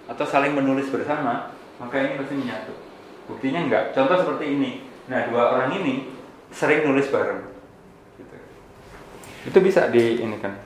atau 0.06 0.24
saling 0.24 0.54
menulis 0.54 0.88
bersama, 0.92 1.50
maka 1.80 1.94
ini 1.98 2.20
pasti 2.20 2.34
menyatu. 2.38 2.74
Buktinya 3.28 3.66
enggak. 3.66 3.84
Contoh 3.92 4.16
seperti 4.20 4.56
ini. 4.56 4.70
Nah, 5.08 5.28
dua 5.28 5.56
orang 5.56 5.74
ini 5.80 6.12
sering 6.52 6.84
nulis 6.84 7.08
bareng. 7.08 7.44
Gitu. 8.16 8.36
Itu 9.48 9.58
bisa 9.64 9.88
di 9.88 10.20
ini 10.20 10.36
kan. 10.40 10.56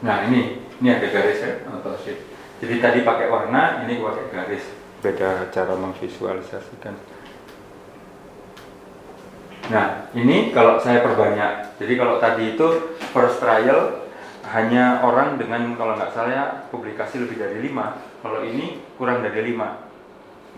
Nah, 0.00 0.24
ini 0.30 0.64
ini 0.80 0.88
ada 0.88 1.06
garis 1.12 1.44
ya, 1.44 1.60
authorship. 1.68 2.16
Jadi 2.60 2.80
tadi 2.80 2.98
pakai 3.04 3.28
warna, 3.28 3.84
ini 3.84 4.00
pakai 4.00 4.26
garis. 4.32 4.64
Beda 5.04 5.48
cara 5.52 5.74
memvisualisasikan. 5.76 7.19
Nah, 9.70 10.10
ini 10.18 10.50
kalau 10.50 10.82
saya 10.82 10.98
perbanyak. 11.06 11.78
Jadi 11.78 11.92
kalau 11.94 12.18
tadi 12.18 12.58
itu 12.58 12.98
first 13.14 13.38
trial 13.38 14.02
hanya 14.50 14.98
orang 15.06 15.38
dengan 15.38 15.78
kalau 15.78 15.94
nggak 15.94 16.10
salah 16.10 16.66
publikasi 16.74 17.22
lebih 17.22 17.38
dari 17.38 17.62
lima. 17.62 18.02
Kalau 18.18 18.42
ini 18.42 18.82
kurang 18.98 19.22
dari 19.22 19.54
lima. 19.54 19.86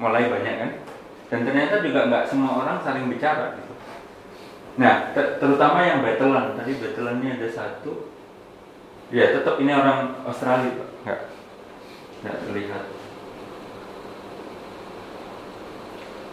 Mulai 0.01 0.33
banyak 0.33 0.55
kan? 0.57 0.71
Dan 1.29 1.45
ternyata 1.45 1.85
juga 1.85 2.09
nggak 2.09 2.25
semua 2.25 2.65
orang 2.65 2.81
saling 2.81 3.13
bicara 3.13 3.53
gitu. 3.61 3.73
Nah 4.81 5.13
ter 5.13 5.37
terutama 5.37 5.85
yang 5.85 6.01
battlean 6.01 6.57
tadi 6.57 6.73
ini 6.81 7.27
ada 7.37 7.49
satu. 7.53 8.09
Ya 9.13 9.29
tetap 9.37 9.61
ini 9.61 9.73
orang 9.77 10.25
Australia 10.25 10.89
nggak 11.05 11.21
nggak 12.25 12.37
terlihat 12.49 12.85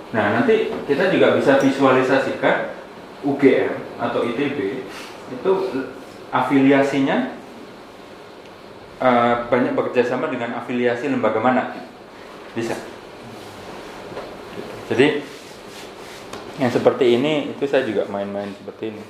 nah 0.09 0.41
nanti 0.41 0.73
kita 0.89 1.13
juga 1.13 1.37
bisa 1.37 1.61
visualisasikan 1.61 2.73
UGM 3.21 4.01
atau 4.01 4.25
ITB 4.25 4.81
itu 5.29 5.51
afiliasinya 6.33 7.37
uh, 8.97 9.45
banyak 9.51 9.77
bekerja 9.77 10.07
sama 10.09 10.31
dengan 10.33 10.57
afiliasi 10.57 11.11
lembaga 11.11 11.37
mana 11.37 11.77
bisa 12.57 12.73
jadi 14.89 15.21
yang 16.59 16.71
seperti 16.73 17.15
ini 17.15 17.55
itu 17.55 17.63
saya 17.69 17.87
juga 17.87 18.03
main-main 18.11 18.51
seperti 18.51 18.91
ini. 18.91 19.03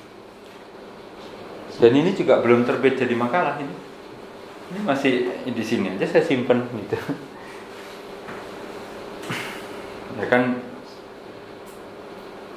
Dan 1.80 1.92
ini 1.96 2.12
juga 2.14 2.44
belum 2.44 2.68
terbit 2.68 3.00
jadi 3.00 3.16
makalah 3.18 3.58
ini. 3.58 3.74
Ini 4.70 4.80
masih 4.86 5.14
di 5.50 5.64
sini 5.66 5.98
aja 5.98 6.06
saya 6.06 6.24
simpen 6.24 6.70
gitu. 6.78 6.98
Ya 10.20 10.28
kan 10.28 10.60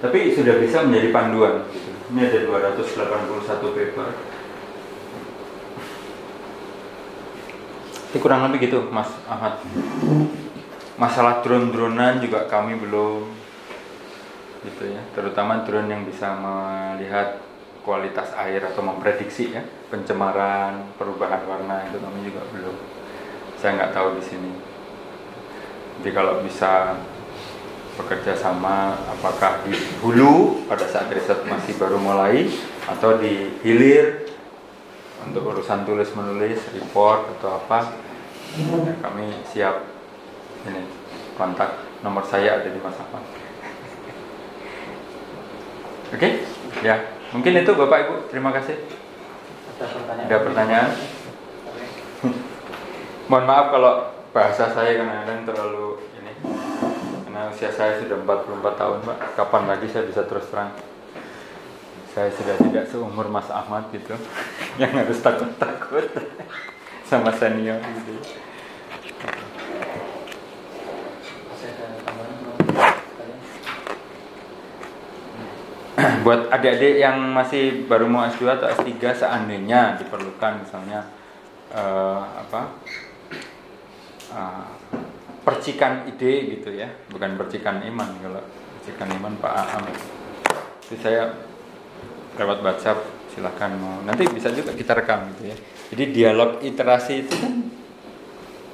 tapi 0.02 0.34
sudah 0.34 0.58
bisa 0.58 0.82
menjadi 0.82 1.08
panduan 1.14 1.62
gitu. 1.70 1.90
Ini 2.12 2.20
ada 2.28 2.38
281 2.44 3.72
paper. 3.72 4.08
Ini 8.12 8.18
kurang 8.20 8.50
lebih 8.50 8.68
gitu 8.68 8.90
Mas 8.90 9.08
Ahmad 9.24 9.62
masalah 11.00 11.40
drone-dronan 11.40 12.20
juga 12.20 12.44
kami 12.46 12.76
belum 12.76 13.24
gitu 14.62 14.94
ya 14.94 15.02
terutama 15.18 15.66
drone 15.66 15.90
yang 15.90 16.06
bisa 16.06 16.30
melihat 16.38 17.42
kualitas 17.82 18.30
air 18.38 18.62
atau 18.62 18.86
memprediksi 18.86 19.50
ya 19.50 19.66
pencemaran 19.90 20.94
perubahan 20.94 21.42
warna 21.48 21.82
itu 21.90 21.98
kami 21.98 22.18
juga 22.22 22.46
belum 22.54 22.76
saya 23.58 23.74
nggak 23.74 23.94
tahu 23.96 24.08
di 24.20 24.22
sini 24.22 24.52
jadi 25.98 26.10
kalau 26.14 26.38
bisa 26.46 26.94
bekerja 28.02 28.34
sama 28.34 28.98
apakah 29.06 29.62
di 29.62 29.72
hulu 30.02 30.66
pada 30.66 30.84
saat 30.90 31.06
riset 31.14 31.46
masih 31.46 31.78
baru 31.78 31.96
mulai 32.02 32.50
atau 32.90 33.16
di 33.22 33.62
hilir 33.62 34.26
untuk 35.22 35.54
urusan 35.54 35.86
tulis 35.86 36.10
menulis 36.18 36.58
report 36.74 37.38
atau 37.38 37.62
apa 37.62 37.94
ya, 38.58 38.94
kami 38.98 39.30
siap 39.46 39.86
ini 40.66 40.82
kontak 41.38 41.78
nomor 42.02 42.26
saya 42.26 42.58
ada 42.58 42.68
di 42.68 42.78
Mas 42.82 42.98
Ahmad. 42.98 43.22
Oke, 46.12 46.18
okay? 46.20 46.32
ya 46.84 47.00
mungkin 47.32 47.56
itu 47.56 47.72
Bapak 47.72 47.98
Ibu 48.04 48.14
terima 48.28 48.52
kasih. 48.52 48.76
Ada 49.78 49.86
pertanyaan? 49.88 50.26
Ada 50.28 50.36
pertanyaan? 50.44 50.90
Mohon 53.30 53.44
maaf 53.48 53.66
kalau 53.72 53.92
bahasa 54.36 54.64
saya 54.68 55.00
kadang-kadang 55.00 55.40
terlalu 55.48 56.11
usia 57.52 57.68
saya 57.68 58.00
sudah 58.00 58.16
44 58.24 58.80
tahun 58.80 58.98
Pak. 59.04 59.18
Kapan 59.36 59.62
lagi 59.68 59.86
saya 59.92 60.08
bisa 60.08 60.24
terus 60.24 60.48
terang? 60.48 60.72
Saya 62.16 62.32
sudah 62.32 62.56
tidak 62.56 62.84
seumur 62.88 63.28
Mas 63.28 63.48
Ahmad 63.52 63.88
gitu, 63.92 64.16
yang 64.80 64.92
harus 64.92 65.20
takut-takut 65.20 66.08
sama 67.08 67.32
senior 67.36 67.80
gitu. 67.80 68.16
buat 76.22 76.54
adik-adik 76.54 77.02
yang 77.02 77.18
masih 77.34 77.82
baru 77.90 78.06
mau 78.06 78.22
S2 78.22 78.46
atau 78.46 78.70
S3 78.70 78.94
seandainya 79.10 79.98
diperlukan 79.98 80.62
misalnya 80.62 81.02
uh, 81.74 82.22
apa 82.38 82.78
uh, 84.30 84.70
percikan 85.42 86.06
ide 86.06 86.58
gitu 86.58 86.70
ya. 86.74 86.88
Bukan 87.10 87.34
percikan 87.38 87.82
iman 87.82 88.08
kalau 88.22 88.42
percikan 88.78 89.08
iman 89.18 89.32
Pak 89.38 89.52
Aam. 89.52 89.84
Itu 90.86 90.94
saya 91.02 91.34
lewat 92.38 92.58
WhatsApp 92.62 92.98
silahkan 93.34 93.74
mau. 93.76 94.00
Nanti 94.06 94.26
bisa 94.30 94.50
juga 94.54 94.72
kita 94.72 94.96
rekam 94.96 95.28
gitu 95.36 95.52
ya. 95.52 95.56
Jadi 95.92 96.04
dialog 96.14 96.50
iterasi 96.64 97.26
itu 97.26 97.34
kan 97.36 97.52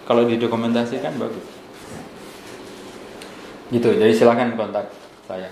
kalau 0.06 0.24
didokumentasikan 0.28 1.18
bagus. 1.18 1.46
Gitu 3.68 3.88
jadi 3.98 4.12
silahkan 4.14 4.54
kontak 4.54 4.92
saya. 5.26 5.50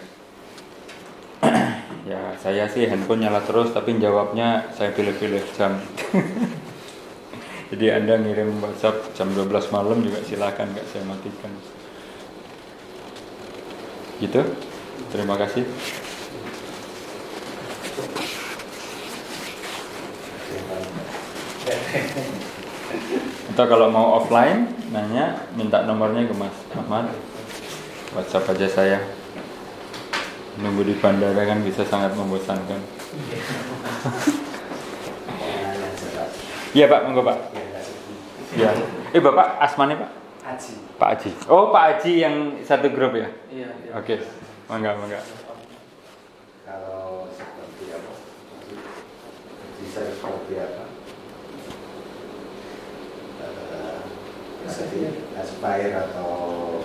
Ya 2.07 2.39
saya 2.39 2.71
sih 2.71 2.87
handphone 2.87 3.27
nyala 3.27 3.43
terus 3.43 3.75
tapi 3.75 3.99
jawabnya 3.99 4.71
saya 4.71 4.95
pilih-pilih 4.95 5.43
jam 5.59 5.75
jadi 7.75 7.99
anda 7.99 8.21
ngirim 8.21 8.63
WhatsApp 8.63 9.15
jam 9.17 9.33
12 9.35 9.51
malam 9.75 9.99
juga 10.03 10.23
silakan 10.23 10.71
nggak 10.75 10.87
saya 10.91 11.03
matikan 11.07 11.53
gitu 14.23 14.43
terima 15.13 15.35
kasih 15.37 15.65
atau 23.57 23.65
kalau 23.67 23.89
mau 23.89 24.21
offline 24.21 24.69
nanya 24.93 25.49
minta 25.57 25.83
nomornya 25.83 26.29
ke 26.29 26.35
Mas 26.37 26.55
Ahmad 26.77 27.09
WhatsApp 28.17 28.49
aja 28.57 28.69
saya. 28.69 28.99
Nunggu 30.57 30.89
di 30.89 30.95
bandara 30.97 31.45
kan 31.45 31.61
bisa 31.61 31.85
sangat 31.85 32.17
membosankan. 32.17 32.81
Iya 36.77 36.93
Pak, 36.93 37.09
monggo 37.09 37.25
Pak. 37.25 37.39
Iya. 38.53 38.69
Eh 39.17 39.21
Bapak 39.25 39.57
asmane 39.65 39.97
Pak? 39.97 40.11
Haji. 40.45 40.73
Pak 41.01 41.09
Aji. 41.17 41.31
Oh 41.49 41.73
Pak 41.73 41.85
Aji 41.97 42.13
yang 42.21 42.61
satu 42.61 42.93
grup 42.93 43.17
ya? 43.17 43.33
Iya, 43.49 43.73
iya. 43.81 43.93
Oke. 43.97 44.21
Mangga, 44.69 44.93
mangga. 44.93 45.25
Kalau 46.69 47.33
seperti 47.33 47.85
apa? 47.97 48.13
Bisa 49.81 50.01
seperti 50.05 50.55
apa? 50.61 50.85
Eh, 53.41 53.99
Jadi 54.69 55.01
aspire 55.41 55.97
atau 55.97 56.29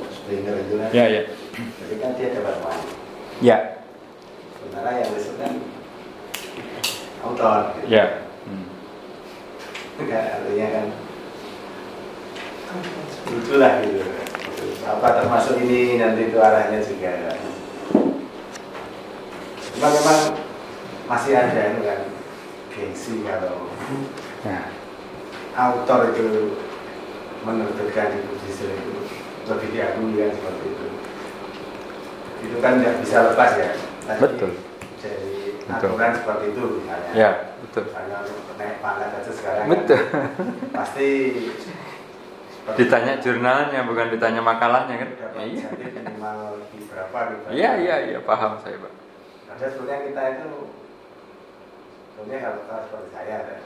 springer 0.07 0.55
itu 0.55 0.73
kan, 0.79 0.89
Ya, 0.95 1.05
ya. 1.11 1.21
jadi 1.83 1.95
kan 1.99 2.11
dia 2.15 2.27
dapat 2.31 2.55
uang. 2.63 2.81
Ya, 3.43 3.57
Sementara 4.55 4.89
yang 5.03 5.11
listrik 5.11 5.35
kan 5.35 5.53
autor. 7.27 7.75
Gitu. 7.75 8.30
Kan 10.09 10.23
artinya 10.41 10.67
kan 10.73 10.85
itulah 13.31 13.71
gitu. 13.85 14.01
Apa 14.87 15.07
termasuk 15.21 15.61
ini 15.61 16.01
nanti 16.01 16.31
itu 16.31 16.37
arahnya 16.41 16.79
juga. 16.81 17.37
Cuma 19.71 19.87
memang 19.93 20.19
masih 21.09 21.33
ada 21.37 21.61
itu 21.75 21.81
kan 21.83 21.99
gengsi 22.71 23.13
kalau 23.27 23.67
Nah, 24.41 24.73
autor 25.53 26.09
itu 26.09 26.57
menerbitkan 27.45 28.09
di 28.15 28.19
publisher 28.25 28.73
itu 28.73 28.93
lebih 29.45 29.69
diakui 29.69 30.17
kan 30.17 30.31
seperti 30.33 30.65
itu. 30.65 30.87
Itu 32.49 32.57
kan 32.57 32.81
tidak 32.81 32.95
bisa 33.05 33.17
lepas 33.29 33.51
ya. 33.53 33.69
Tadi 34.07 34.17
Betul. 34.17 34.51
Jadi 34.97 35.29
Betul. 35.29 35.40
Aturan 35.67 36.11
seperti 36.13 36.45
itu 36.49 36.63
misalnya. 36.79 37.11
ya, 37.13 37.29
betul. 37.59 37.83
Misalnya 37.85 38.17
untuk 38.23 38.55
naik 38.55 38.75
pangkat 38.79 39.09
aja 39.13 39.31
sekarang 39.31 39.65
Betul. 39.67 39.99
kan 39.99 40.25
pasti 40.77 41.09
Ditanya 42.61 43.17
jurnalnya 43.17 43.81
bukan 43.83 44.13
ditanya 44.13 44.37
makalahnya 44.39 44.95
kan? 44.95 45.09
dapat 45.17 45.33
Ya, 45.33 45.43
iya. 45.43 45.65
insentif 45.65 45.91
minimal 45.97 46.39
di 46.69 46.79
berapa 46.85 47.17
gitu. 47.27 47.43
Iya, 47.51 47.71
iya, 47.81 47.95
iya, 48.05 48.19
paham 48.21 48.61
saya, 48.61 48.77
Pak. 48.77 48.93
Ada 49.51 49.65
sebenarnya 49.73 49.99
kita 50.07 50.21
itu 50.31 50.49
sebenarnya 52.13 52.39
kalau 52.39 52.59
kalau 52.69 52.83
seperti 52.85 53.09
saya 53.11 53.37
ya. 53.41 53.57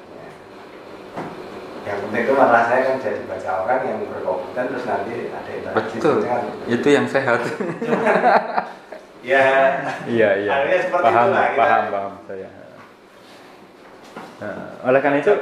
Yang 1.85 1.97
penting 2.01 2.21
itu 2.23 2.33
malah 2.33 2.63
saya 2.65 2.81
kan 2.81 2.95
jadi 2.97 3.21
baca 3.29 3.51
orang 3.61 3.79
yang 3.83 3.99
berkompeten 4.09 4.63
terus 4.73 4.85
nanti 4.87 5.13
ada 5.29 5.51
interaksi 5.53 5.95
Betul. 5.99 6.17
kan. 6.23 6.41
Itu 6.65 6.87
yang 6.89 7.05
sehat. 7.05 7.39
Ya, 9.25 9.81
Iya, 10.05 10.29
iya. 10.45 10.53
Paham, 10.93 11.33
itulah 11.33 11.45
kita. 11.49 11.57
paham, 11.57 11.83
paham 11.89 12.13
saya. 12.29 12.49
Nah, 14.37 14.69
oleh 14.85 14.99
karena 15.01 15.17
itu, 15.17 15.33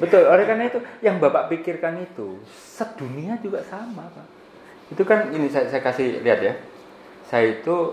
betul. 0.00 0.22
Oleh 0.24 0.44
karena 0.48 0.64
itu, 0.72 0.78
yang 1.04 1.20
bapak 1.20 1.52
pikirkan 1.52 2.00
itu 2.00 2.40
sedunia 2.48 3.36
juga 3.44 3.60
sama, 3.68 4.08
pak. 4.08 4.26
Itu 4.88 5.02
kan 5.04 5.28
ini 5.36 5.52
saya, 5.52 5.68
saya 5.68 5.82
kasih 5.84 6.24
lihat 6.24 6.40
ya. 6.40 6.54
Saya 7.28 7.60
itu 7.60 7.92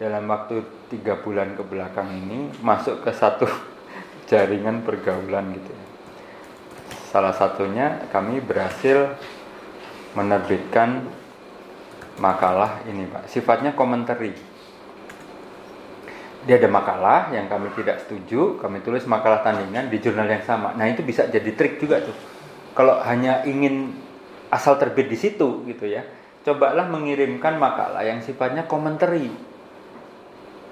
dalam 0.00 0.26
waktu 0.26 0.66
tiga 0.90 1.22
bulan 1.22 1.54
ke 1.54 1.62
belakang 1.62 2.10
ini 2.10 2.50
masuk 2.58 3.06
ke 3.06 3.14
satu 3.14 3.46
jaringan 4.30 4.82
pergaulan 4.82 5.54
gitu. 5.54 5.70
ya. 5.70 5.82
Salah 7.14 7.30
satunya 7.30 8.10
kami 8.10 8.42
berhasil 8.42 9.14
menerbitkan 10.18 11.06
makalah 12.18 12.82
ini, 12.90 13.06
pak. 13.06 13.30
Sifatnya 13.30 13.70
komentari 13.78 14.34
dia 16.44 16.60
ada 16.60 16.68
makalah 16.68 17.32
yang 17.32 17.48
kami 17.48 17.72
tidak 17.72 18.04
setuju, 18.04 18.60
kami 18.60 18.84
tulis 18.84 19.08
makalah 19.08 19.40
tandingan 19.40 19.88
di 19.88 19.96
jurnal 19.96 20.28
yang 20.28 20.44
sama. 20.44 20.76
Nah 20.76 20.84
itu 20.84 21.00
bisa 21.00 21.24
jadi 21.24 21.50
trik 21.56 21.80
juga 21.80 22.04
tuh. 22.04 22.16
Kalau 22.76 23.00
hanya 23.00 23.48
ingin 23.48 23.96
asal 24.52 24.76
terbit 24.76 25.08
di 25.08 25.16
situ 25.16 25.64
gitu 25.64 25.88
ya, 25.88 26.04
cobalah 26.44 26.84
mengirimkan 26.84 27.56
makalah 27.56 28.04
yang 28.04 28.20
sifatnya 28.20 28.68
komentari 28.68 29.32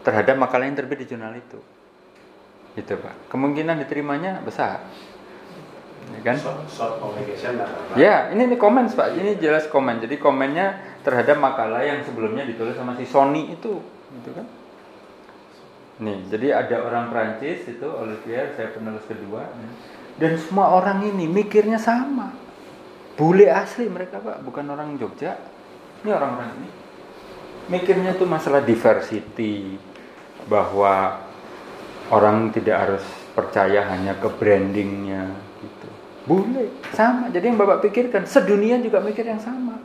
terhadap 0.04 0.36
makalah 0.36 0.68
yang 0.68 0.76
terbit 0.76 1.02
di 1.02 1.06
jurnal 1.08 1.32
itu. 1.32 1.56
Gitu 2.76 2.92
pak. 3.00 3.32
Kemungkinan 3.32 3.80
diterimanya 3.80 4.44
besar, 4.44 4.84
ya 6.12 6.20
kan? 6.20 6.36
short, 6.36 6.68
short 6.68 7.00
communication 7.00 7.60
apa 7.60 7.96
Ya, 7.96 8.28
ini 8.32 8.44
ini 8.44 8.56
komen 8.60 8.92
pak. 8.92 9.16
Ini 9.16 9.40
jelas 9.40 9.68
komen. 9.72 10.04
Jadi 10.04 10.20
komennya 10.20 11.00
terhadap 11.00 11.40
makalah 11.40 11.80
yang 11.80 12.04
sebelumnya 12.04 12.44
ditulis 12.44 12.76
sama 12.76 12.92
si 12.96 13.08
Sony 13.08 13.56
itu, 13.56 13.80
gitu 14.20 14.30
kan? 14.36 14.44
Nih, 16.00 16.24
jadi 16.32 16.56
ada 16.56 16.88
orang 16.88 17.12
Prancis 17.12 17.68
itu 17.68 17.84
Olivier, 17.84 18.56
saya 18.56 18.72
penulis 18.72 19.04
kedua, 19.04 19.44
dan 20.16 20.32
semua 20.40 20.72
orang 20.72 21.04
ini 21.04 21.28
mikirnya 21.28 21.76
sama. 21.76 22.32
Bule 23.12 23.52
asli 23.52 23.92
mereka 23.92 24.16
pak, 24.24 24.40
bukan 24.40 24.72
orang 24.72 24.96
Jogja. 24.96 25.36
Ini 26.00 26.10
orang-orang 26.10 26.50
ini 26.56 26.68
mikirnya 27.68 28.16
tuh 28.16 28.24
masalah 28.24 28.64
diversity, 28.64 29.76
bahwa 30.48 31.22
orang 32.10 32.50
tidak 32.50 32.76
harus 32.88 33.04
percaya 33.36 33.86
hanya 33.92 34.18
ke 34.18 34.28
brandingnya 34.32 35.30
gitu. 35.60 35.88
Bule 36.26 36.72
sama. 36.96 37.30
Jadi 37.30 37.52
yang 37.52 37.58
bapak 37.60 37.84
pikirkan 37.86 38.26
sedunia 38.26 38.80
juga 38.82 38.98
mikir 38.98 39.22
yang 39.22 39.38
sama. 39.38 39.78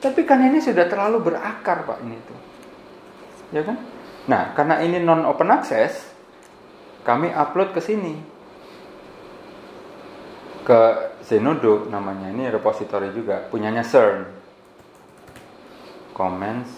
Tapi 0.00 0.24
kan 0.24 0.40
ini 0.40 0.64
sudah 0.64 0.88
terlalu 0.88 1.32
berakar 1.32 1.84
pak 1.84 2.00
ini 2.00 2.16
tuh, 2.24 2.40
ya 3.52 3.60
kan? 3.60 3.76
Nah 4.30 4.54
karena 4.54 4.78
ini 4.78 5.02
non 5.02 5.26
open 5.26 5.50
access, 5.50 6.06
kami 7.02 7.34
upload 7.34 7.74
ke 7.74 7.82
sini. 7.82 8.14
Ke 10.62 11.10
Zenodo 11.26 11.90
namanya 11.90 12.30
ini 12.30 12.46
repository 12.46 13.10
juga 13.10 13.50
punyanya 13.50 13.82
CERN. 13.82 14.30
Comments. 16.14 16.70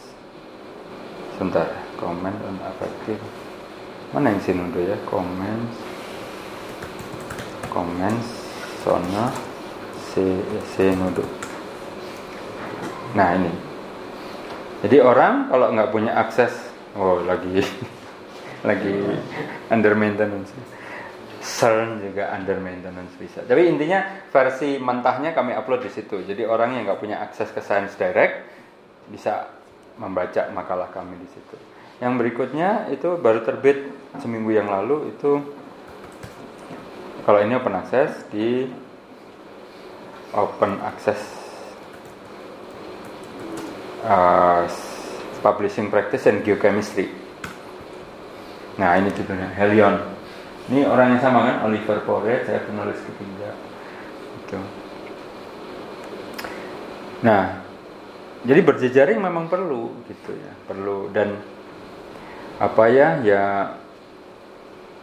Sebentar 1.37 1.69
comment 2.01 2.37
on 2.49 2.57
affective 2.65 3.21
mana 4.13 4.29
yang 4.29 4.45
Zenodo 4.45 4.77
ya? 4.77 4.97
Comments. 5.09 5.73
Comments 7.73 8.29
sono 8.85 9.33
Zenodo. 10.77 11.25
Nah 13.17 13.29
ini. 13.41 13.53
Jadi 14.85 15.01
orang 15.01 15.49
kalau 15.49 15.73
nggak 15.73 15.89
punya 15.89 16.13
akses 16.13 16.53
oh 16.99 17.23
lagi 17.25 17.63
lagi 18.69 18.95
under 19.73 19.95
maintenance 19.99 20.53
CERN 21.43 21.99
juga 21.99 22.31
under 22.31 22.63
maintenance 22.63 23.19
bisa. 23.19 23.43
Tapi 23.43 23.67
intinya 23.67 24.23
versi 24.31 24.79
mentahnya 24.79 25.35
kami 25.35 25.51
upload 25.59 25.83
di 25.83 25.91
situ. 25.91 26.23
Jadi 26.23 26.47
orang 26.47 26.79
yang 26.79 26.87
nggak 26.87 27.03
punya 27.03 27.19
akses 27.19 27.51
ke 27.51 27.59
Science 27.59 27.99
Direct 27.99 28.47
bisa 29.11 29.51
membaca 29.99 30.47
makalah 30.55 30.89
kami 30.95 31.19
di 31.19 31.27
situ. 31.27 31.59
Yang 31.99 32.13
berikutnya 32.23 32.95
itu 32.95 33.19
baru 33.19 33.43
terbit 33.43 33.91
seminggu 34.23 34.55
yang 34.55 34.71
lalu 34.71 35.11
itu 35.11 35.43
kalau 37.27 37.39
ini 37.43 37.59
open 37.59 37.75
access 37.75 38.11
di 38.31 38.71
open 40.35 40.79
access 40.83 41.21
uh, 44.07 44.67
publishing 45.43 45.91
practice 45.91 46.31
and 46.31 46.47
geochemistry. 46.47 47.11
Nah 48.79 48.97
ini 48.97 49.11
judulnya 49.13 49.53
Helion. 49.53 49.99
Ini 50.71 50.87
orang 50.87 51.19
yang 51.19 51.21
sama 51.21 51.43
kan, 51.43 51.57
Oliver 51.67 51.99
Poret, 52.07 52.47
saya 52.47 52.63
penulis 52.63 52.97
ketiga. 53.03 53.51
Gitu. 54.39 54.59
Nah, 57.27 57.67
jadi 58.47 58.63
berjejaring 58.63 59.19
memang 59.19 59.51
perlu 59.51 60.07
gitu 60.07 60.35
ya, 60.35 60.55
perlu 60.71 61.11
dan 61.11 61.35
apa 62.63 62.85
ya, 62.91 63.19
ya, 63.27 63.43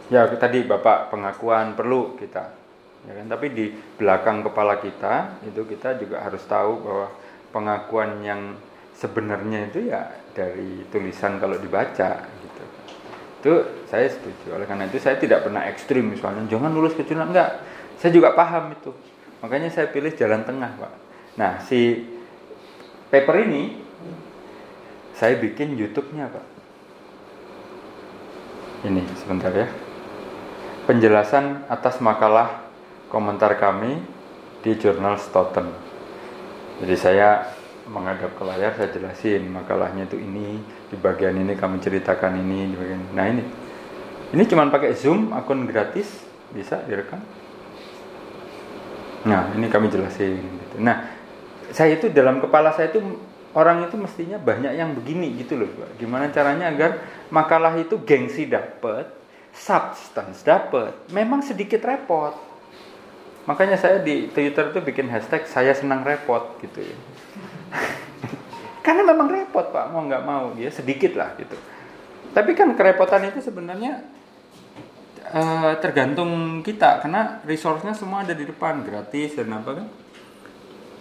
ya 0.08 0.20
tadi 0.32 0.64
bapak 0.64 1.12
pengakuan 1.12 1.76
perlu 1.76 2.16
kita, 2.16 2.56
ya 3.04 3.12
kan. 3.20 3.26
Tapi 3.28 3.46
di 3.52 3.72
belakang 4.00 4.40
kepala 4.44 4.80
kita 4.80 5.44
itu 5.44 5.60
kita 5.68 6.00
juga 6.00 6.24
harus 6.24 6.40
tahu 6.48 6.72
bahwa 6.80 7.06
pengakuan 7.52 8.20
yang 8.24 8.56
sebenarnya 8.96 9.72
itu 9.72 9.88
ya 9.88 10.19
dari 10.34 10.86
tulisan 10.88 11.38
kalau 11.38 11.56
dibaca 11.58 12.10
gitu. 12.26 12.62
Itu 13.40 13.52
saya 13.88 14.06
setuju. 14.08 14.56
Oleh 14.56 14.66
karena 14.68 14.86
itu 14.86 15.00
saya 15.00 15.16
tidak 15.18 15.46
pernah 15.46 15.66
ekstrim 15.66 16.12
misalnya 16.12 16.46
jangan 16.46 16.70
lulus 16.70 16.94
ke 16.94 17.06
jurnal. 17.06 17.30
Enggak. 17.30 17.62
Saya 18.00 18.10
juga 18.14 18.32
paham 18.32 18.72
itu. 18.72 18.92
Makanya 19.40 19.72
saya 19.72 19.88
pilih 19.88 20.12
jalan 20.14 20.44
tengah 20.44 20.70
pak. 20.76 20.92
Nah 21.36 21.60
si 21.64 22.04
paper 23.08 23.36
ini 23.48 23.80
saya 25.16 25.36
bikin 25.36 25.76
YouTube-nya 25.76 26.32
pak. 26.32 26.46
Ini 28.88 29.02
sebentar 29.20 29.52
ya. 29.52 29.68
Penjelasan 30.88 31.68
atas 31.68 32.00
makalah 32.00 32.64
komentar 33.12 33.52
kami 33.60 34.00
di 34.64 34.72
jurnal 34.80 35.20
Stoughton. 35.20 35.68
Jadi 36.80 36.96
saya 36.96 37.59
menghadap 37.90 38.38
ke 38.38 38.42
layar 38.46 38.72
saya 38.78 38.94
jelasin 38.94 39.50
makalahnya 39.50 40.06
itu 40.06 40.14
ini 40.14 40.62
di 40.86 40.96
bagian 40.96 41.34
ini 41.34 41.58
kami 41.58 41.82
ceritakan 41.82 42.38
ini 42.38 42.70
di 42.70 42.76
bagian 42.78 43.02
nah 43.12 43.26
ini. 43.26 43.42
Ini 44.30 44.42
cuma 44.46 44.70
pakai 44.70 44.94
zoom 44.94 45.34
akun 45.34 45.66
gratis 45.66 46.22
bisa 46.54 46.78
direkam. 46.86 47.18
Nah 49.26 49.50
ini 49.58 49.66
kami 49.66 49.90
jelasin 49.90 50.38
gitu. 50.38 50.76
nah 50.78 51.02
saya 51.74 51.98
itu 51.98 52.08
dalam 52.14 52.38
kepala 52.38 52.70
saya 52.72 52.94
itu 52.94 53.02
orang 53.58 53.84
itu 53.90 53.98
mestinya 53.98 54.38
banyak 54.38 54.72
yang 54.74 54.94
begini 54.94 55.34
gitu 55.42 55.58
loh 55.58 55.70
gimana 55.98 56.30
caranya 56.30 56.70
agar 56.70 57.02
makalah 57.30 57.74
itu 57.78 57.98
gengsi 58.06 58.46
dapat 58.46 59.10
substance 59.50 60.46
dapat 60.46 60.94
memang 61.10 61.42
sedikit 61.42 61.82
repot. 61.82 62.38
Makanya 63.50 63.74
saya 63.74 63.98
di 63.98 64.30
Twitter 64.30 64.70
itu 64.70 64.78
bikin 64.78 65.10
hashtag 65.10 65.42
saya 65.50 65.74
senang 65.74 66.06
repot 66.06 66.54
gitu 66.62 66.86
ya 66.86 66.96
karena 68.84 69.02
memang 69.06 69.28
repot 69.30 69.70
pak. 69.70 69.90
Mau 69.90 70.04
nggak 70.06 70.24
mau 70.26 70.54
ya 70.58 70.70
sedikit 70.72 71.14
lah 71.16 71.34
gitu. 71.38 71.56
Tapi 72.30 72.54
kan 72.54 72.70
kerepotan 72.78 73.26
itu 73.26 73.42
sebenarnya 73.42 74.06
uh, 75.34 75.74
tergantung 75.82 76.62
kita 76.62 77.02
karena 77.02 77.42
resource-nya 77.42 77.94
semua 77.94 78.22
ada 78.22 78.34
di 78.34 78.46
depan 78.46 78.82
gratis 78.86 79.34
dan 79.34 79.50
apa 79.54 79.70
kan. 79.82 79.86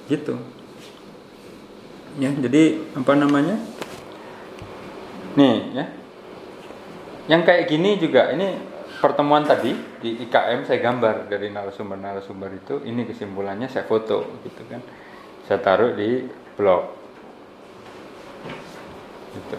Gitu. 0.10 0.36
Ya 2.18 2.34
jadi 2.34 2.82
apa 2.98 3.14
namanya? 3.14 3.58
Nih 5.38 5.58
ya. 5.78 5.86
Yang 7.30 7.42
kayak 7.46 7.64
gini 7.70 8.02
juga 8.02 8.34
ini 8.34 8.58
pertemuan 9.00 9.46
tadi 9.46 9.72
di 10.02 10.18
IKM 10.28 10.66
saya 10.66 10.82
gambar 10.82 11.30
dari 11.30 11.54
narasumber-narasumber 11.54 12.50
itu. 12.58 12.76
Ini 12.82 13.06
kesimpulannya 13.06 13.70
saya 13.70 13.86
foto 13.86 14.42
gitu 14.42 14.66
kan. 14.66 14.82
Saya 15.46 15.62
taruh 15.62 15.94
di 15.94 16.26
blog 16.60 16.84
gitu. 19.40 19.58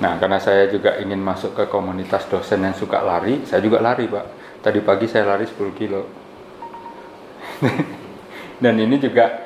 Nah, 0.00 0.18
karena 0.18 0.40
saya 0.42 0.66
juga 0.72 0.98
ingin 0.98 1.20
masuk 1.20 1.54
ke 1.54 1.64
komunitas 1.70 2.26
dosen 2.26 2.64
yang 2.66 2.74
suka 2.74 2.98
lari, 3.04 3.46
saya 3.46 3.62
juga 3.62 3.78
lari, 3.78 4.10
Pak. 4.10 4.26
Tadi 4.64 4.80
pagi 4.80 5.06
saya 5.06 5.36
lari 5.36 5.46
10 5.46 5.78
kilo. 5.78 6.02
dan 8.64 8.74
ini 8.80 8.96
juga 8.98 9.44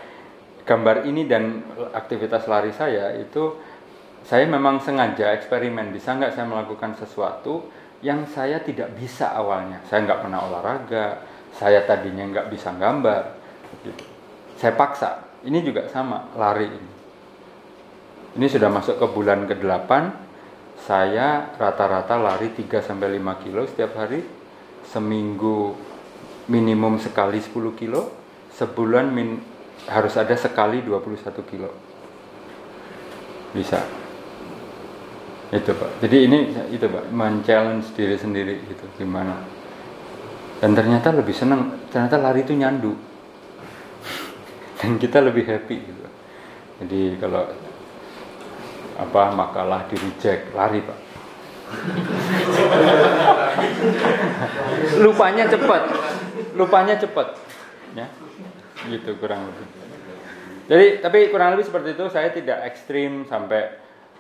gambar 0.65 1.05
ini 1.05 1.29
dan 1.29 1.65
aktivitas 1.93 2.49
lari 2.49 2.73
saya 2.73 3.13
itu 3.17 3.57
saya 4.25 4.45
memang 4.45 4.81
sengaja 4.85 5.33
eksperimen 5.33 5.93
bisa 5.93 6.13
nggak 6.13 6.37
saya 6.37 6.45
melakukan 6.45 6.93
sesuatu 6.97 7.69
yang 8.01 8.25
saya 8.31 8.63
tidak 8.65 8.95
bisa 8.97 9.37
awalnya. 9.37 9.85
Saya 9.91 10.07
nggak 10.09 10.21
pernah 10.25 10.41
olahraga, 10.49 11.21
saya 11.53 11.85
tadinya 11.85 12.25
nggak 12.25 12.49
bisa 12.49 12.73
gambar. 12.73 13.23
Gitu. 13.85 14.05
Saya 14.57 14.73
paksa 14.75 15.28
ini 15.47 15.59
juga 15.63 15.87
sama, 15.87 16.35
lari 16.35 16.67
ini. 16.67 16.93
Ini 18.39 18.47
sudah 18.51 18.71
masuk 18.71 18.99
ke 18.99 19.07
bulan 19.11 19.47
ke-8. 19.47 19.91
Saya 20.83 21.55
rata-rata 21.59 22.19
lari 22.19 22.55
3 22.55 22.83
sampai 22.83 23.19
5 23.19 23.43
kilo 23.47 23.63
setiap 23.67 23.99
hari. 23.99 24.23
Seminggu 24.87 25.75
minimum 26.51 26.99
sekali 26.99 27.39
10 27.39 27.75
kilo. 27.79 28.11
Sebulan 28.55 29.15
min, 29.15 29.39
harus 29.87 30.15
ada 30.19 30.35
sekali 30.35 30.83
21 30.83 31.51
kilo. 31.51 31.71
Bisa. 33.55 33.79
Itu 35.55 35.73
Pak. 35.73 36.03
Jadi 36.03 36.17
ini 36.29 36.39
itu 36.75 36.87
Pak, 36.87 37.09
men-challenge 37.09 37.95
diri 37.95 38.19
sendiri 38.19 38.55
gitu 38.69 38.85
gimana. 38.99 39.39
Dan 40.59 40.75
ternyata 40.75 41.15
lebih 41.15 41.33
senang, 41.33 41.87
ternyata 41.89 42.19
lari 42.19 42.43
itu 42.43 42.53
nyandu 42.53 43.08
dan 44.79 44.97
kita 44.97 45.19
lebih 45.19 45.45
happy 45.45 45.77
gitu. 45.83 46.07
Jadi 46.79 47.01
kalau 47.19 47.43
apa 48.99 49.23
makalah 49.35 49.87
di 49.91 49.97
reject 49.99 50.55
lari 50.55 50.83
pak. 50.83 50.99
lupanya 55.05 55.45
cepat, 55.45 55.83
lupanya 56.57 56.97
cepat, 56.97 57.37
ya, 57.93 58.09
gitu 58.89 59.21
kurang 59.21 59.53
lebih. 59.53 59.67
Jadi 60.69 60.87
tapi 61.05 61.19
kurang 61.29 61.53
lebih 61.57 61.69
seperti 61.69 61.93
itu. 61.93 62.09
Saya 62.09 62.33
tidak 62.33 62.65
ekstrim 62.73 63.29
sampai 63.29 63.69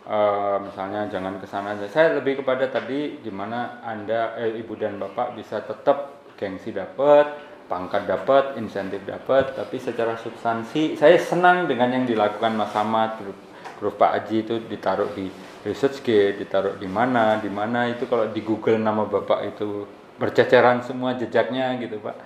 uh, 0.05 0.61
misalnya 0.61 1.09
jangan 1.09 1.41
ke 1.41 1.47
sana 1.49 1.73
aja. 1.77 1.89
Saya 1.89 2.21
lebih 2.21 2.45
kepada 2.45 2.69
tadi 2.69 3.17
gimana 3.25 3.81
anda, 3.81 4.37
eh, 4.41 4.61
ibu 4.61 4.77
dan 4.77 5.01
bapak 5.01 5.33
bisa 5.37 5.65
tetap 5.65 6.25
gengsi 6.37 6.73
dapat, 6.73 7.33
pangkat 7.69 8.09
dapat, 8.09 8.57
insentif 8.57 9.05
dapat, 9.05 9.53
tapi 9.53 9.77
secara 9.77 10.17
substansi 10.17 10.97
saya 10.97 11.21
senang 11.21 11.69
dengan 11.69 11.93
yang 11.93 12.05
dilakukan 12.09 12.57
Mas 12.57 12.73
Samad, 12.73 13.21
grup, 13.21 13.39
grup 13.79 13.95
Pak 14.01 14.25
Aji 14.25 14.43
itu 14.43 14.57
ditaruh 14.65 15.13
di 15.13 15.29
ResearchGate, 15.63 16.41
ditaruh 16.41 16.81
di 16.81 16.89
mana, 16.89 17.37
di 17.39 17.53
mana 17.53 17.93
itu 17.93 18.09
kalau 18.09 18.33
di 18.33 18.41
Google 18.41 18.81
nama 18.81 19.05
Bapak 19.05 19.55
itu 19.55 19.85
berceceran 20.17 20.83
semua 20.83 21.15
jejaknya 21.15 21.77
gitu 21.79 22.01
Pak. 22.01 22.17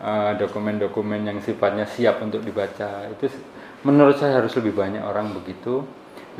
Eh, 0.00 0.32
dokumen-dokumen 0.40 1.20
uh, 1.20 1.28
yang 1.28 1.38
sifatnya 1.44 1.84
siap 1.84 2.24
untuk 2.24 2.40
dibaca 2.40 3.04
itu 3.12 3.28
menurut 3.84 4.16
saya 4.16 4.40
harus 4.40 4.56
lebih 4.56 4.72
banyak 4.72 5.04
orang 5.04 5.28
begitu 5.36 5.84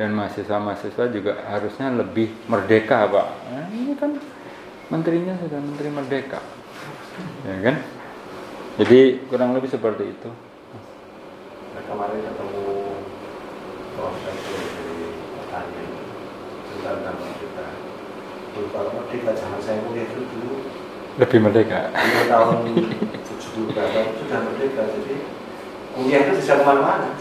dan 0.01 0.17
mahasiswa-mahasiswa 0.17 1.05
juga 1.13 1.45
harusnya 1.45 1.93
lebih 1.93 2.33
merdeka 2.49 3.05
Pak. 3.05 3.27
Nah, 3.53 3.65
ini 3.69 3.93
kan 3.93 4.17
menterinya 4.89 5.37
sudah 5.37 5.61
menteri 5.61 5.93
merdeka, 5.93 6.41
ya 7.45 7.57
kan? 7.69 8.00
Jadi 8.81 9.21
kurang 9.29 9.53
lebih 9.53 9.69
seperti 9.69 10.09
itu. 10.09 10.29
Nah, 11.77 11.81
kemarin 11.85 12.17
ketemu 12.17 12.65
proses 13.93 14.37
dari 14.41 15.05
petani 15.37 15.85
tentang 16.81 17.17
kita. 17.21 17.67
Kalau 18.51 18.91
merdeka 18.97 19.37
jangan 19.37 19.61
saya 19.61 19.85
kuliah 19.85 20.09
itu 20.09 20.25
dulu 20.25 20.65
lebih 21.21 21.39
merdeka. 21.45 21.93
Dua 21.93 22.25
tahun 22.25 22.57
berapa 23.69 23.99
sudah 24.17 24.39
merdeka. 24.49 24.81
Jadi 24.97 25.15
kuliah 25.93 26.19
itu 26.25 26.31
bisa 26.41 26.57
ke 26.57 26.63
mana-mana. 26.65 27.13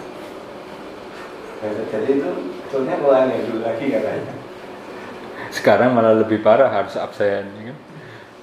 Jadi 1.61 2.09
itu 2.09 2.29
sebetulnya 2.73 2.95
mulai 3.05 3.37
dulu 3.45 3.61
lagi 3.61 3.85
katanya. 3.93 4.33
Sekarang 5.53 5.93
malah 5.93 6.17
lebih 6.17 6.41
parah 6.41 6.73
harus 6.73 6.97
absen, 6.97 7.53
ya 7.53 7.63
kan? 7.69 7.77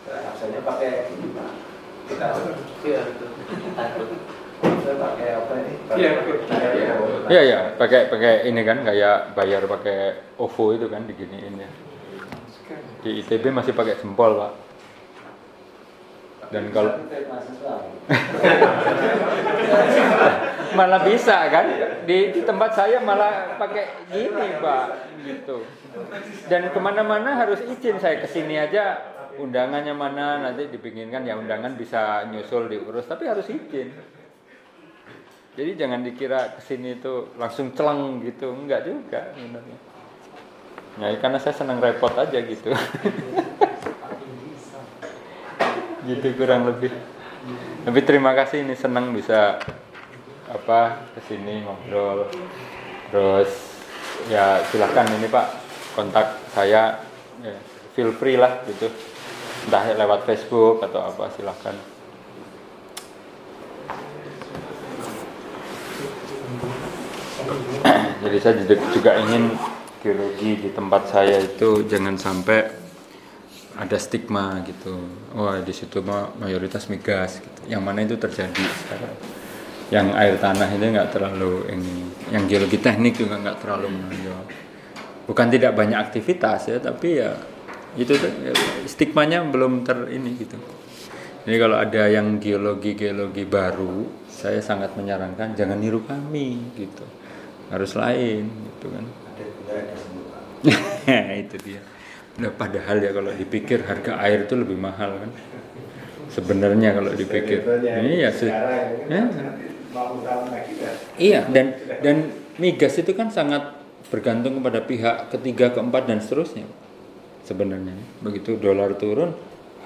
Absennya 0.05 0.61
pakai 0.61 1.09
ini 1.17 1.33
pak 1.33 1.65
Iya, 2.07 2.99
Iya, 5.97 6.11
Iya 7.27 7.41
ya, 7.43 7.59
pakai 7.75 8.07
pakai 8.07 8.47
ini 8.47 8.63
kan 8.63 8.81
kayak 8.87 9.35
bayar 9.35 9.67
pakai 9.67 10.15
OVO 10.39 10.79
itu 10.79 10.87
kan 10.87 11.03
diginiin 11.03 11.59
ya. 11.59 11.69
Di 13.03 13.19
ITB 13.23 13.51
masih 13.51 13.75
pakai 13.75 13.99
jempol 13.99 14.39
pak. 14.39 14.53
Dan 16.47 16.71
kalau 16.71 16.95
malah 20.79 21.01
bisa 21.03 21.51
kan 21.51 21.65
di, 22.07 22.31
di 22.31 22.41
tempat 22.47 22.71
saya 22.71 23.03
malah 23.03 23.59
pakai 23.59 24.07
gini 24.07 24.47
pak 24.63 24.85
gitu. 25.27 25.67
Dan 26.47 26.71
ke 26.71 26.79
mana-mana 26.79 27.35
harus 27.35 27.59
izin 27.67 27.99
saya 27.99 28.23
ke 28.23 28.27
sini 28.31 28.55
aja 28.55 29.16
undangannya 29.39 29.93
mana 29.93 30.41
nanti 30.41 30.69
dipinginkan 30.69 31.23
ya 31.23 31.37
undangan 31.37 31.77
bisa 31.77 32.25
nyusul 32.29 32.67
diurus 32.67 33.05
tapi 33.05 33.29
harus 33.29 33.47
izin. 33.47 33.93
Jadi 35.57 35.71
jangan 35.73 36.05
dikira 36.05 36.53
ke 36.53 36.61
sini 36.61 37.01
itu 37.01 37.33
langsung 37.33 37.73
celeng 37.73 38.21
gitu 38.21 38.53
enggak 38.53 38.85
juga 38.85 39.33
sebenarnya. 39.33 39.77
Ya 40.97 41.17
karena 41.17 41.37
saya 41.41 41.53
senang 41.57 41.81
repot 41.81 42.13
aja 42.13 42.37
gitu. 42.41 42.73
Gitu 46.07 46.39
kurang 46.39 46.63
lebih. 46.63 46.87
Tapi 47.83 47.99
terima 48.07 48.31
kasih 48.31 48.63
ini 48.63 48.79
senang 48.79 49.11
bisa 49.11 49.59
apa 50.47 51.03
ke 51.11 51.19
sini 51.27 51.67
ngobrol. 51.67 52.31
Terus 53.11 53.51
ya 54.31 54.63
silahkan 54.71 55.03
ini 55.19 55.27
pak 55.27 55.51
kontak 55.99 56.39
saya 56.55 57.01
ya, 57.43 57.53
feel 57.97 58.13
free 58.15 58.37
lah 58.37 58.61
gitu 58.69 58.87
entah 59.67 59.83
lewat 59.83 60.23
Facebook 60.23 60.79
atau 60.79 61.03
apa 61.03 61.27
silahkan. 61.35 61.75
Jadi 68.23 68.37
saya 68.39 68.63
juga 68.95 69.19
ingin 69.27 69.51
geologi 69.99 70.55
di 70.63 70.69
tempat 70.71 71.11
saya 71.11 71.43
itu 71.43 71.83
jangan 71.83 72.15
sampai 72.15 72.63
ada 73.75 73.99
stigma 73.99 74.63
gitu. 74.63 75.03
Oh 75.35 75.51
di 75.59 75.75
situ 75.75 75.99
mayoritas 76.39 76.87
migas 76.87 77.43
gitu. 77.43 77.67
yang 77.67 77.83
mana 77.83 78.07
itu 78.07 78.15
terjadi 78.15 78.63
sekarang. 78.87 79.19
Yang 79.91 80.07
air 80.15 80.35
tanah 80.39 80.69
ini 80.71 80.95
nggak 80.95 81.11
terlalu 81.11 81.67
ini. 81.75 82.07
Yang 82.31 82.43
geologi 82.55 82.79
teknik 82.79 83.19
juga 83.19 83.35
nggak 83.35 83.59
terlalu 83.59 83.91
menonjol. 83.91 84.47
Bukan 85.27 85.51
tidak 85.51 85.75
banyak 85.75 85.99
aktivitas 85.99 86.71
ya 86.71 86.79
tapi 86.79 87.19
ya 87.19 87.35
itu 87.97 88.13
tuh. 88.13 88.31
Stigmanya 88.85 89.41
belum 89.43 89.81
ter 89.83 89.97
ini 90.13 90.37
gitu. 90.37 90.55
Jadi 91.47 91.57
kalau 91.57 91.77
ada 91.79 92.03
yang 92.11 92.37
geologi 92.37 92.93
geologi 92.93 93.43
baru 93.47 94.05
saya 94.27 94.61
sangat 94.61 94.93
menyarankan 94.93 95.57
jangan 95.57 95.81
niru 95.81 96.05
kami 96.05 96.61
gitu. 96.77 97.03
Harus 97.73 97.97
lain 97.97 98.47
gitu 98.47 98.87
kan. 98.93 99.05
Itu 101.43 101.55
dia. 101.63 101.81
Nah, 102.37 102.53
padahal 102.53 103.01
ya 103.01 103.11
kalau 103.15 103.33
dipikir 103.33 103.81
harga 103.81 104.21
air 104.21 104.45
itu 104.45 104.53
lebih 104.53 104.77
mahal 104.77 105.17
kan. 105.17 105.31
Sebenarnya 106.29 106.93
kalau 106.93 107.11
dipikir. 107.17 107.65
Iya 107.65 108.29
ya. 108.29 108.29
kan 109.09 109.25
nanti 109.33 109.65
50 109.89 110.27
tahun 110.27 110.45
lagi 110.53 110.73
kan. 110.77 110.95
Iya 111.17 111.39
dan 111.49 111.65
dan 112.05 112.15
migas 112.61 112.93
itu 113.01 113.11
kan 113.17 113.33
sangat 113.33 113.73
bergantung 114.13 114.61
kepada 114.61 114.85
pihak 114.85 115.33
ketiga 115.33 115.73
keempat 115.73 116.07
dan 116.07 116.21
seterusnya 116.21 116.67
sebenarnya 117.47 117.95
begitu 118.19 118.59
dolar 118.59 118.99
turun 118.99 119.31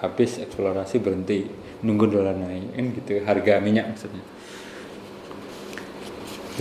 habis 0.01 0.41
eksplorasi 0.41 0.97
berhenti 0.97 1.45
nunggu 1.85 2.09
dolar 2.09 2.33
naik 2.33 2.73
kan 2.73 2.85
gitu 2.97 3.11
harga 3.21 3.61
minyak 3.61 3.93
maksudnya 3.93 4.25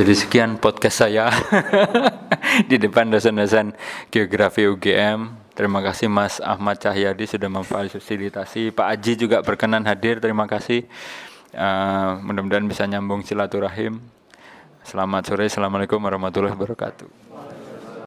jadi 0.01 0.17
sekian 0.17 0.57
podcast 0.57 1.03
saya 1.03 1.29
di 2.71 2.81
depan 2.81 3.11
dosen-dosen 3.13 3.77
geografi 4.09 4.65
UGM. 4.65 5.53
Terima 5.53 5.85
kasih 5.85 6.09
Mas 6.09 6.41
Ahmad 6.41 6.81
Cahyadi 6.81 7.29
sudah 7.29 7.53
memfasilitasi. 7.53 8.73
Pak 8.73 8.87
Aji 8.97 9.13
juga 9.21 9.45
berkenan 9.45 9.85
hadir. 9.85 10.17
Terima 10.17 10.49
kasih. 10.49 10.89
Eh, 11.53 12.11
mudah-mudahan 12.25 12.65
bisa 12.65 12.89
nyambung 12.89 13.27
silaturahim. 13.27 14.01
Selamat 14.89 15.29
sore. 15.29 15.53
Assalamualaikum 15.53 16.01
warahmatullahi 16.01 16.57
wabarakatuh. 16.57 17.30